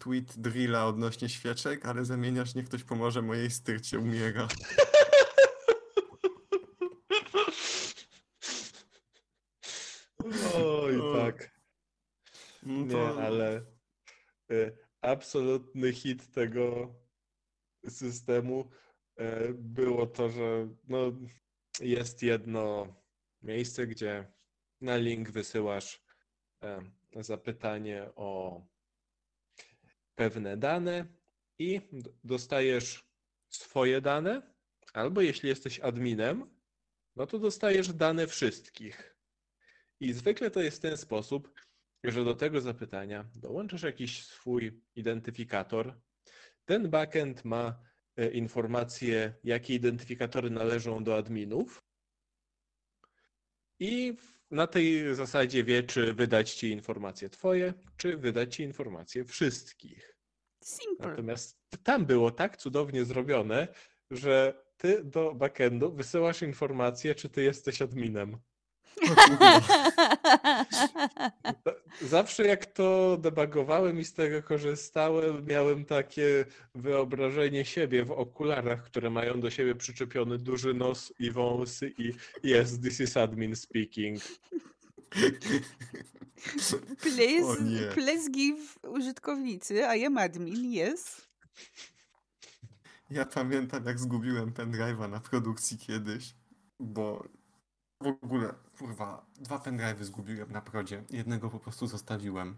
tweet 0.00 0.38
drilla 0.38 0.86
odnośnie 0.86 1.28
świeczek, 1.28 1.86
ale 1.86 2.04
zamieniasz 2.04 2.54
niech 2.54 2.66
ktoś 2.66 2.84
pomoże 2.84 3.22
mojej 3.22 3.50
styrcie 3.50 3.98
umiera. 3.98 4.48
Oj, 10.54 11.00
tak. 11.16 11.50
No 12.62 12.84
Nie, 12.86 13.08
ale 13.08 13.62
y, 14.50 14.78
absolutny 15.00 15.92
hit 15.92 16.32
tego 16.32 16.94
systemu 17.88 18.70
y, 18.70 18.83
było 19.54 20.06
to, 20.06 20.30
że 20.30 20.68
no, 20.88 21.12
jest 21.80 22.22
jedno 22.22 22.94
miejsce, 23.42 23.86
gdzie 23.86 24.32
na 24.80 24.96
link 24.96 25.30
wysyłasz 25.30 26.04
y, 27.16 27.22
zapytanie 27.22 28.10
o 28.16 28.60
pewne 30.14 30.56
dane 30.56 31.06
i 31.58 31.80
dostajesz 32.24 33.08
swoje 33.48 34.00
dane, 34.00 34.54
albo 34.92 35.20
jeśli 35.20 35.48
jesteś 35.48 35.80
adminem, 35.80 36.50
no 37.16 37.26
to 37.26 37.38
dostajesz 37.38 37.92
dane 37.92 38.26
wszystkich. 38.26 39.16
I 40.00 40.12
zwykle 40.12 40.50
to 40.50 40.60
jest 40.60 40.82
ten 40.82 40.96
sposób, 40.96 41.54
że 42.04 42.24
do 42.24 42.34
tego 42.34 42.60
zapytania 42.60 43.30
dołączasz 43.34 43.82
jakiś 43.82 44.26
swój 44.26 44.82
identyfikator. 44.94 46.00
Ten 46.64 46.90
backend 46.90 47.44
ma 47.44 47.68
e, 47.68 47.93
informacje, 48.32 49.34
jakie 49.44 49.74
identyfikatory 49.74 50.50
należą 50.50 51.04
do 51.04 51.16
adminów. 51.16 51.84
I 53.80 54.16
na 54.50 54.66
tej 54.66 55.14
zasadzie 55.14 55.64
wie, 55.64 55.82
czy 55.82 56.14
wydać 56.14 56.54
ci 56.54 56.70
informacje 56.70 57.28
twoje, 57.28 57.74
czy 57.96 58.16
wydać 58.16 58.54
ci 58.54 58.62
informacje 58.62 59.24
wszystkich. 59.24 60.16
Simple. 60.64 61.08
Natomiast 61.08 61.58
tam 61.82 62.06
było 62.06 62.30
tak 62.30 62.56
cudownie 62.56 63.04
zrobione, 63.04 63.68
że 64.10 64.64
ty 64.76 65.04
do 65.04 65.34
backendu 65.34 65.92
wysyłasz 65.92 66.42
informację, 66.42 67.14
czy 67.14 67.28
ty 67.28 67.42
jesteś 67.42 67.82
adminem. 67.82 68.38
Zawsze 72.02 72.46
jak 72.46 72.66
to 72.66 73.16
debugowałem 73.16 74.00
i 74.00 74.04
z 74.04 74.12
tego 74.12 74.42
korzystałem, 74.42 75.46
miałem 75.46 75.84
takie 75.84 76.44
wyobrażenie 76.74 77.64
siebie 77.64 78.04
w 78.04 78.10
okularach, 78.10 78.84
które 78.84 79.10
mają 79.10 79.40
do 79.40 79.50
siebie 79.50 79.74
przyczepiony 79.74 80.38
duży 80.38 80.74
nos 80.74 81.12
i 81.18 81.30
wąsy 81.30 81.94
i 81.98 82.12
yes, 82.48 82.80
this 82.80 83.00
is 83.00 83.16
admin 83.16 83.56
speaking. 83.56 84.20
Please, 87.00 87.56
please 87.94 88.30
give 88.30 88.78
użytkownicy, 88.82 89.74
I 89.96 90.04
am 90.04 90.18
admin, 90.18 90.72
yes. 90.72 91.28
Ja 93.10 93.24
pamiętam, 93.24 93.86
jak 93.86 93.98
zgubiłem 93.98 94.52
pendrive'a 94.52 95.10
na 95.10 95.20
produkcji 95.20 95.78
kiedyś, 95.78 96.34
bo 96.80 97.24
w 98.04 98.24
ogóle, 98.24 98.54
kurwa, 98.78 99.26
dwa 99.36 99.58
pendrive'y 99.58 100.04
zgubiłem 100.04 100.52
na 100.52 100.60
prodzie. 100.60 101.04
Jednego 101.10 101.50
po 101.50 101.58
prostu 101.58 101.86
zostawiłem. 101.86 102.56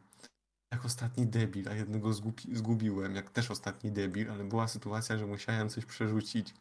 Jak 0.73 0.85
ostatni 0.85 1.27
debil, 1.27 1.69
a 1.69 1.75
jednego 1.75 2.13
zgubi 2.13 2.57
zgubiłem, 2.57 3.15
jak 3.15 3.31
też 3.31 3.51
ostatni 3.51 3.93
debil, 3.93 4.31
ale 4.31 4.45
była 4.45 4.69
sytuacja, 4.69 5.19
że 5.19 5.27
musiałem 5.27 5.69
coś 5.69 5.85
przerzucić. 5.85 6.55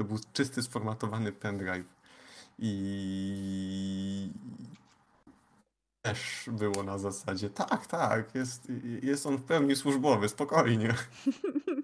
To 0.00 0.06
był 0.06 0.18
czysty, 0.32 0.62
sformatowany 0.62 1.32
pendrive. 1.32 1.86
I 2.58 4.30
też 6.04 6.50
było 6.52 6.82
na 6.82 6.98
zasadzie, 6.98 7.50
tak, 7.50 7.86
tak, 7.86 8.34
jest, 8.34 8.72
jest 9.02 9.26
on 9.26 9.36
w 9.36 9.42
pełni 9.42 9.76
służbowy, 9.76 10.28
spokojnie. 10.28 10.94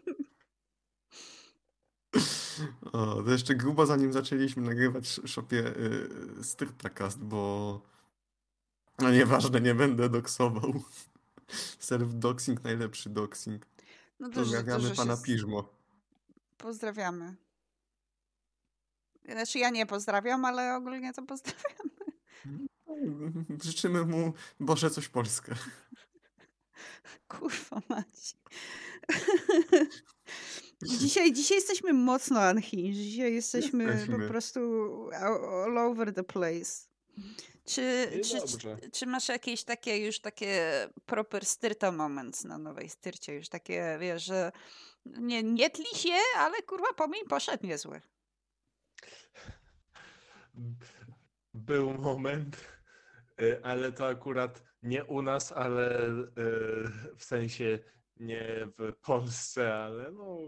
O, 2.93 3.23
to 3.23 3.31
jeszcze 3.31 3.55
grubo 3.55 3.87
zanim 3.87 4.13
zaczęliśmy 4.13 4.63
nagrywać 4.63 5.09
w 5.09 5.29
shopie 5.29 5.67
y, 6.39 6.45
Styrtacast, 6.45 7.19
bo 7.19 7.81
no 8.99 9.11
nieważne, 9.11 9.61
nie 9.61 9.75
będę 9.75 10.09
doksował. 10.09 10.73
Self-doxing, 11.81 12.65
najlepszy 12.65 13.11
doxing. 13.11 13.67
No 14.21 14.29
dużo, 14.29 14.41
Pozdrawiamy 14.41 14.83
dużo 14.83 14.95
pana 14.95 15.17
się... 15.17 15.23
Piżmo. 15.23 15.69
Pozdrawiamy. 16.59 17.37
Znaczy 19.25 19.59
ja 19.59 19.71
nie 19.71 19.87
pozdrawiam, 19.87 20.45
ale 20.45 20.77
ogólnie 20.77 21.13
to 21.13 21.23
pozdrawiam. 21.23 21.91
Życzymy 23.65 24.05
mu 24.05 24.33
Boże 24.61 24.91
coś 24.91 25.09
Polskę. 25.09 25.55
Kurwa 27.29 27.83
mać. 27.89 28.37
Dzisiaj, 30.83 31.33
dzisiaj 31.33 31.57
jesteśmy 31.57 31.93
mocno 31.93 32.41
unhinged. 32.51 32.95
Dzisiaj 32.95 33.35
jesteśmy, 33.35 33.85
Jesteśmy. 33.85 34.19
po 34.19 34.29
prostu 34.29 34.61
all 35.13 35.79
over 35.79 36.15
the 36.15 36.25
place. 36.25 36.91
Czy, 37.65 38.11
czy, 38.25 38.59
czy, 38.59 38.91
czy 38.91 39.07
masz 39.07 39.29
jakieś 39.29 39.65
takie 39.65 40.07
już 40.07 40.21
takie 40.21 40.73
proper 41.07 41.47
styrta 41.47 41.93
moments 41.93 42.45
na 42.45 42.59
nowej 42.59 42.89
styrcie? 42.89 43.35
Już 43.35 43.49
takie, 43.49 43.99
wiesz, 44.01 44.25
że 44.25 44.53
nie, 45.07 45.43
nie 45.43 45.71
tli 45.71 45.99
się, 45.99 46.17
ale 46.37 46.63
kurwa 46.63 46.93
pomiń 46.97 47.25
poszedł 47.29 47.67
niezły. 47.67 48.01
Był 51.55 51.95
moment, 51.95 52.57
y, 53.43 53.61
ale 53.65 53.93
to 53.93 54.07
akurat 54.07 54.63
nie 54.83 55.05
u 55.05 55.23
nas, 55.23 55.53
ale 55.53 56.09
y, 56.09 56.25
w 57.17 57.25
sensie 57.25 57.79
nie 58.17 58.69
w 58.79 58.93
Polsce, 59.03 59.75
ale 59.75 60.13
no, 60.13 60.39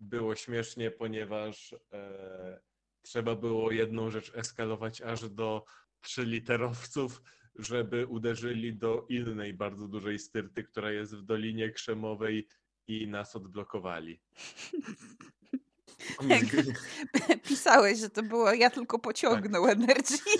było 0.00 0.36
śmiesznie, 0.36 0.90
ponieważ 0.90 1.74
e, 1.92 2.60
trzeba 3.02 3.36
było 3.36 3.72
jedną 3.72 4.10
rzecz 4.10 4.32
eskalować 4.34 5.02
aż 5.02 5.30
do 5.30 5.64
trzyliterowców, 6.00 7.22
żeby 7.56 8.06
uderzyli 8.06 8.74
do 8.76 9.06
innej 9.08 9.54
bardzo 9.54 9.88
dużej 9.88 10.18
styrty, 10.18 10.64
która 10.64 10.92
jest 10.92 11.16
w 11.16 11.22
Dolinie 11.22 11.70
Krzemowej 11.70 12.48
i 12.86 13.08
nas 13.08 13.36
odblokowali. 13.36 14.20
Omega. 16.18 16.62
Pisałeś, 17.48 17.98
że 17.98 18.10
to 18.10 18.22
było 18.22 18.52
ja 18.52 18.70
tylko 18.70 18.98
pociągnął 18.98 19.66
energii. 19.66 20.18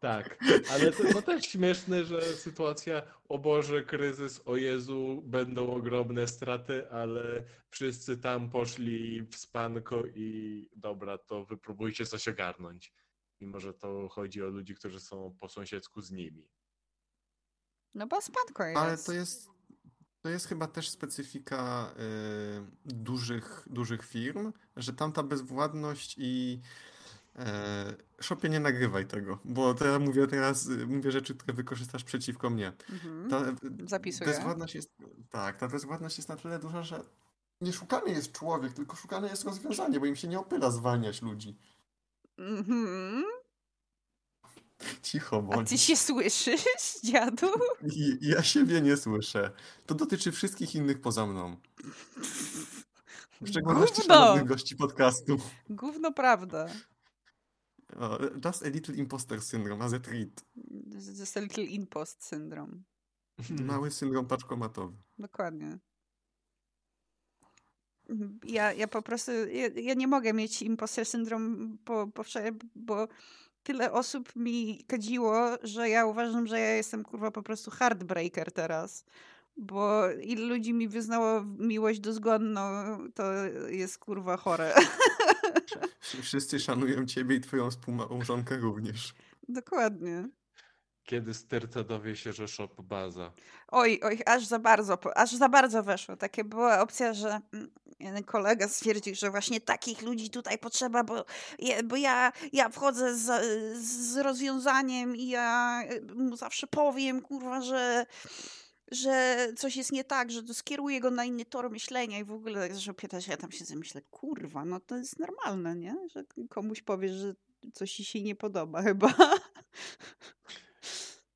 Tak, 0.00 0.38
ale 0.70 0.92
to 0.92 1.02
no 1.14 1.22
też 1.22 1.46
śmieszne, 1.46 2.04
że 2.04 2.22
sytuacja, 2.22 3.02
o 3.28 3.38
Boże, 3.38 3.84
kryzys, 3.84 4.40
o 4.44 4.56
Jezu, 4.56 5.22
będą 5.24 5.70
ogromne 5.70 6.28
straty, 6.28 6.90
ale 6.90 7.44
wszyscy 7.70 8.18
tam 8.18 8.50
poszli 8.50 9.22
w 9.22 9.36
spanko 9.36 10.02
i 10.14 10.68
dobra, 10.76 11.18
to 11.18 11.44
wypróbujcie 11.44 12.06
coś 12.06 12.28
ogarnąć. 12.28 12.92
Mimo, 13.40 13.60
że 13.60 13.74
to 13.74 14.08
chodzi 14.08 14.42
o 14.42 14.46
ludzi, 14.46 14.74
którzy 14.74 15.00
są 15.00 15.36
po 15.40 15.48
sąsiedzku 15.48 16.00
z 16.00 16.10
nimi. 16.10 16.48
No 17.94 18.06
bo 18.06 18.20
spadko 18.20 18.64
jest. 18.64 18.78
Ale 18.78 18.98
to 18.98 19.12
jest, 19.12 19.48
to 20.26 20.30
jest 20.30 20.46
chyba 20.46 20.66
też 20.66 20.90
specyfika 20.90 21.92
y, 21.98 22.94
dużych, 22.94 23.62
dużych 23.70 24.04
firm, 24.04 24.52
że 24.76 24.92
tam 24.92 25.12
ta 25.12 25.22
bezwładność 25.22 26.14
i 26.18 26.60
Shopie 28.20 28.48
nie 28.48 28.60
nagrywaj 28.60 29.06
tego, 29.06 29.38
bo 29.44 29.74
to 29.74 29.86
ja 29.86 29.98
mówię 29.98 30.26
teraz, 30.26 30.66
y, 30.66 30.86
mówię 30.86 31.10
rzeczy, 31.10 31.34
które 31.34 31.54
wykorzystasz 31.54 32.04
przeciwko 32.04 32.50
mnie. 32.50 32.72
Mhm. 32.90 33.30
Ta 33.30 33.44
Zapisuję. 33.86 34.30
bezwładność 34.30 34.74
jest, 34.74 34.96
tak, 35.30 35.56
ta 35.56 35.68
bezwładność 35.68 36.16
jest 36.16 36.28
na 36.28 36.36
tyle 36.36 36.58
duża, 36.58 36.82
że 36.82 37.04
nie 37.60 37.72
szukany 37.72 38.10
jest 38.10 38.32
człowiek, 38.32 38.72
tylko 38.72 38.96
szukane 38.96 39.28
jest 39.28 39.44
rozwiązanie, 39.44 40.00
bo 40.00 40.06
im 40.06 40.16
się 40.16 40.28
nie 40.28 40.38
opyla 40.38 40.70
zwalniać 40.70 41.22
ludzi. 41.22 41.58
Mhm. 42.38 43.24
Cicho 45.02 45.36
A 45.36 45.42
bądź. 45.42 45.68
ty 45.68 45.78
się 45.78 45.96
słyszysz, 45.96 47.00
dziadu? 47.04 47.46
I- 47.92 48.18
Ja 48.20 48.42
siebie 48.42 48.80
nie 48.80 48.96
słyszę. 48.96 49.50
To 49.86 49.94
dotyczy 49.94 50.32
wszystkich 50.32 50.74
innych 50.74 51.00
poza 51.00 51.26
mną. 51.26 51.56
W 53.40 53.48
szczególności 53.48 53.96
Gówno! 53.96 54.14
szanownych 54.14 54.44
gości 54.48 54.76
podcastu. 54.76 55.36
Gówno 55.70 56.12
prawda. 56.12 56.66
O, 57.96 58.18
Just 58.44 58.62
a 58.64 58.68
little 58.68 58.94
imposter 58.94 59.42
syndrome, 59.42 59.84
as 59.84 59.92
a 59.92 60.00
treat. 60.00 60.44
Just 61.18 61.36
a 61.36 61.40
little 61.40 61.64
impost 61.64 62.24
syndrome. 62.24 62.72
Mały 63.50 63.90
syndrom 63.90 64.26
paczkomatowy. 64.26 64.96
Dokładnie. 65.18 65.78
Mhm. 68.08 68.38
Ja, 68.44 68.72
ja 68.72 68.88
po 68.88 69.02
prostu, 69.02 69.30
ja, 69.32 69.68
ja 69.82 69.94
nie 69.94 70.06
mogę 70.08 70.32
mieć 70.32 70.62
imposter 70.62 71.06
syndrom, 71.06 71.78
po, 71.84 72.06
po, 72.06 72.22
bo 72.74 73.08
tyle 73.66 73.92
osób 73.92 74.36
mi 74.36 74.84
kadziło, 74.86 75.58
że 75.62 75.88
ja 75.88 76.06
uważam, 76.06 76.46
że 76.46 76.60
ja 76.60 76.74
jestem 76.74 77.02
kurwa 77.02 77.30
po 77.30 77.42
prostu 77.42 77.70
heartbreaker 77.70 78.52
teraz. 78.52 79.04
Bo 79.56 80.10
ilu 80.10 80.48
ludzi 80.48 80.72
mi 80.72 80.88
wyznało 80.88 81.44
miłość 81.58 82.00
dozgonną, 82.00 82.62
to 83.14 83.32
jest 83.68 83.98
kurwa 83.98 84.36
chore. 84.36 84.74
Wszyscy 86.22 86.60
szanują 86.60 87.06
ciebie 87.06 87.36
i 87.36 87.40
twoją 87.40 87.70
współmałżonkę 87.70 88.56
również. 88.56 89.14
Dokładnie. 89.48 90.28
Kiedy 91.04 91.34
Styrta 91.34 91.84
dowie 91.84 92.16
się, 92.16 92.32
że 92.32 92.48
shop 92.48 92.82
baza. 92.82 93.32
Oj, 93.68 94.00
oj, 94.02 94.18
aż 94.26 94.46
za 94.46 94.58
bardzo, 94.58 95.16
aż 95.16 95.32
za 95.32 95.48
bardzo 95.48 95.82
weszło. 95.82 96.16
Takie 96.16 96.44
była 96.44 96.80
opcja, 96.80 97.14
że 97.14 97.40
mm, 97.52 97.70
jeden 98.00 98.24
kolega 98.24 98.68
stwierdził, 98.68 99.14
że 99.14 99.30
właśnie 99.30 99.60
takich 99.60 100.02
ludzi 100.02 100.30
tutaj 100.30 100.58
potrzeba, 100.58 101.04
bo, 101.04 101.24
je, 101.58 101.82
bo 101.82 101.96
ja, 101.96 102.32
ja 102.52 102.68
wchodzę 102.68 103.16
z, 103.16 103.26
z 103.82 104.16
rozwiązaniem 104.16 105.16
i 105.16 105.28
ja 105.28 105.82
y, 105.92 106.14
mu 106.14 106.36
zawsze 106.36 106.66
powiem, 106.66 107.22
kurwa, 107.22 107.60
że, 107.60 108.06
że 108.90 109.36
coś 109.56 109.76
jest 109.76 109.92
nie 109.92 110.04
tak, 110.04 110.30
że 110.30 110.42
to 110.42 110.54
skieruję 110.54 111.00
go 111.00 111.10
na 111.10 111.24
inny 111.24 111.44
tor 111.44 111.70
myślenia 111.70 112.18
i 112.18 112.24
w 112.24 112.32
ogóle, 112.32 112.74
że 112.74 112.94
pytać, 112.94 113.28
ja 113.28 113.36
tam 113.36 113.52
się 113.52 113.64
zamyślę, 113.64 114.02
kurwa, 114.10 114.64
no 114.64 114.80
to 114.80 114.96
jest 114.96 115.18
normalne, 115.18 115.76
nie? 115.76 115.96
Że 116.14 116.24
komuś 116.48 116.82
powiesz, 116.82 117.12
że 117.12 117.34
coś 117.72 117.92
ci 117.92 118.04
się 118.04 118.22
nie 118.22 118.34
podoba 118.34 118.82
chyba. 118.82 119.14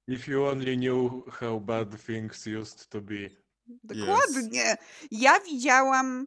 If 0.08 0.30
you 0.30 0.44
only 0.44 0.76
knew 0.76 1.24
how 1.30 1.61
bad 1.61 1.88
things 2.06 2.46
used 2.46 2.88
to 2.88 3.00
be. 3.00 3.30
Dokładnie. 3.84 4.76
Ja 5.11 5.40
widziałam. 5.40 6.26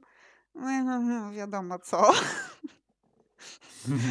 No, 0.56 1.32
Wiadomo 1.32 1.80
co. 1.80 2.14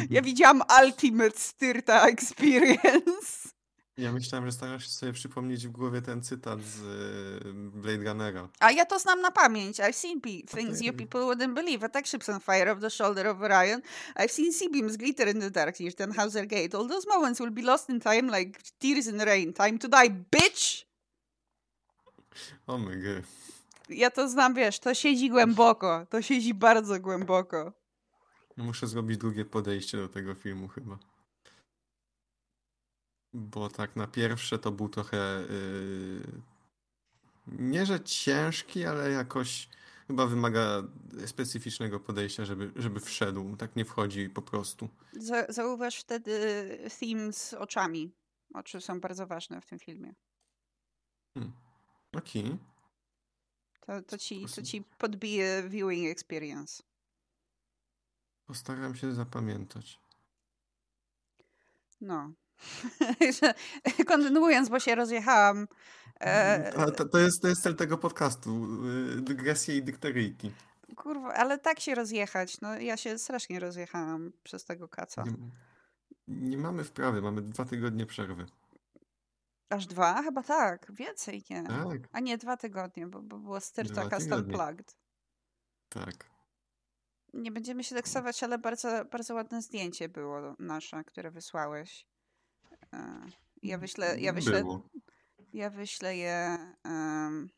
Ja 0.09 0.21
widziałam 0.29 0.61
Ultimate 0.83 1.39
Styrta 1.39 2.07
Experience. 2.07 3.53
Ja 3.97 4.11
myślałem, 4.11 4.45
że 4.45 4.51
starasz 4.51 4.83
się 4.83 4.89
sobie 4.89 5.13
przypomnieć 5.13 5.67
w 5.67 5.71
głowie 5.71 6.01
ten 6.01 6.21
cytat 6.21 6.61
z 6.61 6.81
y, 6.81 7.53
Blade 7.53 8.03
Runnera. 8.03 8.49
A 8.59 8.71
ja 8.71 8.85
to 8.85 8.99
znam 8.99 9.21
na 9.21 9.31
pamięć. 9.31 9.79
I've 9.79 9.93
seen 9.93 10.21
things 10.21 10.81
you 10.81 10.93
people 10.93 11.21
wouldn't 11.21 11.53
believe. 11.53 11.85
Attack 11.85 12.07
ships 12.07 12.29
on 12.29 12.39
fire 12.39 12.71
off 12.71 12.79
the 12.79 12.89
shoulder 12.89 13.27
of 13.27 13.41
Orion. 13.41 13.81
I've 14.15 14.31
seen 14.31 14.53
sea 14.53 14.69
beams 14.69 14.97
glitter 14.97 15.27
in 15.27 15.39
the 15.39 15.51
dark 15.51 15.79
near 15.79 15.91
Tannhauser 15.91 16.47
Gate. 16.47 16.75
All 16.75 16.87
those 16.87 17.07
moments 17.07 17.39
will 17.39 17.51
be 17.51 17.61
lost 17.61 17.89
in 17.89 17.99
time 17.99 18.27
like 18.27 18.59
tears 18.79 19.07
in 19.07 19.19
rain. 19.19 19.53
Time 19.53 19.77
to 19.77 19.87
die, 19.87 20.09
bitch! 20.09 20.85
O 22.67 22.77
my 22.77 22.95
god. 22.95 23.23
Ja 23.89 24.11
to 24.11 24.29
znam, 24.29 24.53
wiesz, 24.53 24.79
to 24.79 24.93
siedzi 24.93 25.29
głęboko. 25.29 26.05
To 26.09 26.21
siedzi 26.21 26.53
bardzo 26.53 26.99
głęboko. 26.99 27.73
Muszę 28.57 28.87
zrobić 28.87 29.17
drugie 29.17 29.45
podejście 29.45 29.97
do 29.97 30.07
tego 30.09 30.35
filmu 30.35 30.67
chyba. 30.67 30.97
Bo 33.33 33.69
tak 33.69 33.95
na 33.95 34.07
pierwsze 34.07 34.59
to 34.59 34.71
był 34.71 34.89
trochę 34.89 35.17
yy, 35.49 36.41
nie 37.47 37.85
że 37.85 37.99
ciężki, 37.99 38.85
ale 38.85 39.09
jakoś 39.11 39.69
chyba 40.07 40.25
wymaga 40.27 40.83
specyficznego 41.25 41.99
podejścia, 41.99 42.45
żeby, 42.45 42.71
żeby 42.75 42.99
wszedł. 42.99 43.55
Tak 43.57 43.75
nie 43.75 43.85
wchodzi 43.85 44.29
po 44.29 44.41
prostu. 44.41 44.89
Za- 45.13 45.45
Zauważ 45.49 45.99
wtedy 45.99 46.33
theme 46.99 47.33
z 47.33 47.53
oczami. 47.53 48.11
Oczy 48.53 48.81
są 48.81 48.99
bardzo 48.99 49.27
ważne 49.27 49.61
w 49.61 49.65
tym 49.65 49.79
filmie. 49.79 50.13
Okej. 52.17 52.57
To, 53.85 54.01
to, 54.01 54.17
ci, 54.17 54.45
to 54.55 54.61
ci 54.61 54.83
podbije 54.97 55.63
viewing 55.69 56.07
experience. 56.11 56.83
Postaram 58.45 58.95
się 58.95 59.13
zapamiętać. 59.13 59.99
No. 62.01 62.31
Kontynuując, 64.07 64.69
bo 64.69 64.79
się 64.79 64.95
rozjechałam. 64.95 65.67
E, 66.21 66.73
A 66.77 66.91
to, 66.91 67.05
to, 67.09 67.17
jest, 67.19 67.41
to 67.41 67.47
jest 67.47 67.63
cel 67.63 67.75
tego 67.75 67.97
podcastu. 67.97 68.83
yy, 68.85 69.21
Dygresje 69.21 69.77
i 69.77 69.83
dykteryjki. 69.83 70.51
kurwa, 70.95 71.33
ale 71.33 71.57
tak 71.59 71.79
się 71.79 71.95
rozjechać. 71.95 72.61
No 72.61 72.79
ja 72.79 72.97
się 72.97 73.17
strasznie 73.19 73.59
rozjechałam 73.59 74.31
przez 74.43 74.65
tego 74.65 74.87
kaca. 74.87 75.23
Nie, 75.23 75.33
nie 76.27 76.57
mamy 76.57 76.83
wprawy, 76.83 77.21
mamy 77.21 77.41
dwa 77.41 77.65
tygodnie 77.65 78.05
przerwy. 78.05 78.45
Aż 79.73 79.87
dwa? 79.87 80.23
Chyba 80.23 80.43
tak. 80.43 80.91
Więcej 80.91 81.43
nie. 81.49 81.63
Tak, 81.63 81.99
A 82.11 82.19
nie, 82.19 82.37
dwa 82.37 82.57
tygodnie, 82.57 83.07
bo, 83.07 83.21
bo 83.21 83.39
było 83.39 83.59
Styrta 83.59 84.09
Custom. 84.09 84.45
Plugged. 84.45 84.97
tak. 85.89 86.33
Nie 87.33 87.51
będziemy 87.51 87.83
się 87.83 87.95
taksować, 87.95 88.43
ale 88.43 88.57
bardzo, 88.57 89.05
bardzo 89.05 89.33
ładne 89.33 89.61
zdjęcie 89.61 90.09
było 90.09 90.55
nasze, 90.59 91.03
które 91.03 91.31
wysłałeś. 91.31 92.07
E, 92.93 93.25
Ja 93.63 93.77
wyślę, 93.77 94.19
ja 94.19 94.33
wyślę, 94.33 94.59
Było. 94.59 94.89
ja 95.53 95.69
wyślę 95.69 96.17
je 96.17 96.57
um, 96.85 97.49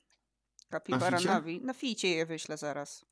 Kapibaranowi. 0.70 1.62
Na 1.62 1.74
ficie 1.74 2.08
je 2.10 2.26
wyślę 2.26 2.58
zaraz. 2.58 3.06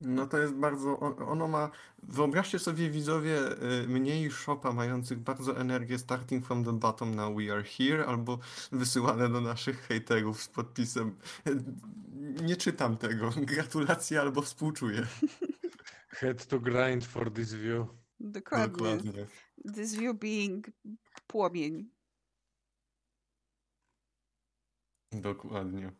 No 0.00 0.26
to 0.26 0.38
jest 0.38 0.54
bardzo, 0.54 0.98
ono 1.28 1.48
ma, 1.48 1.70
wyobraźcie 2.02 2.58
sobie 2.58 2.90
widzowie 2.90 3.38
y, 3.82 3.88
mniej 3.88 4.30
shopa 4.30 4.72
mających 4.72 5.18
bardzo 5.18 5.60
energię 5.60 5.98
starting 5.98 6.46
from 6.46 6.64
the 6.64 6.72
bottom 6.72 7.14
now 7.14 7.36
we 7.36 7.52
are 7.52 7.62
here 7.62 8.06
albo 8.06 8.38
wysyłane 8.72 9.28
do 9.28 9.40
naszych 9.40 9.80
hejterów 9.80 10.42
z 10.42 10.48
podpisem 10.48 11.16
y, 11.46 11.64
nie 12.42 12.56
czytam 12.56 12.96
tego, 12.96 13.30
gratulacje 13.54 14.20
albo 14.20 14.42
współczuję. 14.42 15.06
Had 16.08 16.46
to 16.46 16.60
grind 16.60 17.04
for 17.04 17.32
this 17.32 17.54
view. 17.54 17.86
Dokładnie. 18.20 18.96
Dokładnie. 18.96 19.26
This 19.74 19.94
view 19.94 20.18
being 20.18 20.66
płomień. 21.26 21.90
Dokładnie. 25.12 25.92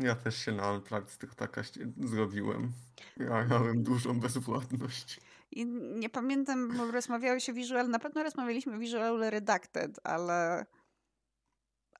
Ja 0.00 0.14
też 0.14 0.36
się 0.44 0.52
na 0.52 0.72
Unplugged 0.72 1.10
z 1.10 1.18
tych 1.18 1.34
taka 1.34 1.62
zrobiłem. 2.00 2.72
Ja 3.16 3.44
miałem 3.44 3.82
dużą 3.82 4.20
bezwładność. 4.20 5.20
I 5.50 5.66
nie 5.98 6.10
pamiętam, 6.10 6.76
bo 6.76 6.90
rozmawiałeś 6.90 7.50
o 7.50 7.52
Visual, 7.54 7.88
na 7.88 7.98
pewno 7.98 8.22
rozmawialiśmy 8.22 8.78
Visual 8.78 9.18
Redacted, 9.30 10.00
ale... 10.04 10.66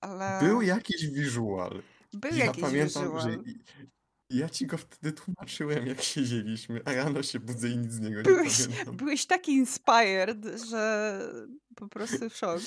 ale 0.00 0.38
Był 0.42 0.62
jakiś 0.62 1.06
visual. 1.06 1.82
był 2.12 2.34
Ja 2.34 2.44
jakiś 2.44 2.62
pamiętam, 2.62 3.04
visual. 3.04 3.22
że 3.22 3.36
ja 4.30 4.48
ci 4.48 4.66
go 4.66 4.78
wtedy 4.78 5.12
tłumaczyłem, 5.12 5.86
jak 5.86 6.00
siedzieliśmy, 6.02 6.80
a 6.84 6.92
rano 6.92 7.22
się 7.22 7.40
budzę 7.40 7.68
i 7.68 7.76
nic 7.78 7.92
z 7.92 8.00
niego 8.00 8.16
nie 8.16 8.22
Byłeś, 8.22 8.66
pamiętam. 8.66 8.96
byłeś 8.96 9.26
taki 9.26 9.52
inspired, 9.52 10.38
że 10.70 11.20
po 11.76 11.88
prostu 11.88 12.30
w 12.30 12.36
szok. 12.36 12.60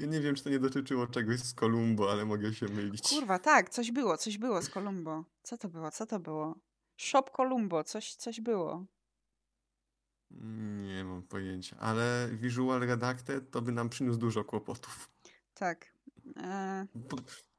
Ja 0.00 0.06
nie 0.06 0.20
wiem, 0.20 0.34
czy 0.34 0.44
to 0.44 0.50
nie 0.50 0.58
dotyczyło 0.58 1.06
czegoś 1.06 1.40
z 1.40 1.54
Columbo, 1.54 2.12
ale 2.12 2.24
mogę 2.24 2.54
się 2.54 2.66
mylić. 2.66 3.08
Kurwa, 3.08 3.38
tak, 3.38 3.70
coś 3.70 3.90
było, 3.92 4.16
coś 4.16 4.38
było 4.38 4.62
z 4.62 4.68
Columbo. 4.68 5.24
Co 5.42 5.58
to 5.58 5.68
było, 5.68 5.90
co 5.90 6.06
to 6.06 6.20
było? 6.20 6.54
Shop 6.96 7.22
Columbo, 7.36 7.84
coś, 7.84 8.14
coś 8.14 8.40
było. 8.40 8.84
Nie 10.82 11.04
mam 11.04 11.22
pojęcia, 11.22 11.76
ale 11.80 12.28
Visual 12.32 12.80
Redacted 12.80 13.50
to 13.50 13.62
by 13.62 13.72
nam 13.72 13.88
przyniósł 13.88 14.18
dużo 14.18 14.44
kłopotów. 14.44 15.10
Tak. 15.54 15.94
E, 16.36 16.86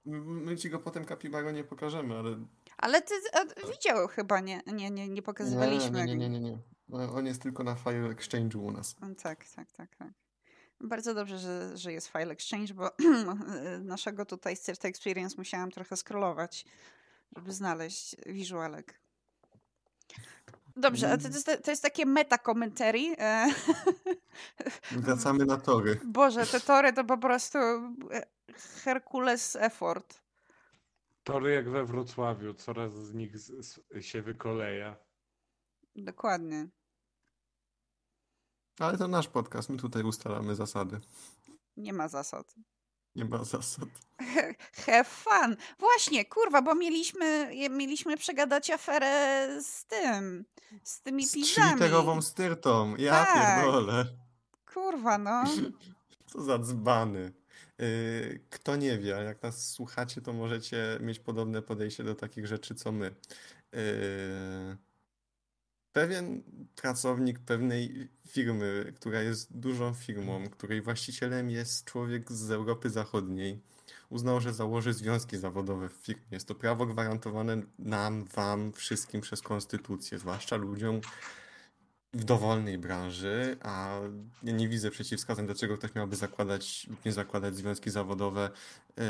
My 0.05 0.57
ci 0.57 0.69
go 0.69 0.79
potem 0.79 1.05
Capybaro 1.05 1.51
nie 1.51 1.63
pokażemy, 1.63 2.17
ale... 2.17 2.45
ale 2.77 3.01
ty 3.01 3.13
a, 3.33 3.67
widział 3.71 4.07
chyba, 4.07 4.39
nie, 4.39 4.61
nie, 4.67 4.91
nie, 4.91 5.09
nie 5.09 5.21
pokazywaliśmy. 5.21 6.05
Nie, 6.05 6.15
nie, 6.15 6.29
nie, 6.29 6.39
nie, 6.39 6.39
nie. 6.39 6.57
On 7.11 7.25
jest 7.25 7.41
tylko 7.41 7.63
na 7.63 7.75
Fire 7.75 8.09
Exchange'u 8.15 8.57
u 8.57 8.71
nas. 8.71 8.95
Mm, 9.01 9.15
Tak, 9.15 9.45
tak, 9.55 9.71
tak, 9.71 9.95
tak. 9.95 10.13
Bardzo 10.83 11.13
dobrze, 11.13 11.37
że, 11.37 11.77
że 11.77 11.93
jest 11.93 12.07
File 12.07 12.31
Exchange, 12.31 12.73
bo 12.73 12.89
naszego 13.95 14.25
tutaj 14.25 14.57
Cert 14.57 14.85
Experience 14.85 15.35
musiałam 15.37 15.71
trochę 15.71 15.97
scrollować, 15.97 16.65
żeby 17.35 17.51
znaleźć 17.51 18.15
wizualek. 18.25 19.01
Dobrze, 20.75 21.11
a 21.11 21.17
to 21.17 21.27
jest, 21.27 21.51
to 21.63 21.71
jest 21.71 21.83
takie 21.83 22.05
meta 22.05 22.37
commentary. 22.37 23.15
e, 23.17 23.47
Wracamy 24.91 25.45
na 25.45 25.57
tory. 25.57 25.99
Boże, 26.05 26.45
te 26.45 26.59
tory 26.59 26.93
to 26.93 27.03
po 27.03 27.17
prostu 27.17 27.57
e, 27.57 28.25
Herkules 28.83 29.55
effort. 29.55 30.21
Tory 31.23 31.53
jak 31.53 31.69
we 31.69 31.85
Wrocławiu, 31.85 32.53
coraz 32.53 32.93
z 32.93 33.13
nich 33.13 33.39
z, 33.39 33.65
z, 33.65 34.05
się 34.05 34.21
wykoleja. 34.21 34.95
Dokładnie. 35.95 36.67
Ale 38.81 38.97
to 38.97 39.07
nasz 39.07 39.27
podcast, 39.27 39.69
my 39.69 39.77
tutaj 39.77 40.03
ustalamy 40.03 40.55
zasady. 40.55 40.99
Nie 41.77 41.93
ma 41.93 42.07
zasad. 42.07 42.55
Nie 43.15 43.25
ma 43.25 43.43
zasad. 43.43 43.89
Have 44.85 45.03
fun. 45.03 45.55
Właśnie, 45.79 46.25
kurwa, 46.25 46.61
bo 46.61 46.75
mieliśmy, 46.75 47.51
mieliśmy 47.69 48.17
przegadać 48.17 48.69
aferę 48.69 49.47
z 49.63 49.85
tym, 49.85 50.45
z 50.83 51.01
tymi 51.01 51.25
Z 51.27 51.33
pizzami. 51.33 51.67
trzyliterową 51.67 52.21
styrtą. 52.21 52.95
Ja 52.95 53.25
Tak. 53.25 53.35
pierdolę. 53.63 54.05
Kurwa, 54.73 55.17
no. 55.17 55.43
Co 56.25 56.41
za 56.43 56.59
dzbany. 56.59 57.31
Yy, 57.79 58.39
Kto 58.49 58.75
nie 58.75 58.97
wie, 58.97 59.09
jak 59.09 59.43
nas 59.43 59.69
słuchacie, 59.69 60.21
to 60.21 60.33
możecie 60.33 60.97
mieć 61.01 61.19
podobne 61.19 61.61
podejście 61.61 62.03
do 62.03 62.15
takich 62.15 62.47
rzeczy, 62.47 62.75
co 62.75 62.91
my. 62.91 63.15
Yy, 63.71 64.77
Pewien 65.93 66.43
pracownik 66.75 67.39
pewnej 67.39 68.09
firmy, 68.27 68.93
która 68.95 69.21
jest 69.21 69.57
dużą 69.57 69.93
firmą, 69.93 70.49
której 70.49 70.81
właścicielem 70.81 71.49
jest 71.49 71.85
człowiek 71.85 72.31
z 72.31 72.51
Europy 72.51 72.89
Zachodniej, 72.89 73.61
uznał, 74.09 74.41
że 74.41 74.53
założy 74.53 74.93
związki 74.93 75.37
zawodowe 75.37 75.89
w 75.89 75.93
firmie. 75.93 76.23
Jest 76.31 76.47
to 76.47 76.55
prawo 76.55 76.85
gwarantowane 76.85 77.61
nam, 77.79 78.25
wam, 78.25 78.71
wszystkim 78.73 79.21
przez 79.21 79.41
konstytucję, 79.41 80.19
zwłaszcza 80.19 80.55
ludziom 80.55 81.01
w 82.13 82.23
dowolnej 82.23 82.77
branży, 82.77 83.57
a 83.61 83.99
ja 84.43 84.53
nie 84.53 84.69
widzę 84.69 84.91
przeciwwskazań, 84.91 85.45
dlaczego 85.45 85.77
ktoś 85.77 85.95
miałby 85.95 86.15
zakładać 86.15 86.87
lub 86.89 87.05
nie 87.05 87.11
zakładać 87.11 87.55
związki 87.55 87.89
zawodowe 87.89 88.49
yy, 88.97 89.03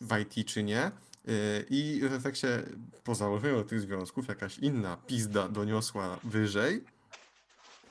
w 0.00 0.18
IT 0.20 0.48
czy 0.48 0.62
nie. 0.62 0.90
Yy, 1.26 1.64
I 1.70 2.00
w 2.08 2.12
efekcie 2.12 2.62
po 3.04 3.14
założeniu 3.14 3.64
tych 3.64 3.80
związków 3.80 4.28
jakaś 4.28 4.58
inna 4.58 4.96
pizda 4.96 5.48
doniosła 5.48 6.18
wyżej. 6.24 6.84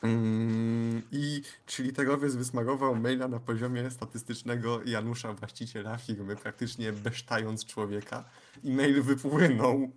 Mm, 0.01 1.01
I 1.11 1.41
trzyliterowiec 1.65 2.35
wysmarował 2.35 2.95
maila 2.95 3.27
na 3.27 3.39
poziomie 3.39 3.91
statystycznego 3.91 4.83
Janusza, 4.85 5.33
właściciela 5.33 5.97
firmy, 5.97 6.35
praktycznie 6.35 6.93
besztając 6.93 7.65
człowieka. 7.65 8.29
I 8.63 8.71
mail 8.71 9.01
wypłynął. 9.01 9.91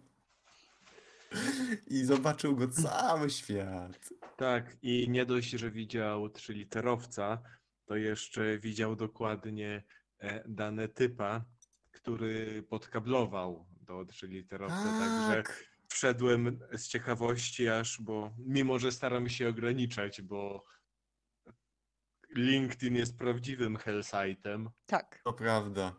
I 1.86 2.04
zobaczył 2.04 2.56
go 2.56 2.68
cały 2.68 3.30
świat. 3.30 4.12
Tak, 4.36 4.76
i 4.82 5.10
nie 5.10 5.26
dość, 5.26 5.50
że 5.50 5.70
widział 5.70 6.28
trzyliterowca, 6.28 7.38
to 7.86 7.96
jeszcze 7.96 8.58
widział 8.58 8.96
dokładnie 8.96 9.82
e, 10.18 10.48
dane 10.48 10.88
typa, 10.88 11.44
który 11.92 12.62
podkablował 12.62 13.66
do 13.80 14.04
trzyliterowca, 14.04 14.84
także 14.84 15.36
Tak. 15.36 15.64
wszedłem 15.88 16.60
z 16.72 16.88
ciekawości 16.88 17.68
aż, 17.68 18.00
bo 18.00 18.34
mimo, 18.38 18.78
że 18.78 18.92
staram 18.92 19.28
się 19.28 19.48
ograniczać, 19.48 20.22
bo 20.22 20.64
LinkedIn 22.34 22.94
jest 22.96 23.18
prawdziwym 23.18 23.76
hellsite'em 23.76 24.70
Tak. 24.86 25.20
To 25.24 25.32
prawda. 25.32 25.96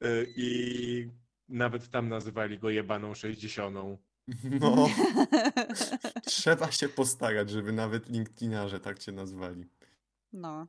e, 0.00 0.24
i 0.36 1.10
nawet 1.48 1.90
tam 1.90 2.08
nazywali 2.08 2.58
go 2.58 2.70
jebaną 2.70 3.14
sześćdziesiątą. 3.14 3.98
No, 4.60 4.88
trzeba 6.24 6.72
się 6.72 6.88
postarać, 6.88 7.50
żeby 7.50 7.72
nawet 7.72 8.08
LinkedInarze 8.08 8.80
tak 8.80 8.98
cię 8.98 9.12
nazwali. 9.12 9.64
No. 10.32 10.66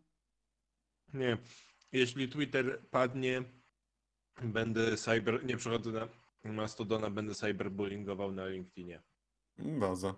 Nie. 1.14 1.38
Jeśli 1.92 2.30
Twitter 2.30 2.88
padnie, 2.92 3.44
będę 4.42 4.98
cyber. 4.98 5.46
Nie 5.46 5.58
przechodzę 5.58 5.92
na 5.92 6.08
Mastodona, 6.44 7.10
będę 7.10 7.36
cyberbullyingował 7.36 8.32
na 8.32 8.48
LinkedInie. 8.48 9.02
Baza. 9.58 10.16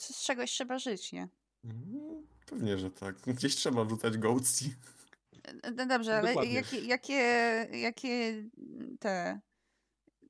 Z 0.00 0.16
z 0.16 0.24
czegoś 0.24 0.50
trzeba 0.50 0.78
żyć, 0.78 1.12
nie? 1.12 1.28
Mm, 1.64 2.26
Pewnie, 2.46 2.78
że 2.78 2.90
tak. 2.90 3.16
Gdzieś 3.26 3.56
trzeba 3.56 3.84
wrzucać 3.84 4.18
gołci. 4.18 4.74
No 5.76 5.86
dobrze, 5.86 6.18
ale 6.18 6.46
jakie, 6.46 6.78
jakie, 6.80 7.14
jakie 7.72 8.44
te, 9.00 9.40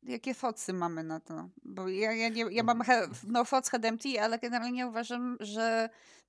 jakie 0.02 0.34
focy 0.34 0.72
mamy 0.72 1.04
na 1.04 1.20
to? 1.20 1.48
Bo 1.64 1.88
ja, 1.88 2.12
ja, 2.12 2.28
nie, 2.28 2.44
ja 2.50 2.62
mam 2.62 2.82
he, 2.82 3.08
no 3.26 3.44
foc 3.44 3.70
head 3.70 3.84
empty, 3.84 4.20
ale 4.20 4.38
generalnie 4.38 4.86
uważam, 4.86 5.36
że 5.40 5.88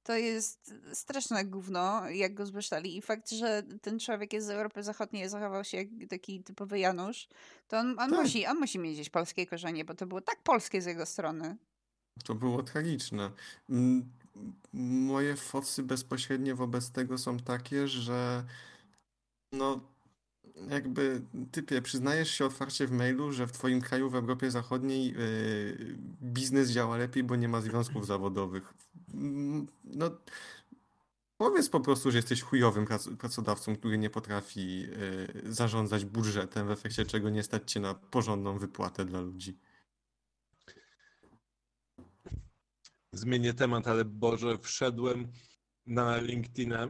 to 0.09 0.17
jest 0.17 0.73
straszne 0.93 1.45
gówno, 1.45 2.09
jak 2.09 2.33
go 2.33 2.45
zbesztali. 2.45 2.97
I 2.97 3.01
fakt, 3.01 3.29
że 3.31 3.63
ten 3.81 3.99
człowiek 3.99 4.33
jest 4.33 4.47
z 4.47 4.49
Europy 4.49 4.83
Zachodniej, 4.83 5.29
zachował 5.29 5.63
się 5.63 5.77
jak 5.77 5.87
taki 6.09 6.43
typowy 6.43 6.79
Janusz, 6.79 7.27
to 7.67 7.77
on, 7.77 7.99
on, 7.99 8.09
Tak. 8.09 8.19
musi, 8.19 8.45
on 8.45 8.59
musi 8.59 8.79
mieć 8.79 8.93
gdzieś 8.93 9.09
polskie 9.09 9.47
korzenie, 9.47 9.85
bo 9.85 9.93
to 9.93 10.07
było 10.07 10.21
tak 10.21 10.43
polskie 10.43 10.81
z 10.81 10.85
jego 10.85 11.05
strony. 11.05 11.57
To 12.23 12.35
było 12.35 12.63
tragiczne. 12.63 13.31
Moje 14.73 15.35
focy 15.35 15.83
bezpośrednie 15.83 16.55
wobec 16.55 16.91
tego 16.91 17.17
są 17.17 17.37
takie, 17.37 17.87
że 17.87 18.43
no 19.51 19.79
jakby 20.69 21.21
typie, 21.51 21.81
przyznajesz 21.81 22.31
się 22.31 22.45
otwarcie 22.45 22.87
w 22.87 22.91
mailu, 22.91 23.31
że 23.31 23.47
w 23.47 23.51
twoim 23.51 23.81
kraju 23.81 24.09
w 24.09 24.15
Europie 24.15 24.51
Zachodniej 24.51 25.05
yy, 25.13 25.95
biznes 26.21 26.69
działa 26.71 26.97
lepiej, 26.97 27.23
bo 27.23 27.35
nie 27.35 27.47
ma 27.47 27.61
związków 27.61 28.05
zawodowych. 28.05 28.73
Mm, 29.13 29.67
No 29.83 30.11
powiedz 31.37 31.69
po 31.69 31.79
prostu, 31.79 32.11
że 32.11 32.17
jesteś 32.17 32.41
chujowym 32.41 32.85
prac- 32.85 33.17
pracodawcą, 33.17 33.75
który 33.75 33.97
nie 33.97 34.09
potrafi 34.09 34.79
yy, 34.81 34.87
zarządzać 35.45 36.05
budżetem, 36.05 36.67
w 36.67 36.71
efekcie 36.71 37.05
czego 37.05 37.29
nie 37.29 37.43
stać 37.43 37.71
cię 37.71 37.79
na 37.79 37.93
porządną 37.93 38.57
wypłatę 38.57 39.05
dla 39.05 39.21
ludzi. 39.21 39.57
Zmienię 43.13 43.53
temat, 43.53 43.87
ale 43.87 44.05
Boże, 44.05 44.57
wszedłem 44.57 45.31
na 45.85 46.17
LinkedIna 46.17 46.87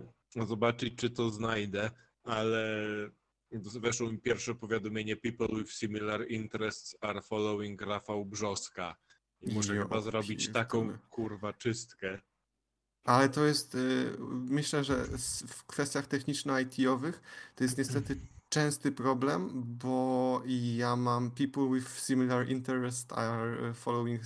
zobaczyć, 0.47 0.95
czy 0.95 1.09
to 1.09 1.29
znajdę, 1.29 1.91
ale 2.23 2.75
weszło 3.51 4.11
mi 4.11 4.17
pierwsze 4.17 4.55
powiadomienie 4.55 5.15
People 5.15 5.47
with 5.47 5.71
similar 5.71 6.27
interests 6.27 6.95
are 7.01 7.21
following 7.21 7.81
Rafał 7.81 8.25
Brzoska. 8.25 8.95
I 9.41 9.53
muszę 9.53 9.75
Jo, 9.75 9.83
chyba 9.83 10.01
zrobić 10.01 10.51
taką 10.51 10.97
kurwa 11.09 11.53
czystkę. 11.53 12.21
Ale 13.03 13.29
to 13.29 13.45
jest, 13.45 13.75
y, 13.75 14.15
myślę, 14.29 14.83
że 14.83 15.05
w 15.47 15.65
kwestiach 15.65 16.07
techniczno-IT-owych 16.07 17.21
to 17.55 17.63
jest 17.63 17.77
niestety 17.77 18.17
częsty 18.49 18.91
problem, 18.91 19.49
bo 19.65 20.41
ja 20.75 20.95
mam 20.95 21.31
people 21.31 21.69
with 21.73 21.99
similar 21.99 22.49
interest 22.49 23.13
are 23.13 23.73
following 23.73 24.21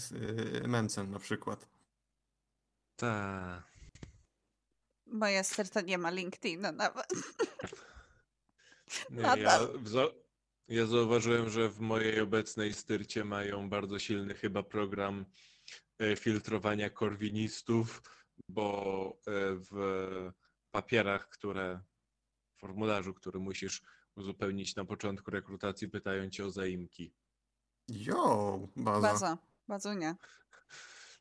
y, 0.63 0.67
Mensen 0.67 1.11
na 1.11 1.19
przykład. 1.19 1.67
Ta. 2.95 3.63
Moja 5.05 5.43
sterta 5.43 5.81
nie 5.81 5.97
ma 5.97 6.09
LinkedIna 6.09 6.71
nawet. 6.71 7.07
Nie, 9.09 9.21
ja, 9.21 9.59
za- 9.83 10.11
ja 10.67 10.85
zauważyłem, 10.85 11.49
że 11.49 11.69
w 11.69 11.79
mojej 11.79 12.19
obecnej 12.19 12.73
styrcie 12.73 13.25
mają 13.25 13.69
bardzo 13.69 13.99
silny 13.99 14.33
chyba 14.33 14.63
program 14.63 15.25
e, 15.99 16.15
filtrowania 16.15 16.89
korwinistów, 16.89 18.01
bo 18.49 19.17
e, 19.27 19.31
w 19.71 19.73
papierach, 20.71 21.29
które 21.29 21.79
w 22.55 22.59
formularzu, 22.59 23.13
który 23.13 23.39
musisz 23.39 23.81
uzupełnić 24.15 24.75
na 24.75 24.85
początku 24.85 25.31
rekrutacji, 25.31 25.89
pytają 25.89 26.29
cię 26.29 26.45
o 26.45 26.51
zaimki. 26.51 27.13
Jo, 27.87 28.59
baza. 28.75 29.01
Baza. 29.01 29.37
Bazunia. 29.67 30.15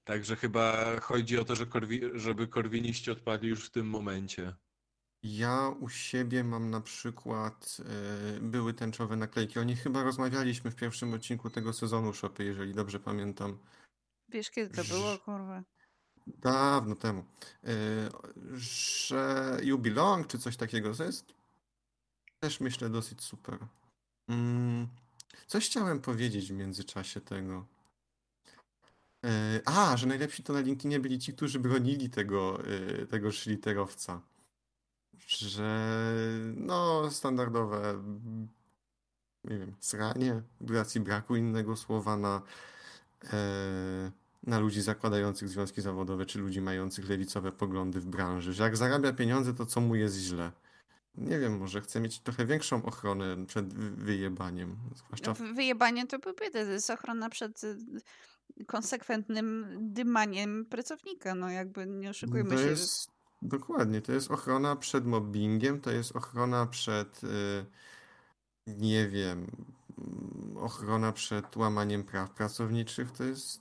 Także 0.05 0.37
chyba 0.37 1.01
chodzi 1.01 1.39
o 1.39 1.45
to, 1.45 1.57
że 1.57 1.67
korwi, 1.67 2.01
żeby 2.15 2.49
korwiniści 2.49 3.11
odpadli 3.11 3.49
już 3.49 3.67
w 3.67 3.71
tym 3.71 3.87
momencie. 3.87 4.55
Ja 5.23 5.69
u 5.81 5.89
siebie 5.89 6.45
mam 6.45 6.71
na 6.71 6.81
przykład 6.81 7.77
y, 8.37 8.41
były 8.41 8.75
tęczowe 8.75 9.17
naklejki. 9.17 9.59
O 9.59 9.65
nich 9.65 9.83
chyba 9.83 10.03
rozmawialiśmy 10.03 10.71
w 10.71 10.77
pierwszym 10.77 11.15
odcinku 11.15 11.51
tego 11.51 11.73
sezonu 11.73 12.13
Shopy, 12.13 12.45
jeżeli 12.45 12.75
dobrze 12.75 13.01
pamiętam. 13.01 13.59
Wiesz, 14.29 14.51
kiedy 14.51 14.77
to 14.77 14.85
było, 14.85 15.19
kurwa? 15.19 15.63
Dawno 16.27 16.97
temu. 16.97 17.25
Y, 17.65 17.69
że 18.59 19.59
You 19.63 19.79
Belong, 19.79 20.27
czy 20.27 20.39
coś 20.39 20.57
takiego, 20.57 20.89
jest 21.05 21.35
też 22.41 22.61
myślę 22.61 22.91
dosyć 22.91 23.23
super. 23.23 23.59
Mm, 24.29 24.89
coś 25.47 25.67
chciałem 25.67 26.01
powiedzieć 26.01 26.53
w 26.53 26.57
międzyczasie 26.57 27.21
tego. 27.21 27.67
Y, 29.27 29.29
a, 29.65 29.97
że 29.97 30.07
najlepsi 30.07 30.43
to 30.43 30.53
na 30.53 30.61
LinkedInie 30.61 31.01
byli 31.01 31.19
ci, 31.19 31.33
którzy 31.33 31.59
bronili 31.59 32.11
tego, 32.11 32.63
tego 33.11 33.33
szliterowca. 33.33 34.32
Że 35.27 35.89
no, 36.57 37.11
standardowe 37.11 38.03
nie 39.45 39.59
wiem, 39.59 39.75
sranie, 39.81 40.43
z 40.61 40.71
racji 40.71 41.01
braku 41.01 41.37
innego 41.37 41.77
słowa 41.77 42.17
na 42.17 42.43
e, 43.33 44.11
na 44.43 44.59
ludzi 44.59 44.83
zakładających 44.83 45.49
związki 45.49 45.81
zawodowe, 45.83 46.27
czy 46.27 46.39
ludzi 46.39 46.61
mających 46.61 47.09
lewicowe 47.09 47.53
poglądy 47.53 48.01
w 48.01 48.07
branży, 48.07 48.53
że 48.53 48.63
jak 48.63 48.77
zarabia 48.77 49.13
pieniądze, 49.13 49.55
to 49.55 49.67
co 49.67 49.81
mu 49.81 49.95
jest 49.95 50.17
źle. 50.17 50.53
Nie 51.15 51.39
wiem, 51.39 51.59
może 51.59 51.81
chce 51.81 52.01
mieć 52.01 52.21
trochę 52.21 52.47
większą 52.47 52.85
ochronę 52.85 53.47
przed 53.47 53.75
wy- 53.75 53.91
wyjebaniem. 53.91 54.77
Zwłaszcza 54.97 55.35
Wy- 55.35 55.55
Wyjebanie 55.55 56.07
to 56.07 56.19
biedy. 56.19 56.51
To 56.53 56.59
jest 56.59 56.91
ochrona 56.91 57.31
przed 57.31 57.65
y, 57.65 57.77
konsekwentnym 58.67 59.67
dymaniem 59.81 60.67
pracownika. 60.67 61.35
No 61.35 61.51
jakby 61.51 61.87
nie 61.87 62.11
oszukujmy 62.11 62.51
to 62.51 62.59
się. 62.59 62.67
jest 62.67 63.11
dokładnie, 63.43 64.01
to 64.01 64.13
jest 64.13 64.31
ochrona 64.31 64.77
przed 64.77 65.07
mobbingiem, 65.07 65.81
to 65.81 65.91
jest 65.91 66.17
ochrona 66.17 66.67
przed 66.67 67.25
y, 67.25 67.67
nie 68.67 69.09
wiem, 69.09 69.47
ochrona 70.61 71.13
przed 71.13 71.57
łamaniem 71.57 72.05
praw 72.05 72.31
pracowniczych, 72.31 73.13
to 73.13 73.25
jest 73.25 73.61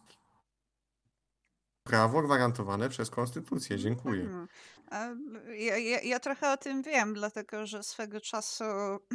prawo 1.83 2.21
gwarantowane 2.21 2.89
przez 2.89 3.09
konstytucję. 3.09 3.77
Dziękuję. 3.77 4.23
No. 4.23 4.47
A 4.91 5.05
Ja, 5.53 5.77
ja, 5.77 6.01
ja 6.01 6.19
trochę 6.19 6.53
o 6.53 6.57
tym 6.57 6.81
wiem, 6.81 7.13
dlatego 7.13 7.67
że 7.67 7.83
swego 7.83 8.21
czasu 8.21 8.63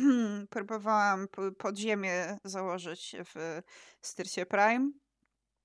próbowałam 0.51 1.29
podziemie 1.59 2.39
założyć 2.45 3.17
w 3.35 3.63
Styrcie 4.03 4.47
Prime. 4.47 4.91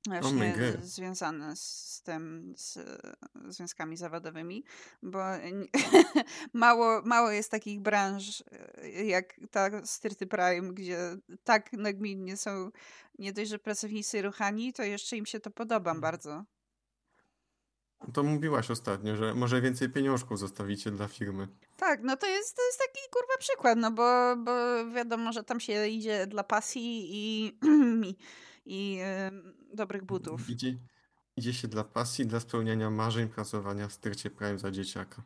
Właśnie 0.07 0.53
God. 0.73 0.85
związane 0.85 1.55
z, 1.55 2.01
tym, 2.03 2.53
z 2.57 2.77
e, 2.77 3.13
związkami 3.47 3.97
zawodowymi, 3.97 4.63
bo 5.03 5.19
mało, 6.53 7.01
mało 7.05 7.31
jest 7.31 7.51
takich 7.51 7.81
branż 7.81 8.43
e, 8.77 9.05
jak 9.05 9.33
ta 9.51 9.85
Styrty 9.85 10.27
Prime, 10.27 10.73
gdzie 10.73 11.17
tak 11.43 11.73
nagminnie 11.73 12.37
są 12.37 12.71
nie 13.19 13.33
dość, 13.33 13.49
że 13.49 13.59
pracownicy 13.59 14.21
ruchani, 14.21 14.73
to 14.73 14.83
jeszcze 14.83 15.17
im 15.17 15.25
się 15.25 15.39
to 15.39 15.51
podoba 15.51 15.95
bardzo. 15.95 16.45
To 18.13 18.23
mówiłaś 18.23 18.71
ostatnio, 18.71 19.15
że 19.15 19.33
może 19.33 19.61
więcej 19.61 19.89
pieniążków 19.89 20.39
zostawicie 20.39 20.91
dla 20.91 21.07
firmy. 21.07 21.47
Tak, 21.77 21.99
no 22.03 22.17
to 22.17 22.27
jest, 22.27 22.55
to 22.55 22.61
jest 22.65 22.79
taki 22.79 22.99
kurwa 23.11 23.37
przykład, 23.39 23.77
no 23.77 23.91
bo, 23.91 24.35
bo 24.37 24.51
wiadomo, 24.95 25.33
że 25.33 25.43
tam 25.43 25.59
się 25.59 25.87
idzie 25.87 26.27
dla 26.27 26.43
pasji 26.43 27.09
i, 27.11 27.57
i, 28.65 28.97
em, 29.01 29.53
dobrych 29.73 30.03
butów. 30.05 30.49
Idzie, 30.49 30.77
idzie 31.37 31.53
się 31.53 31.67
dla 31.67 31.83
pasji, 31.83 32.25
dla 32.27 32.39
spełniania 32.39 32.89
marzeń, 32.89 33.29
pracowania 33.29 33.87
w 33.87 33.93
styrcie 33.93 34.29
Prime 34.29 34.59
za 34.59 34.71
dzieciaka. 34.71 35.23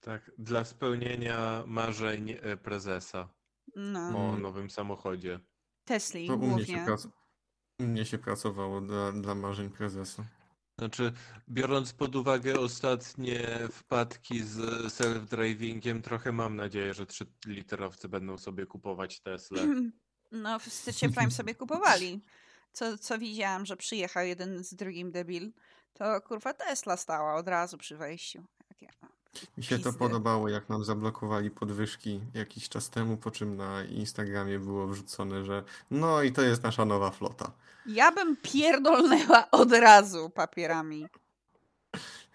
Tak, 0.00 0.30
dla 0.38 0.64
spełnienia 0.64 1.64
marzeń 1.66 2.30
e, 2.30 2.56
prezesa 2.56 3.28
No, 3.76 4.00
o 4.30 4.36
nowym 4.36 4.70
samochodzie. 4.70 5.40
Tesli 5.84 6.26
To 6.26 6.34
u 6.34 6.38
mnie 6.38 6.48
się, 6.66 6.72
głównie. 6.72 6.84
prac... 6.86 7.08
u 7.80 7.82
mnie 7.82 8.04
się 8.04 8.18
pracowało 8.18 8.80
dla, 8.80 9.12
dla 9.12 9.34
marzeń 9.34 9.70
prezesa. 9.70 10.24
Znaczy, 10.78 11.12
biorąc 11.48 11.92
pod 11.92 12.16
uwagę 12.16 12.60
ostatnie 12.60 13.48
wpadki 13.72 14.42
z 14.42 14.56
self-drivingiem, 14.92 16.02
trochę 16.02 16.32
mam 16.32 16.56
nadzieję, 16.56 16.94
że 16.94 17.06
trzy 17.06 17.26
literowcy 17.46 18.08
będą 18.08 18.38
sobie 18.38 18.66
kupować 18.66 19.20
Tesla. 19.20 19.62
No, 20.32 20.58
w 20.58 20.64
Styrcie 20.64 21.08
Prime 21.08 21.30
sobie 21.30 21.54
kupowali. 21.54 22.20
Co, 22.72 22.98
co 22.98 23.18
widziałam, 23.18 23.66
że 23.66 23.76
przyjechał 23.76 24.24
jeden 24.24 24.64
z 24.64 24.74
drugim 24.74 25.10
debil, 25.10 25.52
to 25.92 26.20
kurwa 26.20 26.54
Tesla 26.54 26.96
stała 26.96 27.34
od 27.34 27.48
razu 27.48 27.78
przy 27.78 27.96
wejściu. 27.96 28.44
Takie, 28.68 28.86
o, 29.02 29.06
Mi 29.58 29.64
się 29.64 29.78
to 29.78 29.92
podobało, 29.92 30.48
jak 30.48 30.68
nam 30.68 30.84
zablokowali 30.84 31.50
podwyżki 31.50 32.20
jakiś 32.34 32.68
czas 32.68 32.90
temu, 32.90 33.16
po 33.16 33.30
czym 33.30 33.56
na 33.56 33.84
Instagramie 33.84 34.58
było 34.58 34.86
wrzucone, 34.86 35.44
że 35.44 35.64
no 35.90 36.22
i 36.22 36.32
to 36.32 36.42
jest 36.42 36.62
nasza 36.62 36.84
nowa 36.84 37.10
flota. 37.10 37.52
Ja 37.86 38.12
bym 38.12 38.36
pierdolnęła 38.36 39.50
od 39.50 39.72
razu 39.72 40.30
papierami. 40.30 41.06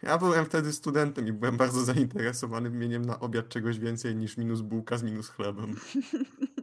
Ja 0.04 0.18
byłem 0.18 0.46
wtedy 0.46 0.74
studentem 0.74 1.28
i 1.28 1.34
byłem 1.34 1.58
bardzo 1.58 1.84
zainteresowany 1.86 2.70
mieniem 2.70 3.06
na 3.06 3.20
obiad 3.20 3.50
czegoś 3.50 3.80
więcej 3.80 4.16
niż 4.16 4.38
minus 4.38 4.62
bułka 4.62 4.98
z 4.98 5.04
minus 5.04 5.30
chlebem. 5.30 5.76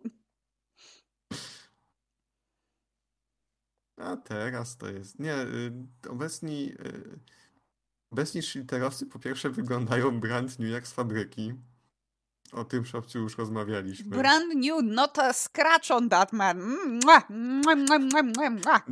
A 4.03 4.17
teraz 4.17 4.77
to 4.77 4.89
jest. 4.91 5.19
Nie, 5.19 5.35
y, 5.43 5.73
obecni. 6.09 6.73
y, 6.87 7.19
Obecni 8.13 8.43
szliterowcy 8.43 9.07
po 9.07 9.19
pierwsze 9.19 9.51
wyglądają 9.51 10.21
brand 10.21 10.59
new 10.59 10.71
jak 10.71 10.87
z 10.87 10.93
fabryki. 10.93 11.55
O 12.53 12.65
tym 12.65 12.85
szopciu 12.85 13.19
już 13.19 13.39
rozmawialiśmy. 13.39 14.11
Brand 14.17 14.55
new, 14.55 14.83
not 14.83 15.19
a 15.19 15.33
scratch 15.33 15.91
on 15.91 16.09
that 16.09 16.33
man. 16.33 16.59
Mua, 17.05 17.23
mua, 17.29 18.23
mua. 18.51 18.83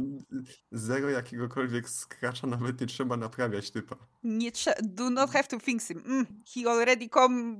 Zero 0.72 1.10
jakiegokolwiek 1.10 1.88
skracza, 1.88 2.46
nawet 2.46 2.80
nie 2.80 2.86
trzeba 2.86 3.16
naprawiać 3.16 3.70
typa. 3.70 3.96
Nie 4.24 4.52
trze- 4.52 4.82
do 4.82 5.10
not 5.10 5.30
have 5.30 5.44
to 5.48 5.58
fix 5.58 5.88
him. 5.88 6.02
Mm, 6.06 6.26
he 6.54 6.70
already 6.70 7.08
come 7.08 7.56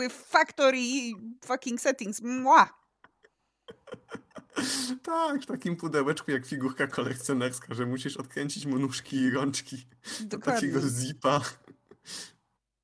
with 0.00 0.14
factory 0.14 1.12
fucking 1.44 1.80
settings. 1.80 2.20
Mua. 2.22 2.81
Tak, 5.02 5.42
w 5.42 5.46
takim 5.46 5.76
pudełeczku 5.76 6.30
jak 6.30 6.46
figurka 6.46 6.86
kolekcjonerska, 6.86 7.74
że 7.74 7.86
musisz 7.86 8.16
odkręcić 8.16 8.66
mu 8.66 8.78
nóżki 8.78 9.16
i 9.16 9.30
rączki 9.30 9.86
do 10.20 10.38
takiego 10.38 10.80
zipa. 10.80 11.40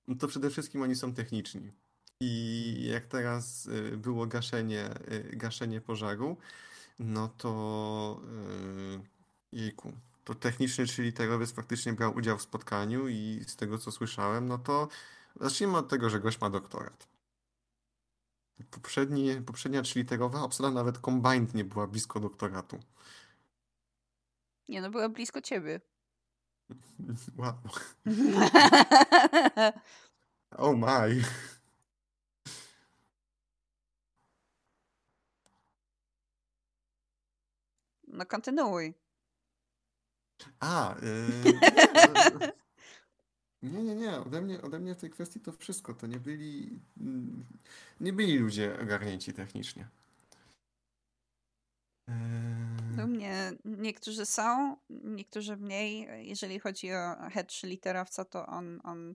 No 0.08 0.14
to 0.14 0.28
przede 0.28 0.50
wszystkim 0.50 0.82
oni 0.82 0.96
są 0.96 1.14
techniczni. 1.14 1.72
I 2.20 2.88
jak 2.92 3.06
teraz 3.06 3.66
y, 3.66 3.96
było 3.96 4.26
gaszenie, 4.26 4.90
y, 5.12 5.36
gaszenie 5.36 5.80
pożaru, 5.80 6.36
no 6.98 7.28
to 7.28 8.20
y, 8.94 9.00
jejku, 9.52 9.92
to 10.24 10.34
techniczny, 10.34 10.86
czyli 10.86 11.12
terowiec 11.12 11.52
faktycznie 11.52 11.92
brał 11.92 12.14
udział 12.14 12.38
w 12.38 12.42
spotkaniu 12.42 13.08
i 13.08 13.44
z 13.46 13.56
tego 13.56 13.78
co 13.78 13.92
słyszałem, 13.92 14.48
no 14.48 14.58
to 14.58 14.88
zacznijmy 15.40 15.76
od 15.76 15.88
tego, 15.88 16.10
że 16.10 16.20
gość 16.20 16.40
ma 16.40 16.50
doktorat. 16.50 17.08
Poprzedni, 18.70 19.40
poprzednia 19.42 19.82
trzyliterowa 19.82 20.42
obsada 20.42 20.70
nawet 20.70 20.98
combined 20.98 21.54
nie 21.54 21.64
była 21.64 21.86
blisko 21.86 22.20
doktoratu. 22.20 22.78
Nie 24.68 24.80
no, 24.80 24.90
była 24.90 25.08
blisko 25.08 25.40
ciebie. 25.42 25.80
Wow. 27.38 27.54
Oh 30.56 30.76
my. 30.76 31.22
No 38.08 38.26
kontynuuj. 38.26 38.94
A, 40.60 40.94
yy, 41.02 42.52
nie, 43.62 43.82
nie, 43.82 43.94
nie. 43.94 44.20
Ode 44.20 44.40
mnie, 44.40 44.62
ode 44.62 44.78
mnie 44.78 44.94
w 44.94 45.00
tej 45.00 45.10
kwestii 45.10 45.40
to 45.40 45.52
wszystko. 45.52 45.94
To 45.94 46.06
nie 46.06 46.18
byli, 46.18 46.80
mm, 47.00 47.46
nie 48.00 48.12
byli 48.12 48.38
ludzie 48.38 48.78
ogarnięci 48.82 49.32
technicznie. 49.32 49.88
U 52.08 53.00
Yy, 53.00 53.06
mnie 53.06 53.52
niektórzy 53.64 54.26
są, 54.26 54.76
niektórzy 54.90 55.56
mniej. 55.56 56.08
Jeżeli 56.28 56.58
chodzi 56.58 56.92
o 56.92 57.30
head 57.30 57.46
czy 57.48 57.66
literowca, 57.66 58.24
to 58.24 58.46
on, 58.46 58.80
on, 58.84 59.14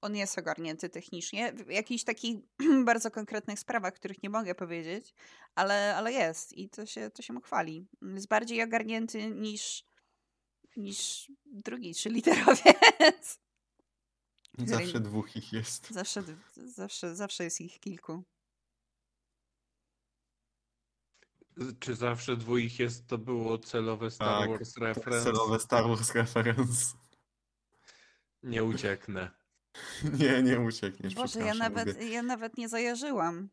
on 0.00 0.16
jest 0.16 0.38
ogarnięty 0.38 0.88
technicznie. 0.88 1.52
W 1.52 1.70
jakichś 1.70 2.04
takich 2.04 2.36
bardzo 2.84 3.10
konkretnych 3.10 3.58
sprawach, 3.58 3.94
których 3.94 4.22
nie 4.22 4.30
mogę 4.30 4.54
powiedzieć, 4.54 5.14
ale, 5.54 5.96
ale 5.96 6.12
jest 6.12 6.52
i 6.52 6.68
to 6.68 6.86
się, 6.86 7.10
to 7.10 7.22
się 7.22 7.32
mu 7.32 7.40
chwali. 7.40 7.86
Jest 8.02 8.28
bardziej 8.28 8.62
ogarnięty 8.62 9.30
niż, 9.30 9.84
niż 10.76 11.32
drugi 11.44 11.94
czy 11.94 12.08
literowiec. 12.08 13.45
Zawsze 14.58 15.00
dwóch 15.00 15.36
ich 15.36 15.52
jest. 15.52 15.90
Zawsze, 15.90 16.22
zawsze, 16.56 17.16
zawsze 17.16 17.44
jest 17.44 17.60
ich 17.60 17.80
kilku. 17.80 18.24
Czy 21.80 21.94
zawsze 21.94 22.36
dwóch 22.36 22.78
jest, 22.78 23.06
to 23.06 23.18
było 23.18 23.58
celowe 23.58 24.10
Star 24.10 24.40
Tak, 24.40 24.50
Wars 24.50 24.76
reference? 24.76 25.24
Celowe 25.24 25.58
Star 25.60 25.88
Wars 25.88 26.14
reference. 26.14 26.96
Nie 28.42 28.64
ucieknę. 28.64 29.30
Nie, 30.18 30.42
nie 30.42 30.60
uciekniesz. 30.60 31.14
Boże, 31.14 31.40
ja 31.40 31.54
nawet, 31.54 31.86
Lubię, 31.86 32.08
ja 32.08 32.22
nawet 32.22 32.56
nie 32.56 32.68
zajarzyłam. 32.68 33.48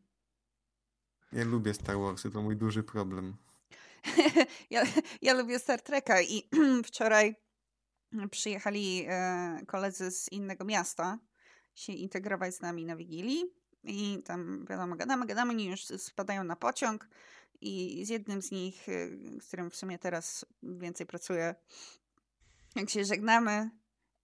nie 1.31 1.45
lubię 1.45 1.73
Star 1.73 1.97
Warsy, 1.97 2.31
to 2.31 2.41
mój 2.41 2.57
duży 2.57 2.83
problem. 2.83 3.37
ja, 4.69 4.83
ja 5.21 5.33
lubię 5.33 5.59
Star 5.59 5.81
Treka 5.81 6.21
i 6.21 6.49
wczoraj 6.87 7.35
przyjechali 8.31 9.05
e, 9.07 9.59
koledzy 9.67 10.11
z 10.11 10.31
innego 10.31 10.65
miasta 10.65 11.19
się 11.75 11.93
integrować 11.93 12.55
z 12.55 12.61
nami 12.61 12.85
na 12.85 12.95
Wigilii 12.95 13.45
i 13.83 14.23
tam 14.25 14.65
wiadomo, 14.69 14.95
gadamy, 14.95 15.25
gadamy, 15.25 15.51
oni 15.51 15.65
już 15.65 15.85
spadają 15.85 16.43
na 16.43 16.55
pociąg 16.55 17.07
i 17.61 18.05
z 18.05 18.09
jednym 18.09 18.41
z 18.41 18.51
nich, 18.51 18.89
e, 18.89 19.07
z 19.41 19.47
którym 19.47 19.71
w 19.71 19.75
sumie 19.75 19.99
teraz 19.99 20.45
więcej 20.63 21.05
pracuję, 21.05 21.55
jak 22.75 22.89
się 22.89 23.05
żegnamy, 23.05 23.69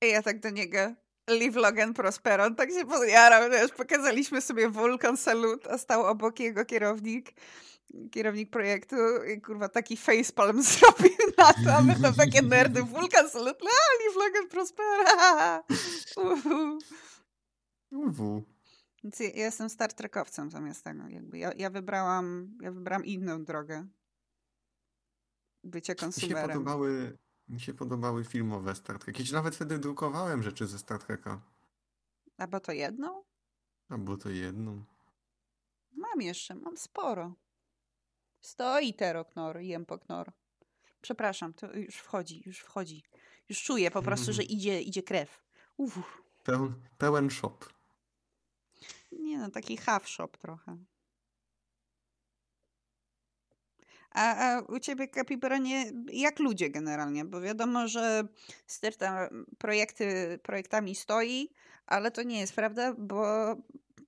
ja 0.01 0.23
tak 0.23 0.39
do 0.39 0.49
niego 0.49 0.95
Live 1.27 1.55
Logan 1.55 1.93
Prospero, 1.93 2.43
on 2.43 2.55
tak 2.55 2.69
się 2.71 2.85
podjarał, 2.85 3.51
wiesz, 3.51 3.71
pokazaliśmy 3.71 4.41
sobie 4.41 4.69
Vulcan 4.69 5.17
Salut, 5.17 5.67
a 5.67 5.77
stał 5.77 6.05
obok 6.05 6.39
jego 6.39 6.65
kierownik 6.65 7.33
kierownik 8.11 8.49
projektu 8.49 8.95
i 9.35 9.41
kurwa 9.41 9.69
taki 9.69 9.97
facepalm 9.97 10.63
zrobił 10.73 11.17
na 11.37 11.53
to, 11.53 11.75
a 11.77 11.81
my 11.81 11.95
tam 12.01 12.13
takie 12.13 12.41
nerdy, 12.41 12.83
Vulcan 12.83 13.29
Salut, 13.29 13.57
a 13.61 14.03
Live 14.03 14.15
Logan 14.15 14.49
Prospera. 14.49 15.63
Uhu. 16.31 16.79
UW. 17.91 18.43
Więc 19.03 19.19
ja, 19.19 19.29
jestem 19.29 19.69
Star 19.69 19.93
Trekowcem 19.93 20.51
zamiast 20.51 20.83
tego, 20.83 21.07
jakby 21.07 21.37
ja, 21.37 21.51
ja 21.57 21.69
wybrałam, 21.69 22.57
ja 22.61 22.71
wybrałam 22.71 23.05
inną 23.05 23.43
drogę 23.45 23.87
bycia 25.63 25.93
Mi 25.93 25.99
się 25.99 26.05
konsumerem. 26.05 26.47
podobały, 26.49 27.17
mi 27.47 27.59
się 27.59 27.73
podobały 27.73 28.23
filmowe 28.23 28.75
Star 28.75 28.99
Trek. 28.99 29.15
Kiedyś 29.15 29.31
nawet 29.31 29.55
wtedy 29.55 29.79
drukowałem 29.79 30.43
rzeczy 30.43 30.67
ze 30.67 30.79
Star 30.79 30.99
Treka. 31.03 31.41
Albo 32.37 32.59
to 32.59 32.71
jedną? 32.71 33.23
Albo 33.89 34.17
to 34.17 34.29
jedną. 34.29 34.83
Mam 35.91 36.21
jeszcze, 36.21 36.55
mam 36.55 36.77
sporo. 36.77 37.33
Stoi 38.41 38.93
teroknor, 38.93 39.57
jempoknor. 39.59 40.31
Przepraszam, 41.01 41.53
to 41.53 41.73
już 41.73 41.95
wchodzi, 41.95 42.43
już 42.45 42.59
wchodzi. 42.59 43.03
Już 43.49 43.63
czuję 43.63 43.91
po 43.91 44.01
prostu, 44.01 44.33
że 44.33 44.43
idzie, 44.57 44.81
idzie 44.81 45.03
krew. 45.03 45.43
Uff. 45.77 45.99
Peł, 46.43 46.73
pełen 46.97 47.29
shop. 47.29 47.57
Nie 49.11 49.37
no, 49.37 49.49
taki 49.51 49.77
half 49.77 50.09
shop 50.09 50.27
trochę. 50.27 50.77
A, 54.11 54.35
a 54.35 54.61
u 54.61 54.79
ciebie, 54.79 55.07
Kapibaronie, 55.07 55.91
jak 56.13 56.39
ludzie 56.39 56.69
generalnie? 56.69 57.25
Bo 57.25 57.41
wiadomo, 57.41 57.87
że 57.87 58.27
sterta 58.67 59.29
projekty, 59.57 60.39
projektami 60.43 60.95
stoi, 60.95 61.49
ale 61.85 62.11
to 62.11 62.23
nie 62.23 62.39
jest 62.39 62.53
prawda, 62.53 62.93
bo 62.97 63.55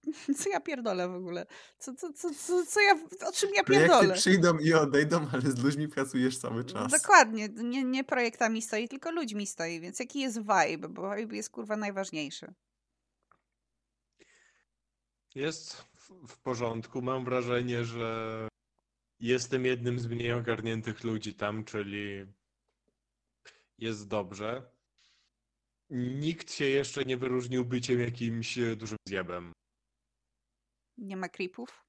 co 0.37 0.49
ja 0.49 0.59
pierdolę 0.61 1.09
w 1.09 1.15
ogóle? 1.15 1.45
Co, 1.79 1.95
co, 1.95 2.13
co, 2.13 2.29
co, 2.33 2.65
co 2.65 2.81
ja, 2.81 2.93
o 3.27 3.31
czym 3.31 3.49
ja 3.55 3.63
Projekty 3.63 3.87
pierdolę? 3.89 4.13
przyjdą 4.13 4.57
i 4.57 4.73
odejdą, 4.73 5.27
ale 5.33 5.41
z 5.41 5.63
ludźmi 5.63 5.87
pracujesz 5.87 6.37
cały 6.37 6.63
czas. 6.65 6.91
Dokładnie, 6.91 7.49
nie, 7.49 7.83
nie 7.83 8.03
projektami 8.03 8.61
stoi, 8.61 8.87
tylko 8.87 9.11
ludźmi 9.11 9.47
stoi, 9.47 9.79
więc 9.79 9.99
jaki 9.99 10.19
jest 10.19 10.37
vibe? 10.39 10.89
Bo 10.89 11.15
vibe 11.15 11.35
jest 11.35 11.49
kurwa 11.49 11.77
najważniejszy. 11.77 12.53
Jest 15.35 15.85
w- 16.27 16.37
porządku. 16.37 17.01
Mam 17.01 17.25
wrażenie, 17.25 17.85
że 17.85 18.47
jestem 19.19 19.65
jednym 19.65 19.99
z 19.99 20.07
mniej 20.07 20.33
ogarniętych 20.33 21.03
ludzi 21.03 21.33
tam, 21.33 21.63
czyli 21.63 22.25
jest 23.77 24.07
dobrze. 24.07 24.71
Nikt 25.89 26.51
się 26.53 26.65
jeszcze 26.65 27.05
nie 27.05 27.17
wyróżnił 27.17 27.65
byciem 27.65 27.99
jakimś 27.99 28.59
dużym 28.77 28.97
zjebem. 29.07 29.51
Nie 30.97 31.17
ma 31.17 31.29
creepów? 31.29 31.85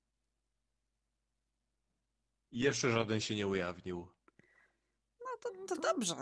Jeszcze 2.53 2.91
żaden 2.93 3.21
się 3.21 3.35
nie 3.35 3.47
ujawnił. 3.47 4.09
No 5.21 5.27
to, 5.41 5.51
to 5.75 5.81
dobrze. 5.81 6.17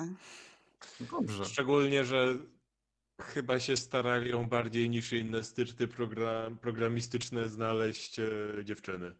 Dobrze. 1.00 1.44
Szczególnie, 1.44 2.04
że 2.04 2.38
chyba 3.20 3.60
się 3.60 3.76
starają 3.76 4.48
bardziej 4.48 4.90
niż 4.90 5.12
inne 5.12 5.44
styrty 5.44 5.88
program, 5.88 6.58
programistyczne 6.58 7.48
znaleźć 7.48 8.18
e, 8.18 8.28
dziewczyny, 8.64 9.14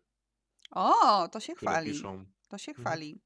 O, 0.71 1.29
to 1.29 1.41
się 1.41 1.55
które 1.55 1.71
chwali. 1.73 1.93
piszą. 1.93 2.27
To 2.49 2.59
się 2.59 2.71
Mhm. 2.73 2.87
chwali. 2.87 3.21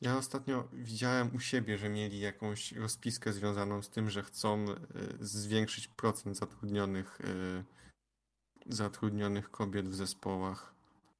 Ja 0.00 0.16
ostatnio 0.16 0.68
widziałem 0.72 1.36
u 1.36 1.40
siebie, 1.40 1.78
że 1.78 1.88
mieli 1.88 2.20
jakąś 2.20 2.72
rozpiskę 2.72 3.32
związaną 3.32 3.82
z 3.82 3.90
tym, 3.90 4.10
że 4.10 4.22
chcą 4.22 4.64
y, 4.70 4.76
zwiększyć 5.20 5.88
procent 5.88 6.36
zatrudnionych, 6.36 7.20
y, 7.20 7.64
zatrudnionych 8.68 9.50
kobiet 9.50 9.88
w 9.88 9.94
zespołach. 9.94 10.74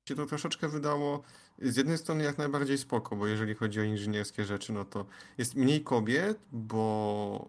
Się 0.09 0.14
to 0.14 0.26
troszeczkę 0.26 0.68
wydało 0.68 1.22
z 1.59 1.76
jednej 1.76 1.99
strony 1.99 2.24
jak 2.24 2.38
najbardziej 2.38 2.78
spoko, 2.78 3.16
bo 3.16 3.26
jeżeli 3.26 3.55
chodzi 3.55 3.80
o 3.80 3.82
inżynierskie 3.82 4.45
rzeczy, 4.45 4.72
no 4.72 4.84
to 4.84 5.07
jest 5.38 5.55
mniej 5.55 5.84
kobiet, 5.84 6.38
bo 6.53 7.49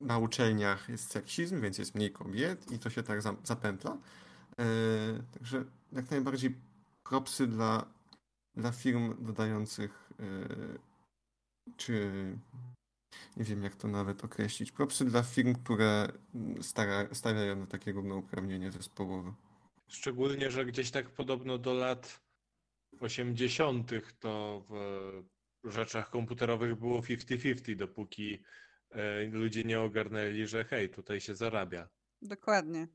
na 0.00 0.18
uczelniach 0.18 0.88
jest 0.88 1.10
seksizm, 1.10 1.60
więc 1.60 1.78
jest 1.78 1.94
mniej 1.94 2.12
kobiet 2.12 2.72
i 2.72 2.78
to 2.78 2.90
się 2.90 3.02
tak 3.02 3.22
za- 3.22 3.36
zapętla. 3.44 3.98
E, 4.60 4.64
Także 5.38 5.64
jak 5.92 6.10
najbardziej 6.10 6.54
propsy 7.04 7.46
dla, 7.46 7.86
dla 8.56 8.72
firm 8.72 9.24
dodających, 9.24 10.10
e, 10.20 10.24
czy 11.76 12.12
nie 13.36 13.44
wiem 13.44 13.62
jak 13.62 13.76
to 13.76 13.88
nawet 13.88 14.24
określić, 14.24 14.72
propsy 14.72 15.04
dla 15.04 15.22
firm, 15.22 15.54
które 15.54 16.08
stara, 16.60 17.14
stawiają 17.14 17.56
na 17.56 17.66
takie 17.66 17.92
równouprawnienie 17.92 18.70
zespołowe. 18.70 19.34
Szczególnie, 19.88 20.50
że 20.50 20.64
gdzieś 20.64 20.90
tak 20.90 21.10
podobno 21.10 21.58
do 21.58 21.74
lat 21.74 22.20
80. 23.00 23.90
to 24.18 24.64
w 24.68 25.70
rzeczach 25.70 26.10
komputerowych 26.10 26.74
było 26.74 27.00
50-50, 27.00 27.76
dopóki 27.76 28.42
e, 28.90 29.24
ludzie 29.24 29.64
nie 29.64 29.80
ogarnęli, 29.80 30.46
że 30.46 30.64
hej, 30.64 30.90
tutaj 30.90 31.20
się 31.20 31.34
zarabia. 31.34 31.88
Dokładnie. 32.22 32.88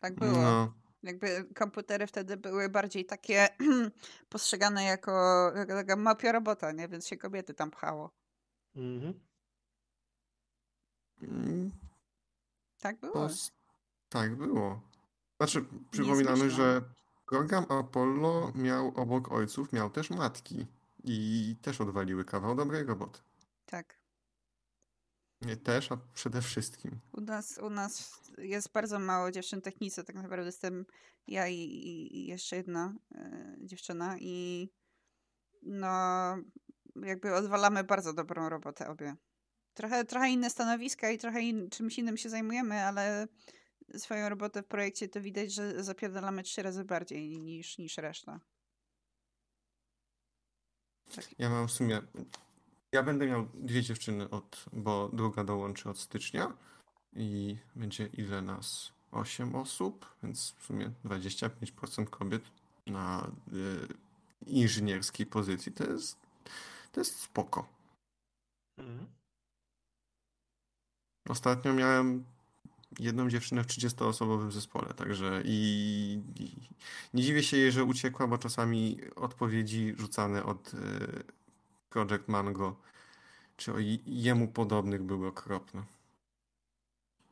Tak 0.00 0.14
było. 0.14 0.32
No, 0.32 0.74
Jakby 1.02 1.44
komputery 1.54 2.06
wtedy 2.06 2.36
były 2.36 2.68
bardziej 2.68 3.04
takie 3.04 3.48
postrzegane 4.28 4.84
jako, 4.84 5.12
jako 5.56 5.72
taka 5.72 5.96
mapia 5.96 6.32
robota, 6.32 6.72
nie? 6.72 6.88
Więc 6.88 7.06
się 7.06 7.16
kobiety 7.16 7.54
tam 7.54 7.70
pchało. 7.70 8.10
Mhm. 8.76 9.20
Mm, 11.22 11.70
Tak 12.80 13.00
było. 13.00 13.12
to 13.12 13.26
s- 13.26 13.52
tak 14.08 14.36
było. 14.36 14.80
Znaczy, 15.36 15.64
przypominamy, 15.90 16.50
że 16.50 16.82
program 17.26 17.64
Apollo 17.68 18.52
miał 18.54 18.88
obok 18.88 19.32
ojców, 19.32 19.72
miał 19.72 19.90
też 19.90 20.10
matki 20.10 20.66
i 21.04 21.56
też 21.62 21.80
odwaliły 21.80 22.24
kawał 22.24 22.54
dobrej 22.54 22.84
roboty. 22.84 23.20
Tak. 23.66 23.98
Nie 25.40 25.56
też, 25.56 25.92
a 25.92 25.96
przede 26.14 26.42
wszystkim. 26.42 27.00
U 27.12 27.20
nas, 27.20 27.58
u 27.58 27.70
nas 27.70 28.20
jest 28.38 28.72
bardzo 28.72 28.98
mało 28.98 29.30
dziewczyn 29.30 29.60
technicy, 29.60 30.04
tak 30.04 30.16
naprawdę 30.16 30.46
jestem 30.46 30.86
ja 31.26 31.48
i, 31.48 31.54
i, 31.56 32.26
jeszcze 32.26 32.56
jedna 32.56 32.94
e, 33.14 33.56
dziewczyna 33.60 34.16
i 34.18 34.68
no 35.62 35.88
jakby 36.96 37.34
odwalamy 37.34 37.84
bardzo 37.84 38.12
dobrą 38.12 38.48
robotę 38.48 38.88
obie. 38.88 39.16
Trochę, 39.74 40.04
trochę 40.04 40.30
inne 40.30 40.50
stanowiska 40.50 41.10
i 41.10 41.18
trochę 41.18 41.40
in, 41.40 41.70
czymś 41.70 41.98
innym 41.98 42.16
się 42.16 42.28
zajmujemy, 42.28 42.84
ale 42.84 43.28
swoją 43.96 44.28
robotę 44.28 44.62
w 44.62 44.66
projekcie 44.66 45.08
to 45.08 45.20
widać, 45.20 45.52
że 45.52 45.84
zapierdalamy 45.84 46.42
trzy 46.42 46.62
razy 46.62 46.84
bardziej 46.84 47.40
niż, 47.40 47.78
niż 47.78 47.96
reszta. 47.96 48.40
Ja 51.38 51.50
mam 51.50 51.68
w 51.68 51.72
sumie 51.72 52.02
Ja 52.92 53.02
będę 53.02 53.26
miał 53.26 53.48
dwie 53.54 53.82
dziewczyny 53.82 54.30
od, 54.30 54.64
bo 54.72 55.10
druga 55.12 55.44
dołączy 55.44 55.90
od 55.90 55.98
stycznia 55.98 56.56
i 57.16 57.56
będzie 57.76 58.06
ile 58.06 58.42
nas? 58.42 58.92
8 59.12 59.54
osób, 59.54 60.16
więc 60.22 60.54
w 60.58 60.64
sumie 60.64 60.90
25% 61.04 62.06
kobiet 62.06 62.42
na 62.86 63.30
y, 63.52 63.88
inżynierskiej 64.46 65.26
pozycji. 65.26 65.72
To 65.72 65.84
jest, 65.84 66.18
to 66.92 67.00
jest 67.00 67.20
spoko. 67.20 67.68
Mhm. 68.78 69.23
Ostatnio 71.28 71.74
miałem 71.74 72.24
jedną 72.98 73.30
dziewczynę 73.30 73.64
w 73.64 73.66
30-osobowym 73.66 74.50
zespole, 74.50 74.94
także 74.94 75.42
i, 75.44 76.22
i 76.36 76.68
nie 77.14 77.22
dziwię 77.22 77.42
się 77.42 77.56
jej, 77.56 77.72
że 77.72 77.84
uciekła, 77.84 78.26
bo 78.26 78.38
czasami 78.38 79.00
odpowiedzi 79.16 79.94
rzucane 79.98 80.44
od 80.44 80.74
y, 80.74 80.78
Project 81.90 82.28
Mango 82.28 82.76
czy 83.56 83.72
o 83.72 83.76
jemu 84.06 84.48
podobnych 84.48 85.02
były 85.02 85.28
okropne. 85.28 85.82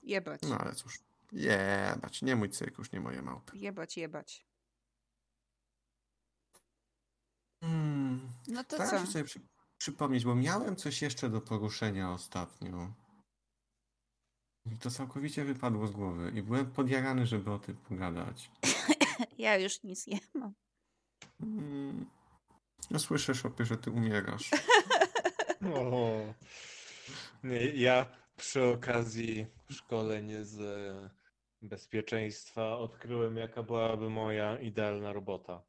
Jebać. 0.02 0.42
No 0.42 0.58
ale 0.58 0.74
cóż, 0.74 0.98
jebać, 1.32 2.22
nie 2.22 2.36
mój 2.36 2.50
cyrkusz, 2.50 2.92
nie 2.92 3.00
moje 3.00 3.22
małpy. 3.22 3.58
Jebać, 3.58 3.96
jebać. 3.96 4.46
Hmm. 7.60 8.32
No 8.48 8.64
to 8.64 8.76
Staram 8.76 8.90
co? 8.90 9.06
się 9.06 9.12
sobie 9.12 9.24
przy, 9.24 9.40
przypomnieć, 9.78 10.24
bo 10.24 10.34
miałem 10.34 10.76
coś 10.76 11.02
jeszcze 11.02 11.30
do 11.30 11.40
poruszenia 11.40 12.12
ostatnio. 12.12 12.92
I 14.66 14.76
to 14.76 14.90
całkowicie 14.90 15.44
wypadło 15.44 15.86
z 15.86 15.90
głowy 15.90 16.32
i 16.34 16.42
byłem 16.42 16.72
podjarany, 16.72 17.26
żeby 17.26 17.52
o 17.52 17.58
tym 17.58 17.76
pogadać. 17.76 18.50
Ja 19.38 19.56
już 19.58 19.82
nic 19.82 20.06
nie 20.06 20.18
mam. 20.34 20.54
Mm. 21.40 22.06
Ja 22.90 22.98
słyszę, 22.98 23.34
Szopie, 23.34 23.64
że 23.64 23.76
ty 23.76 23.90
umierasz. 23.90 24.50
O. 25.74 26.34
Nie, 27.44 27.66
ja 27.66 28.06
przy 28.36 28.64
okazji 28.64 29.46
szkoleń 29.70 30.44
z 30.44 30.60
e, 30.60 31.10
bezpieczeństwa 31.62 32.78
odkryłem, 32.78 33.36
jaka 33.36 33.62
byłaby 33.62 34.10
moja 34.10 34.58
idealna 34.58 35.12
robota. 35.12 35.62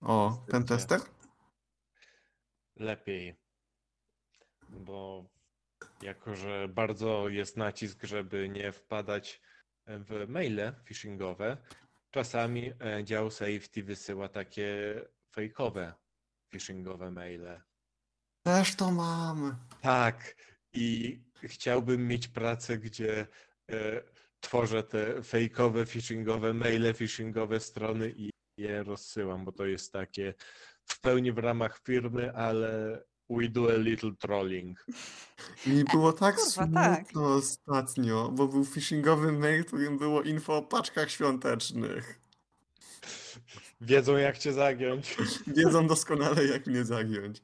O, 0.00 0.44
ten 0.50 0.64
tester? 0.64 1.00
Lepiej. 2.76 3.36
Bo 4.68 5.24
jako, 6.02 6.34
że 6.34 6.68
bardzo 6.68 7.28
jest 7.28 7.56
nacisk, 7.56 8.04
żeby 8.04 8.48
nie 8.48 8.72
wpadać 8.72 9.40
w 9.86 10.28
maile 10.28 10.72
phishingowe, 10.84 11.56
czasami 12.10 12.72
e, 12.80 13.04
dział 13.04 13.30
safety 13.30 13.82
wysyła 13.82 14.28
takie 14.28 15.00
fejkowe 15.34 15.94
phishingowe 16.52 17.10
maile. 17.10 17.60
Też 18.42 18.76
to 18.76 18.92
mam. 18.92 19.56
Tak, 19.80 20.36
i 20.72 21.18
chciałbym 21.42 22.08
mieć 22.08 22.28
pracę, 22.28 22.78
gdzie 22.78 23.26
e, 23.70 24.02
tworzę 24.40 24.82
te 24.82 25.22
fejkowe, 25.22 25.86
phishingowe 25.86 26.54
maile, 26.54 26.94
phishingowe 26.94 27.60
strony 27.60 28.12
i 28.16 28.30
je 28.56 28.82
rozsyłam, 28.82 29.44
bo 29.44 29.52
to 29.52 29.66
jest 29.66 29.92
takie 29.92 30.34
w 30.84 31.00
pełni 31.00 31.32
w 31.32 31.38
ramach 31.38 31.80
firmy, 31.86 32.32
ale 32.34 33.02
we 33.30 33.48
do 33.48 33.68
a 33.68 33.76
little 33.76 34.12
trolling. 34.18 34.86
Mi 35.66 35.84
było 35.84 36.12
tak 36.12 36.36
Kurwa, 36.36 36.50
smutno 36.50 36.80
tak. 36.80 37.16
ostatnio, 37.16 38.30
bo 38.32 38.48
był 38.48 38.64
phishingowy 38.64 39.32
mail, 39.32 39.62
w 39.62 39.66
którym 39.66 39.98
było 39.98 40.22
info 40.22 40.56
o 40.56 40.62
paczkach 40.62 41.10
świątecznych. 41.10 42.20
Wiedzą 43.80 44.16
jak 44.16 44.38
cię 44.38 44.52
zagiąć. 44.52 45.16
Wiedzą 45.46 45.86
doskonale, 45.86 46.44
jak 46.46 46.66
mnie 46.66 46.84
zagiąć. 46.84 47.42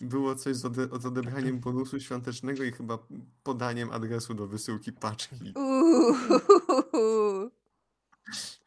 Było 0.00 0.34
coś 0.34 0.56
z, 0.56 0.64
ode- 0.64 1.00
z 1.00 1.06
odebraniem 1.06 1.58
bonusu 1.66 2.00
świątecznego 2.00 2.64
i 2.64 2.72
chyba 2.72 2.98
podaniem 3.42 3.90
adresu 3.90 4.34
do 4.34 4.46
wysyłki 4.46 4.92
paczki. 4.92 5.52
Uuu. 5.54 6.14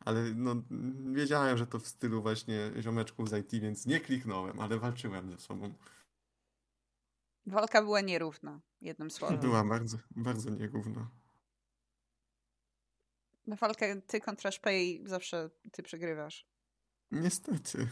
Ale 0.06 0.24
no, 0.36 0.56
wiedziałem, 1.14 1.58
że 1.58 1.68
to 1.68 1.80
w 1.80 1.88
stylu 1.88 2.22
właśnie 2.22 2.72
ziomeczków 2.80 3.30
z 3.30 3.34
IT, 3.34 3.62
więc 3.62 3.86
nie 3.86 4.00
kliknąłem, 4.00 4.60
ale 4.60 4.80
walczyłem 4.80 5.32
ze 5.32 5.38
sobą. 5.38 5.74
Walka 7.46 7.82
była 7.82 8.02
nierówna, 8.02 8.62
jednym 8.82 9.12
słowem. 9.12 9.40
Była 9.40 9.64
bardzo, 9.64 9.98
bardzo 10.12 10.50
nierówna. 10.50 11.10
Na 13.48 13.56
walkę 13.56 14.02
ty 14.02 14.22
kontra 14.22 14.52
Szpej 14.52 15.04
zawsze 15.06 15.50
ty 15.72 15.84
przegrywasz. 15.84 16.46
Niestety. 17.12 17.88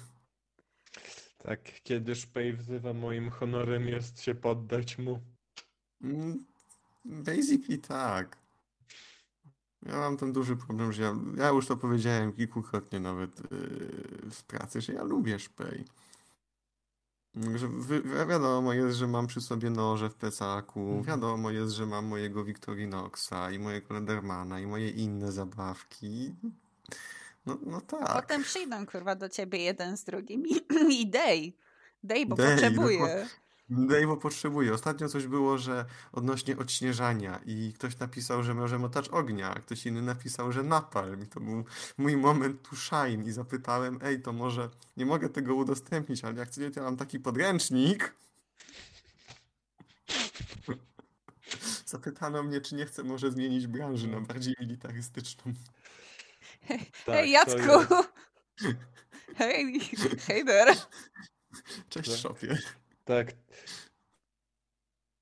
Tak, 1.38 1.60
kiedy 1.84 2.16
Szpej 2.16 2.54
wzywa, 2.54 2.93
moim 2.93 3.30
honorem 3.30 3.88
jest 3.88 4.22
się 4.22 4.36
poddać 4.36 4.97
mu. 4.97 5.20
Mm, 6.02 6.45
Basically 7.06 7.78
tak. 7.78 8.38
Ja 9.84 9.95
mam 9.95 10.18
ten 10.18 10.34
duży 10.34 10.56
problem, 10.58 10.93
że 10.93 11.04
ja, 11.04 11.16
ja 11.38 11.50
już 11.50 11.68
to 11.68 11.78
powiedziałem 11.78 12.34
kilkukrotnie 12.34 13.00
nawet 13.00 13.52
yy, 13.52 14.32
w 14.32 14.43
pracy, 14.43 14.82
że 14.82 14.93
ja 14.93 15.04
lubię 15.04 15.39
szpej. 15.39 15.86
Że 17.36 17.67
wi- 17.67 18.01
wi- 18.01 18.27
wiadomo 18.30 18.73
jest, 18.73 18.97
że 18.97 19.07
mam 19.07 19.27
przy 19.27 19.41
sobie 19.41 19.69
noże 19.69 20.09
w 20.09 20.15
plecaku, 20.15 20.80
Mhm. 20.80 21.03
wiadomo 21.03 21.51
jest, 21.51 21.73
że 21.73 21.86
mam 21.86 22.05
mojego 22.05 22.43
Victorinoxa 22.43 23.51
i 23.51 23.59
mojego 23.59 23.93
Ledermana 23.93 24.59
i 24.59 24.67
moje 24.67 24.89
inne 24.89 25.32
zabawki. 25.32 26.36
No, 27.45 27.57
no 27.65 27.82
tak. 27.82 28.13
Potem 28.21 28.43
przyjdą 28.43 28.86
kurwa 28.86 29.15
do 29.15 29.30
ciebie 29.30 29.59
jeden 29.59 29.97
z 29.97 30.03
drugim 30.03 30.43
i, 30.47 30.55
i 31.01 31.07
dej. 31.09 31.57
Dej, 32.03 32.25
bo 32.25 32.36
Dej, 32.36 32.51
potrzebuje. 32.51 33.27
Dave 33.70 34.17
potrzebuje. 34.17 34.74
Ostatnio 34.74 35.09
coś 35.09 35.28
było, 35.28 35.57
że 35.57 35.86
odnośnie 36.11 36.57
odśnieżania 36.57 37.39
i 37.45 37.74
ktoś 37.76 37.97
napisał, 37.99 38.43
że 38.43 38.53
może 38.53 38.80
motacz 38.80 39.07
ognia, 39.09 39.53
a 39.55 39.59
ktoś 39.59 39.86
inny 39.86 40.01
napisał, 40.01 40.51
że 40.51 40.63
napalm. 40.63 41.24
I 41.24 41.28
to 41.28 41.39
był 41.39 41.65
mój 41.97 42.17
moment 42.17 42.70
to 42.70 42.76
shine 42.76 43.26
i 43.26 43.32
zapytałem, 43.32 43.99
ej, 44.03 44.22
to 44.22 44.34
może 44.34 44.70
nie 44.97 45.05
mogę 45.05 45.30
tego 45.30 45.55
udostępnić, 45.55 46.24
ale 46.24 46.39
jak 46.39 46.47
chcecie, 46.47 46.72
to 46.72 46.80
ja 46.80 46.84
mam 46.86 46.97
taki 46.97 47.20
podręcznik. 47.20 48.13
Zapytano 51.86 52.43
mnie, 52.43 52.61
czy 52.61 52.76
nie 52.76 52.86
chcę 52.86 53.03
może 53.03 53.32
zmienić 53.32 53.67
branży 53.67 54.07
na 54.07 54.22
bardziej 54.22 54.55
militarystyczną. 54.59 55.53
Tak, 56.67 56.80
Hej 57.05 57.32
Jacku! 57.32 57.95
Hej, 59.36 59.80
hej 60.28 60.45
there! 60.45 60.76
Cześć, 61.89 62.09
Tak. 62.09 62.20
szopie. 62.20 62.57
Tak. 63.05 63.28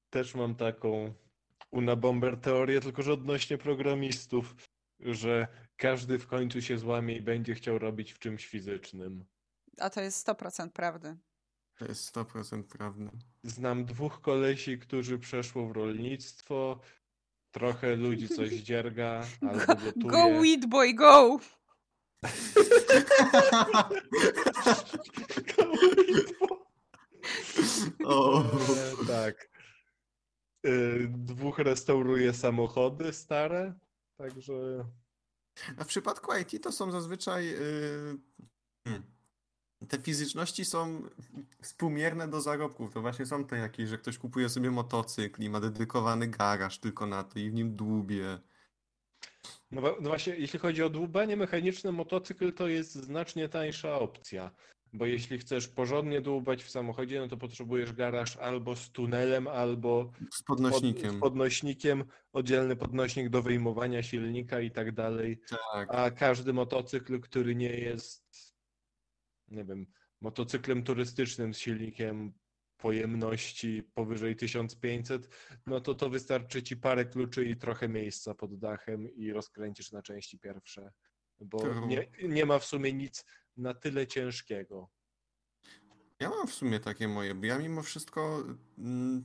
Też 0.10 0.36
mam 0.36 0.56
taką 0.56 1.14
Una 1.72 1.96
Bomber 1.96 2.38
teorię, 2.38 2.82
tylko 2.82 3.02
że 3.02 3.14
odnośnie 3.14 3.58
programistów, 3.58 4.56
że 5.00 5.48
każdy 5.78 6.20
w 6.20 6.28
końcu 6.28 6.62
się 6.62 6.78
złamie 6.78 7.16
i 7.16 7.22
będzie 7.22 7.56
chciał 7.56 7.80
robić 7.80 8.14
w 8.14 8.20
czymś 8.20 8.48
fizycznym. 8.48 9.26
A 9.78 9.90
to 9.90 10.02
jest 10.02 10.28
100% 10.28 10.70
prawdy. 10.70 11.18
To 11.78 11.86
jest 11.86 12.16
100% 12.16 12.64
prawda. 12.64 13.12
Znam 13.44 13.86
dwóch 13.86 14.22
kolesi, 14.22 14.80
którzy 14.80 15.20
przeszło 15.20 15.68
w 15.68 15.72
rolnictwo. 15.72 16.80
Trochę 17.52 17.96
ludzi 17.96 18.30
coś 18.30 18.52
dzierga 18.70 19.24
albo 19.42 19.66
gotuje. 19.66 20.12
Go 20.12 20.28
weed 20.42 20.66
boy, 20.66 20.94
go! 20.94 21.40
o, 28.06 28.44
E, 28.44 29.06
tak. 29.08 29.50
E, 30.68 31.08
Dwóch 31.08 31.60
restauruje 31.60 32.34
samochody 32.34 33.14
stare, 33.14 33.74
także 34.18 34.86
A 35.78 35.84
w 35.84 35.88
przypadku 35.88 36.32
IT 36.38 36.64
to 36.64 36.72
są 36.72 36.92
zazwyczaj. 36.92 37.46
Yy, 37.46 38.18
hmm, 38.88 39.04
te 39.88 39.98
fizyczności 40.02 40.66
są 40.66 41.02
współmierne 41.62 42.28
do 42.28 42.42
zarobków. 42.42 42.94
To 42.94 43.02
właśnie 43.02 43.26
są 43.26 43.46
te 43.46 43.58
jakieś, 43.58 43.90
że 43.90 43.98
ktoś 43.98 44.18
kupuje 44.18 44.50
sobie 44.50 44.72
motocykl 44.72 45.44
i 45.44 45.50
ma 45.50 45.60
dedykowany 45.60 46.28
garaż 46.28 46.80
tylko 46.80 47.06
na 47.06 47.24
to 47.24 47.40
i 47.40 47.50
w 47.50 47.54
nim 47.54 47.76
dłubie. 47.76 48.40
No, 49.72 49.82
no 49.82 50.10
właśnie, 50.10 50.36
jeśli 50.36 50.60
chodzi 50.60 50.84
o 50.84 50.90
dłubanie 50.90 51.38
mechaniczne, 51.38 51.92
motocykl 51.92 52.54
to 52.54 52.68
jest 52.68 52.96
znacznie 52.96 53.50
tańsza 53.50 54.00
opcja. 54.00 54.52
Bo 54.98 55.06
jeśli 55.06 55.38
chcesz 55.38 55.68
porządnie 55.68 56.22
dłubać 56.22 56.64
w 56.64 56.70
samochodzie, 56.70 57.20
no 57.20 57.28
to 57.28 57.38
potrzebujesz 57.38 57.94
garaż 57.94 58.38
albo 58.38 58.76
z 58.76 58.92
tunelem, 58.92 59.48
albo 59.48 60.12
Z 60.32 60.44
pod, 60.44 60.58
podnośnikiem. 60.58 61.18
z 61.18 61.20
podnośnikiem, 61.20 62.04
oddzielny 62.34 62.76
podnośnik 62.76 63.30
do 63.30 63.42
wyjmowania 63.42 64.04
silnika 64.04 64.60
i 64.62 64.72
tak 64.72 64.92
dalej. 64.92 65.40
Tak. 65.74 65.90
A 65.92 66.12
każdy 66.12 66.54
motocykl, 66.54 67.20
który 67.20 67.56
nie 67.56 67.80
jest, 67.80 68.56
nie 69.48 69.66
wiem, 69.66 69.86
motocyklem 70.22 70.84
turystycznym 70.84 71.54
z 71.54 71.58
silnikiem 71.58 72.34
pojemności 72.78 73.84
powyżej 73.94 74.36
1500, 74.36 75.30
no 75.66 75.82
to 75.82 75.96
to 75.96 76.10
wystarczy 76.10 76.64
ci 76.64 76.78
parę 76.78 77.06
kluczy 77.06 77.46
i 77.46 77.58
trochę 77.58 77.90
miejsca 77.90 78.36
pod 78.36 78.60
dachem 78.60 79.16
i 79.16 79.32
rozkręcisz 79.32 79.92
na 79.92 80.02
części 80.02 80.40
pierwsze. 80.40 80.92
Bo 81.40 81.86
nie, 81.88 82.08
nie 82.24 82.46
ma 82.46 82.60
w 82.60 82.66
sumie 82.66 82.94
nic 82.94 83.26
na 83.58 83.74
tyle 83.74 84.08
ciężkiego. 84.08 84.90
Ja 86.20 86.30
mam 86.30 86.48
w 86.48 86.54
sumie 86.54 86.80
takie 86.80 87.08
moje, 87.08 87.36
bo 87.36 87.46
ja 87.46 87.58
mimo 87.58 87.82
wszystko, 87.82 88.44
mm, 88.78 89.24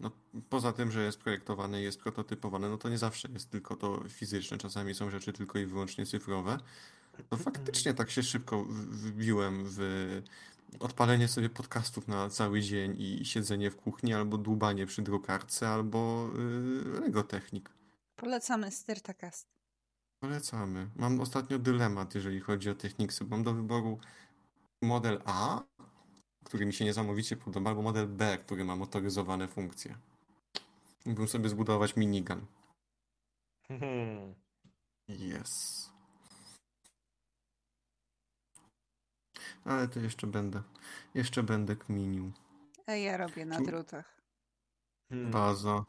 no, 0.00 0.10
poza 0.48 0.72
tym, 0.72 0.90
że 0.90 1.04
jest 1.04 1.18
projektowane 1.18 1.80
i 1.80 1.84
jest 1.84 2.00
prototypowane, 2.00 2.68
no 2.68 2.78
to 2.78 2.88
nie 2.88 2.98
zawsze 2.98 3.28
jest 3.32 3.50
tylko 3.50 3.76
to 3.76 4.04
fizyczne, 4.08 4.58
czasami 4.58 4.94
są 4.94 5.10
rzeczy 5.10 5.32
tylko 5.32 5.58
i 5.58 5.66
wyłącznie 5.66 6.06
cyfrowe. 6.06 6.58
To 7.30 7.36
faktycznie 7.36 7.94
tak 7.94 8.10
się 8.10 8.22
szybko 8.22 8.64
wbiłem 8.64 9.64
w 9.66 9.78
odpalenie 10.80 11.28
sobie 11.28 11.50
podcastów 11.50 12.08
na 12.08 12.30
cały 12.30 12.60
dzień 12.60 12.96
i 12.98 13.24
siedzenie 13.24 13.70
w 13.70 13.76
kuchni, 13.76 14.14
albo 14.14 14.38
dłubanie 14.38 14.86
przy 14.86 15.02
drukarce, 15.02 15.68
albo 15.68 16.30
yy, 16.94 17.00
Lego 17.00 17.22
Technik. 17.22 17.70
Polecamy 18.16 18.70
Styrtakast. 18.70 19.53
Polecamy. 20.24 20.90
Mam 20.96 21.20
ostatnio 21.20 21.58
dylemat, 21.58 22.14
jeżeli 22.14 22.40
chodzi 22.40 22.70
o 22.70 22.74
Technicsy. 22.74 23.24
Mam 23.24 23.42
do 23.42 23.54
wyboru 23.54 23.98
model 24.82 25.22
A, 25.24 25.62
który 26.44 26.66
mi 26.66 26.72
się 26.72 26.84
niesamowicie 26.84 27.36
podoba, 27.36 27.70
albo 27.70 27.82
model 27.82 28.08
B, 28.08 28.38
który 28.38 28.64
ma 28.64 28.76
motoryzowane 28.76 29.48
funkcje. 29.48 29.98
Mógłbym 31.06 31.28
sobie 31.28 31.48
zbudować 31.48 31.96
minigun. 31.96 32.46
Hmm. 33.68 34.34
Yes. 35.08 35.90
Ale 39.64 39.88
to 39.88 40.00
jeszcze 40.00 40.26
będę. 40.26 40.62
Jeszcze 41.14 41.42
będę 41.42 41.76
kminił. 41.76 42.32
A 42.86 42.92
ja 42.92 43.16
robię 43.16 43.46
na 43.46 43.60
drutach. 43.60 44.16
Hmm. 45.08 45.30
Baza. 45.30 45.84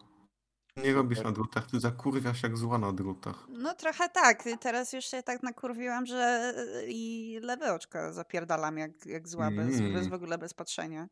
Nie 0.77 0.93
robisz 0.93 1.23
na 1.23 1.31
drutach, 1.31 1.67
ty 1.71 1.79
zakurwiasz 1.79 2.43
jak 2.43 2.57
zła 2.57 2.77
na 2.77 2.91
drutach. 2.91 3.47
No 3.49 3.73
trochę 3.73 4.09
tak. 4.09 4.43
Teraz 4.61 4.93
już 4.93 5.05
się 5.05 5.23
tak 5.23 5.43
nakurwiłam, 5.43 6.05
że 6.05 6.53
i 6.87 7.39
lewe 7.41 7.73
oczko 7.73 8.13
zapierdalam 8.13 8.77
jak, 8.77 9.05
jak 9.05 9.27
zła, 9.27 9.51
bez, 9.51 9.75
Mm. 9.79 9.93
bez 9.93 10.07
w 10.07 10.13
ogóle 10.13 10.37
bez 10.37 10.53
patrzenia. 10.53 11.07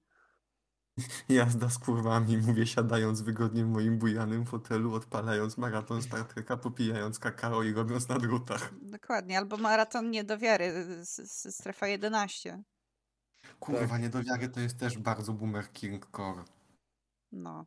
Jazda 1.29 1.69
z 1.69 1.77
kurwami, 1.79 2.37
mówię 2.37 2.67
siadając 2.67 3.21
wygodnie 3.21 3.65
w 3.65 3.67
moim 3.67 3.97
bujanym 3.97 4.45
fotelu, 4.45 4.93
odpalając 4.93 5.57
maraton 5.57 6.01
Star 6.01 6.25
Treka, 6.25 6.57
popijając 6.57 7.19
kakao 7.19 7.63
i 7.63 7.73
robiąc 7.73 8.09
na 8.09 8.19
drutach. 8.19 8.69
Dokładnie. 8.81 9.37
Albo 9.37 9.57
maraton 9.57 10.11
niedowiary 10.11 10.71
z, 11.05 11.31
z 11.31 11.55
strefa 11.55 11.87
11. 11.87 12.63
Kurwa, 13.59 13.87
Tak. 13.87 14.01
niedowiary 14.01 14.49
to 14.49 14.59
jest 14.59 14.79
też 14.79 14.97
bardzo 14.97 15.33
boomer 15.33 15.71
king 15.71 16.07
core. 16.15 16.43
No. 17.31 17.65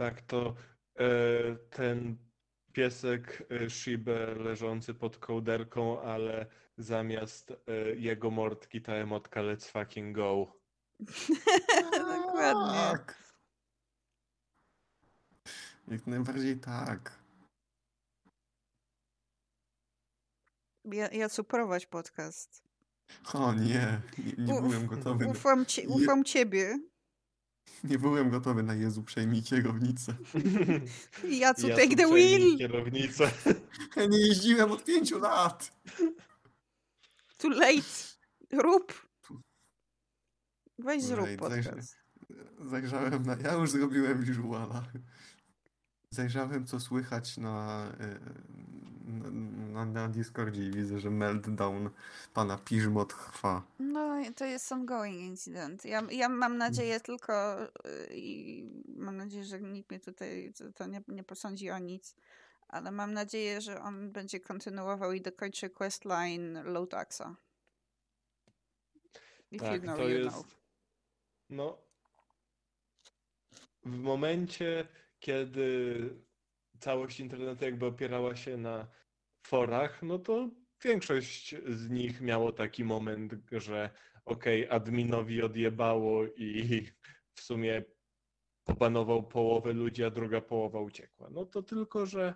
Tak, 0.00 0.22
to 0.22 0.54
e, 0.98 1.06
ten 1.70 2.16
piesek 2.72 3.42
e, 3.50 3.70
Shibę 3.70 4.34
leżący 4.34 4.94
pod 4.94 5.18
kołderką, 5.18 6.02
ale 6.02 6.46
zamiast 6.76 7.50
e, 7.50 7.72
jego 7.96 8.30
mordki 8.30 8.82
ta 8.82 8.92
emotka 8.92 9.40
let's 9.40 9.70
fucking 9.70 10.16
go. 10.16 10.60
Dokładnie. 11.92 12.72
Tak. 12.72 13.32
Jak 15.88 16.06
najbardziej 16.06 16.60
tak. 16.60 17.18
Ja, 20.84 21.08
ja 21.08 21.28
prowadź 21.48 21.86
podcast. 21.86 22.62
O 23.34 23.52
nie, 23.54 24.00
nie, 24.18 24.44
nie 24.44 24.54
Uf, 24.54 24.60
byłem 24.60 24.86
gotowy. 24.86 25.26
Ufam, 25.26 25.66
ci, 25.66 25.86
ufam 25.86 26.24
ciebie. 26.24 26.89
Nie 27.84 27.98
byłem 27.98 28.30
gotowy 28.30 28.62
na 28.62 28.74
Jezu, 28.74 29.02
przejmij 29.02 29.42
kierownicę. 29.42 30.14
Jacu, 31.30 31.68
Ja 31.68 31.76
take 31.76 31.88
tu 31.88 31.96
the 31.96 32.06
przejmij 32.06 32.38
wheel! 32.38 32.58
Kierownicę. 32.58 33.30
Ja 33.96 34.06
nie 34.06 34.18
jeździłem 34.18 34.72
od 34.72 34.84
pięciu 34.84 35.18
lat. 35.18 35.82
Too 37.38 37.50
late. 37.50 37.82
Rób. 38.52 39.08
Weź 40.78 41.02
zrób 41.02 41.26
Right, 41.26 41.42
zajrzę- 41.42 41.64
podcast. 41.64 41.96
Zajrzałem 42.70 43.22
na. 43.22 43.36
Ja 43.36 43.52
już 43.52 43.70
zrobiłem 43.70 44.22
visuala. 44.24 44.84
Zajrzałem, 46.10 46.66
co 46.66 46.80
słychać 46.80 47.36
na, 47.36 47.86
y, 48.00 48.20
na, 49.72 49.84
na, 49.84 50.08
Discordzie 50.08 50.66
i 50.66 50.70
widzę, 50.70 51.00
że 51.00 51.10
meltdown 51.10 51.90
pana 52.34 52.58
Piżmo 52.58 53.04
trwa. 53.04 53.62
No, 53.78 54.16
to 54.36 54.44
jest 54.44 54.72
ongoing 54.72 55.20
incydent. 55.20 55.84
Ja, 55.84 56.02
ja 56.10 56.28
mam 56.28 56.58
nadzieję 56.58 57.00
tylko 57.00 57.62
y, 57.62 57.68
i 58.14 58.64
mam 58.96 59.16
nadzieję, 59.16 59.44
że 59.44 59.60
nikt 59.60 59.90
mnie 59.90 60.00
tutaj 60.00 60.52
to- 60.58 60.72
to 60.72 60.86
nie, 60.86 61.02
nie 61.08 61.24
posądzi 61.24 61.70
o 61.70 61.78
nic, 61.78 62.14
ale 62.68 62.90
mam 62.90 63.12
nadzieję, 63.12 63.60
że 63.60 63.80
on 63.80 64.12
będzie 64.12 64.40
kontynuował 64.40 65.12
i 65.12 65.20
dokończy 65.20 65.70
questline 65.70 66.62
Lotaxa. 66.64 67.36
If 69.52 69.64
you 69.66 69.70
Tak, 69.72 69.82
know, 69.82 69.96
to 69.96 70.08
you 70.08 70.18
jest. 70.18 70.36
know. 70.36 70.46
No. 71.50 71.78
W 73.84 73.98
momencie, 73.98 74.88
kiedy 75.20 75.98
całość 76.80 77.20
internetu 77.20 77.64
jakby 77.64 77.86
opierała 77.86 78.36
się 78.36 78.56
na 78.56 78.86
forach, 79.54 80.02
no 80.02 80.18
to 80.18 80.48
większość 80.84 81.54
z 81.68 81.90
nich 81.90 82.20
miało 82.20 82.52
taki 82.52 82.84
moment, 82.84 83.32
że 83.52 83.90
okej, 84.24 84.68
adminowi 84.70 85.42
odjebało 85.42 86.26
i 86.26 86.86
w 87.34 87.40
sumie 87.40 87.84
popanował 88.64 89.22
połowę 89.22 89.72
ludzi, 89.72 90.04
a 90.04 90.10
druga 90.10 90.40
połowa 90.40 90.80
uciekła. 90.80 91.28
No 91.30 91.44
to 91.46 91.62
tylko, 91.62 92.06
że 92.06 92.34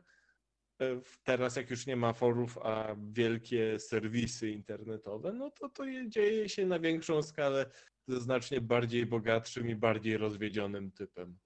e, 0.82 1.00
teraz 1.24 1.56
jak 1.56 1.70
już 1.70 1.86
nie 1.86 1.96
ma 1.96 2.12
forów, 2.12 2.58
a 2.58 2.96
wielkie 3.12 3.78
serwisy 3.78 4.50
internetowe, 4.50 5.32
no 5.32 5.50
to 5.50 5.68
to 5.68 5.84
je- 5.84 6.08
dzieje 6.10 6.48
się 6.48 6.66
na 6.66 6.78
większą 6.78 7.22
skalę 7.22 7.66
ze 8.08 8.20
znacznie 8.20 8.60
bardziej 8.60 9.06
bogatszym 9.06 9.68
i 9.70 9.74
bardziej 9.76 10.16
rozwiedzionym 10.16 10.90
typem. 10.90 11.38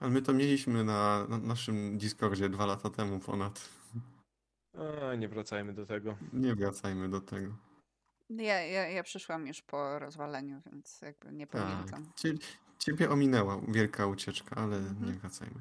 Ale 0.00 0.10
my 0.10 0.22
to 0.22 0.32
mieliśmy 0.32 0.84
na, 0.84 1.26
na 1.28 1.38
naszym 1.38 1.98
Discordzie 1.98 2.48
dwa 2.48 2.66
lata 2.66 2.90
temu 2.90 3.20
ponad. 3.20 3.83
A, 4.74 5.14
nie 5.14 5.28
wracajmy 5.28 5.72
do 5.72 5.86
tego. 5.86 6.16
Nie 6.32 6.54
wracajmy 6.54 7.08
do 7.08 7.20
tego. 7.20 7.56
Ja, 8.30 8.60
ja, 8.60 8.88
ja 8.88 9.02
przyszłam 9.02 9.46
już 9.46 9.62
po 9.62 9.98
rozwaleniu, 9.98 10.62
więc 10.72 11.00
jakby 11.02 11.32
nie 11.32 11.46
Tak. 11.46 11.62
pamiętam. 11.62 12.12
Cie, 12.16 12.34
ciebie 12.78 13.10
ominęła 13.10 13.60
wielka 13.68 14.06
ucieczka, 14.06 14.56
ale 14.56 14.76
Mhm. 14.76 15.06
nie 15.06 15.12
wracajmy. 15.12 15.60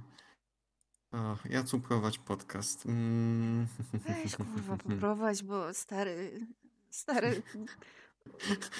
O, 1.11 1.37
ja 1.49 1.63
tu 1.63 1.79
prowadź 1.79 2.19
podcast. 2.19 2.85
Mm. 2.85 3.67
Weź 3.93 4.35
kurwa 4.35 4.77
poprowadź, 4.77 5.43
bo 5.43 5.73
stary, 5.73 6.47
stary, 6.89 7.41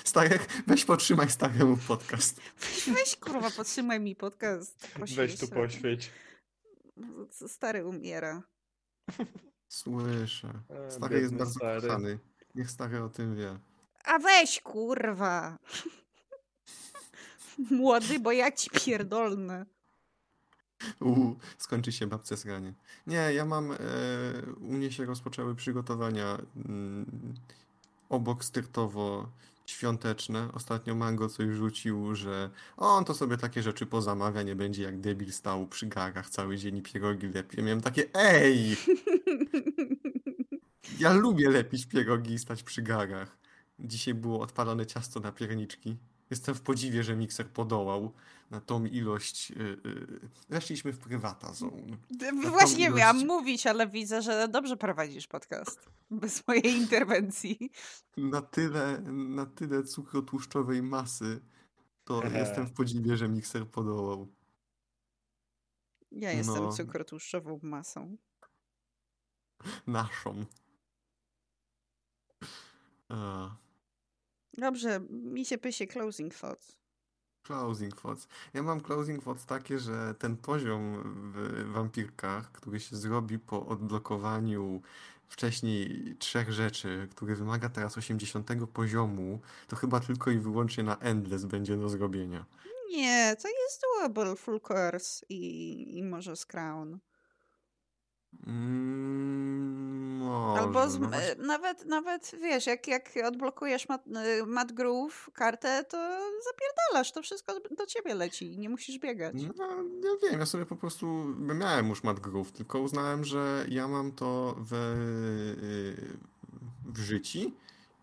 Starek, 0.03 0.63
weź 0.67 0.85
potrzymaj 0.85 1.29
staremu 1.29 1.77
podcast. 1.87 2.41
weź, 2.59 2.89
weź 2.89 3.15
kurwa 3.15 3.51
podtrzymaj 3.51 3.99
mi 3.99 4.15
podcast. 4.15 4.87
Weź 5.15 5.39
tu 5.39 5.47
poświeć. 5.47 6.11
Stary 7.47 7.85
umiera. 7.87 8.43
Słyszę. 9.73 10.53
A, 10.87 10.91
Stary 10.91 11.15
jest 11.15 11.25
biedny 11.25 11.37
bardzo 11.37 11.53
stary. 11.53 11.81
kochany. 11.81 12.19
Niech 12.55 12.71
stary 12.71 13.03
o 13.03 13.09
tym 13.09 13.35
wie. 13.35 13.59
A 14.05 14.19
weź 14.19 14.61
kurwa. 14.61 15.57
Młody, 17.71 18.19
bo 18.19 18.31
ja 18.31 18.51
ci 18.51 18.69
pierdolnę. 18.69 19.65
Uuu, 20.99 21.35
skończy 21.57 21.91
się 21.91 22.07
babce 22.07 22.37
sranie. 22.37 22.73
Nie, 23.07 23.15
ja 23.33 23.45
mam. 23.45 23.71
E, 23.71 23.77
u 24.61 24.73
mnie 24.73 24.91
się 24.91 25.05
rozpoczęły 25.05 25.55
przygotowania 25.55 26.37
mm, 26.55 27.33
obok 28.09 28.43
styrtowo 28.43 29.29
świąteczne. 29.65 30.49
Ostatnio 30.53 30.95
Mango 30.95 31.29
coś 31.29 31.49
rzucił, 31.49 32.15
że 32.15 32.49
on 32.77 33.05
to 33.05 33.13
sobie 33.13 33.37
takie 33.37 33.63
rzeczy 33.63 33.85
pozamawia, 33.85 34.41
nie 34.41 34.55
będzie 34.55 34.83
jak 34.83 34.99
debil 34.99 35.31
stał 35.31 35.67
przy 35.67 35.87
garach 35.87 36.29
cały 36.29 36.57
dzień 36.57 36.77
i 36.77 36.81
pierogi 36.81 37.27
lepi. 37.27 37.57
Ja 37.57 37.63
miałem 37.63 37.81
takie, 37.81 38.05
ej! 38.13 38.75
Ja 40.99 41.13
lubię 41.13 41.49
lepić 41.49 41.85
pierogi 41.85 42.33
i 42.33 42.39
stać 42.39 42.63
przy 42.63 42.81
garach. 42.81 43.37
Dzisiaj 43.79 44.13
było 44.13 44.39
odpalone 44.39 44.85
ciasto 44.85 45.19
na 45.19 45.31
pierniczki. 45.31 45.97
Jestem 46.33 46.55
w 46.55 46.61
podziwie, 46.61 47.03
że 47.03 47.15
mikser 47.15 47.49
podołał 47.49 48.13
na 48.51 48.61
tą 48.61 48.85
ilość. 48.85 49.49
Yy, 49.49 49.55
yy. 49.85 50.19
Weszliśmy 50.49 50.93
w 50.93 50.99
prywata 50.99 51.53
zone. 51.53 51.97
Właśnie 52.49 52.85
ilość- 52.85 52.97
miałam 52.99 53.27
mówić, 53.27 53.67
ale 53.67 53.87
widzę, 53.87 54.21
że 54.21 54.47
dobrze 54.47 54.77
prowadzisz 54.77 55.27
podcast. 55.27 55.89
Bez 56.11 56.47
mojej 56.47 56.65
interwencji. 56.67 57.71
Na 58.17 58.41
tyle, 58.41 59.01
na 59.11 59.45
tyle 59.45 59.83
cukrotłuszczowej 59.83 60.81
masy, 60.83 61.41
to 62.03 62.21
Hehe. 62.21 62.39
jestem 62.39 62.65
w 62.67 62.73
podziwie, 62.73 63.17
że 63.17 63.29
mikser 63.29 63.67
podołał. 63.67 64.27
Ja 66.11 66.31
jestem 66.31 66.63
No. 66.63 66.71
cukrotłuszczową 66.71 67.59
masą. 67.63 68.17
Naszą. 69.87 70.45
A, 73.09 73.49
Dobrze, 74.57 74.99
mi 75.09 75.45
się 75.45 75.57
pysie 75.57 75.87
closing 75.87 76.35
thoughts. 76.35 76.77
closing 77.43 78.01
thoughts. 78.01 78.27
Ja 78.53 78.63
mam 78.63 78.81
closing 78.81 79.23
thoughts 79.23 79.45
takie, 79.45 79.79
że 79.79 80.15
ten 80.19 80.37
poziom 80.37 81.03
w 81.35 81.63
wampirkach, 81.73 82.51
który 82.51 82.79
się 82.79 82.95
zrobi 82.95 83.39
po 83.39 83.65
odblokowaniu 83.65 84.81
wcześniej 85.27 86.15
trzech 86.19 86.51
rzeczy, 86.51 87.07
który 87.11 87.35
wymaga 87.35 87.69
teraz 87.69 87.97
80 87.97 88.49
poziomu, 88.73 89.39
to 89.67 89.75
chyba 89.75 89.99
tylko 89.99 90.31
i 90.31 90.37
wyłącznie 90.37 90.83
na 90.83 90.97
Endless 90.97 91.45
będzie 91.45 91.77
do 91.77 91.89
zrobienia. 91.89 92.45
Nie, 92.91 93.35
to 93.41 93.47
jest 93.47 93.81
doable 93.81 94.35
full 94.35 94.59
course 94.69 95.25
i, 95.29 95.97
i 95.97 96.03
może 96.03 96.35
z 96.35 96.45
Crown. 96.45 96.99
Mm, 98.47 99.83
może, 100.17 100.61
Albo 100.61 100.89
z, 100.89 100.99
no 100.99 101.15
e, 101.17 101.35
nawet, 101.35 101.85
nawet 101.85 102.31
wiesz, 102.41 102.67
jak, 102.67 102.87
jak 102.87 103.09
odblokujesz 103.25 103.89
Mat, 103.89 104.03
e, 104.15 104.45
Matt 104.45 104.71
Groove 104.71 105.29
kartę, 105.33 105.83
to 105.89 105.97
zapierdalasz, 106.43 107.11
to 107.11 107.21
wszystko 107.21 107.53
do 107.77 107.85
ciebie 107.85 108.15
leci, 108.15 108.57
nie 108.57 108.69
musisz 108.69 108.99
biegać. 108.99 109.35
No, 109.57 109.67
ja 110.03 110.29
wiem, 110.29 110.39
ja 110.39 110.45
sobie 110.45 110.65
po 110.65 110.75
prostu 110.75 111.35
miałem 111.39 111.89
już 111.89 112.03
Mad 112.03 112.19
Groove, 112.19 112.51
tylko 112.51 112.79
uznałem, 112.79 113.23
że 113.23 113.65
ja 113.69 113.87
mam 113.87 114.11
to 114.11 114.55
w, 114.57 114.71
w 116.85 116.99
życiu 116.99 117.51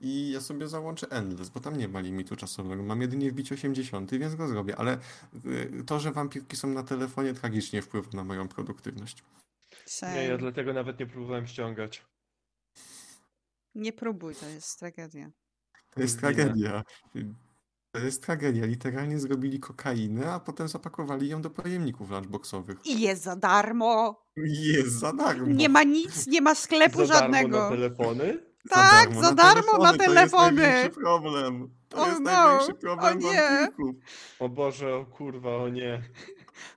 i 0.00 0.30
ja 0.30 0.40
sobie 0.40 0.68
załączę 0.68 1.06
Endless, 1.10 1.48
bo 1.48 1.60
tam 1.60 1.76
nie 1.76 1.88
ma 1.88 2.00
limitu 2.00 2.36
czasowego. 2.36 2.82
Mam 2.82 3.02
jedynie 3.02 3.30
wbić 3.30 3.52
80, 3.52 4.10
więc 4.10 4.34
go 4.34 4.48
zrobię, 4.48 4.76
ale 4.76 4.98
to, 5.86 6.00
że 6.00 6.12
wampirki 6.12 6.56
są 6.56 6.68
na 6.68 6.82
telefonie 6.82 7.34
tragicznie 7.34 7.82
wpływa 7.82 8.08
na 8.12 8.24
moją 8.24 8.48
produktywność. 8.48 9.22
Nie, 10.02 10.08
ja 10.08 10.26
Same. 10.26 10.38
dlatego 10.38 10.72
nawet 10.72 11.00
nie 11.00 11.06
próbowałem 11.06 11.46
ściągać. 11.46 12.04
Nie 13.74 13.92
próbuj, 13.92 14.34
to 14.34 14.46
jest 14.48 14.78
tragedia. 14.78 15.30
To 15.90 16.00
jest 16.02 16.20
tragedia. 16.20 16.82
To 17.92 17.98
jest 17.98 18.22
tragedia. 18.22 18.66
Literalnie 18.66 19.18
zrobili 19.18 19.60
kokainę, 19.60 20.32
a 20.32 20.40
potem 20.40 20.68
zapakowali 20.68 21.28
ją 21.28 21.42
do 21.42 21.50
pojemników 21.50 22.10
lunchboxowych. 22.10 22.86
I 22.86 23.00
jest 23.00 23.22
za 23.22 23.36
darmo. 23.36 24.24
Jest 24.36 24.90
za 24.98 25.12
darmo. 25.12 25.46
Nie 25.46 25.68
ma 25.68 25.82
nic, 25.82 26.26
nie 26.26 26.40
ma 26.40 26.54
sklepu 26.54 27.06
Za 27.06 27.14
darmo 27.14 27.34
żadnego. 27.34 27.58
na 27.60 27.68
telefony? 27.70 28.46
Tak, 28.70 29.14
za 29.14 29.34
darmo 29.34 29.72
na 29.78 29.92
To 29.92 29.94
jest 29.94 29.98
telefony. 29.98 30.62
największy 30.62 31.00
problem. 31.00 31.74
To 31.88 32.02
O 32.02 32.06
jest 32.06 32.20
no, 32.20 32.24
największy 32.30 32.72
o 32.72 32.74
problem 32.74 33.18
nie. 33.18 33.34
wampirków. 33.34 33.96
O 34.38 34.48
Boże, 34.48 34.94
o 34.96 35.06
kurwa, 35.06 35.56
o 35.56 35.68
nie. 35.68 36.02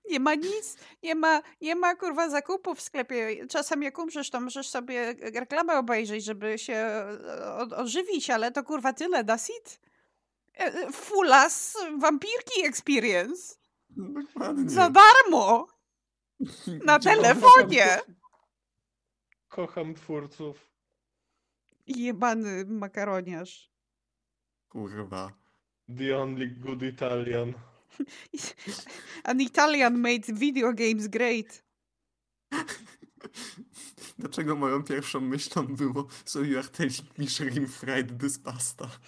Nie 0.10 0.20
ma 0.20 0.36
nic, 0.36 0.78
nie 1.04 1.16
ma, 1.16 1.42
nie 1.62 1.76
ma 1.76 1.96
kurwa 1.96 2.30
zakupów 2.30 2.78
w 2.78 2.82
sklepie. 2.82 3.48
Czasem 3.48 3.84
jak 3.84 4.00
umrzesz, 4.00 4.30
to 4.30 4.42
możesz 4.42 4.70
sobie 4.70 5.16
reklamę 5.22 5.78
obejrzeć, 5.78 6.24
żeby 6.24 6.58
się 6.58 6.74
e, 6.74 7.60
ożywić, 7.78 8.30
ale 8.30 8.52
to 8.52 8.64
kurwa 8.64 8.94
tyle, 8.94 9.24
that's 9.24 9.50
it. 9.60 9.80
E, 10.60 10.66
e, 10.66 10.92
Fulas 10.92 11.78
Vampirki 12.00 12.66
Experience. 12.66 13.56
Dokładnie. 13.90 14.70
Za 14.70 14.90
darmo! 14.90 15.68
Na 16.86 17.00
telefonie! 17.00 18.00
Kocham 19.50 19.94
twórców. 19.94 20.70
Jebany 21.88 22.66
makaroniarz. 22.66 23.72
Kurwa. 24.70 25.32
The 25.98 26.18
only 26.18 26.48
good 26.48 26.84
Italian. 26.84 27.54
An 29.24 29.42
Italian 29.42 29.98
made 29.98 30.26
video 30.34 30.74
games 30.74 31.08
great. 31.08 31.64
Dlaczego 34.20 34.56
moją 34.56 34.84
pierwszą 34.84 35.22
myślą 35.22 35.68
było 35.68 36.08
So 36.26 36.40
you 36.40 36.60
are 36.60 36.68
telling 36.68 37.18
me 37.18 37.68
fried 37.68 38.20
this 38.20 38.40
pasta? 38.40 38.90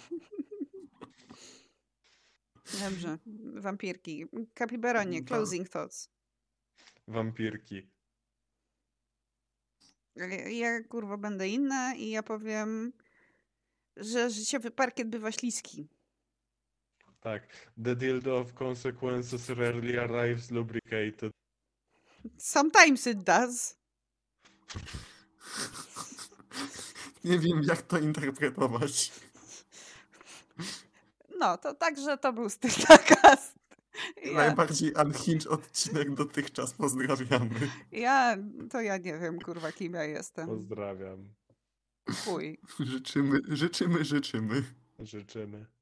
Dobrze, 2.80 3.18
wampirki. 3.54 4.26
Kapibaronie, 4.54 5.22
Ba- 5.22 5.28
closing 5.28 5.68
thoughts. 5.68 6.10
Wampirki. 7.08 7.88
Ja, 10.16 10.26
ja 10.48 10.82
kurwa 10.82 11.16
będę 11.16 11.48
inna 11.48 11.94
i 11.94 12.10
ja 12.10 12.22
powiem, 12.22 12.92
że 13.96 14.30
życiowy 14.30 14.70
parkiet 14.70 15.08
bywa 15.08 15.32
śliski. 15.32 15.88
Tak. 17.26 17.42
The 17.84 17.96
dildo 17.96 18.38
of 18.38 18.54
consequences 18.54 19.50
rarely 19.50 19.98
arrives 19.98 20.50
lubricated. 20.50 21.32
Sometimes 22.38 23.06
it 23.06 23.24
does. 23.24 23.76
Nie 27.24 27.38
wiem, 27.38 27.62
jak 27.62 27.82
to 27.82 27.98
interpretować. 27.98 29.12
No, 31.38 31.58
to 31.58 31.74
także 31.74 32.18
to 32.18 32.32
był 32.32 32.48
Styrtakast. 32.50 33.54
Ja, 34.24 34.32
Najbardziej 34.32 34.92
unhinged 34.92 35.46
odcinek 35.46 36.14
dotychczas. 36.14 36.72
Pozdrawiamy. 36.72 37.70
ja, 37.92 38.36
to 38.70 38.80
ja 38.80 38.96
nie 38.96 39.18
wiem, 39.18 39.38
kurwa, 39.38 39.72
kim 39.72 39.92
ja 39.92 40.04
jestem. 40.04 40.46
Pozdrawiam. 40.46 41.34
Chuj. 42.24 42.58
Życzymy, 42.80 43.40
życzymy, 43.48 44.04
życzymy. 44.04 44.62
Życzymy. 44.98 45.75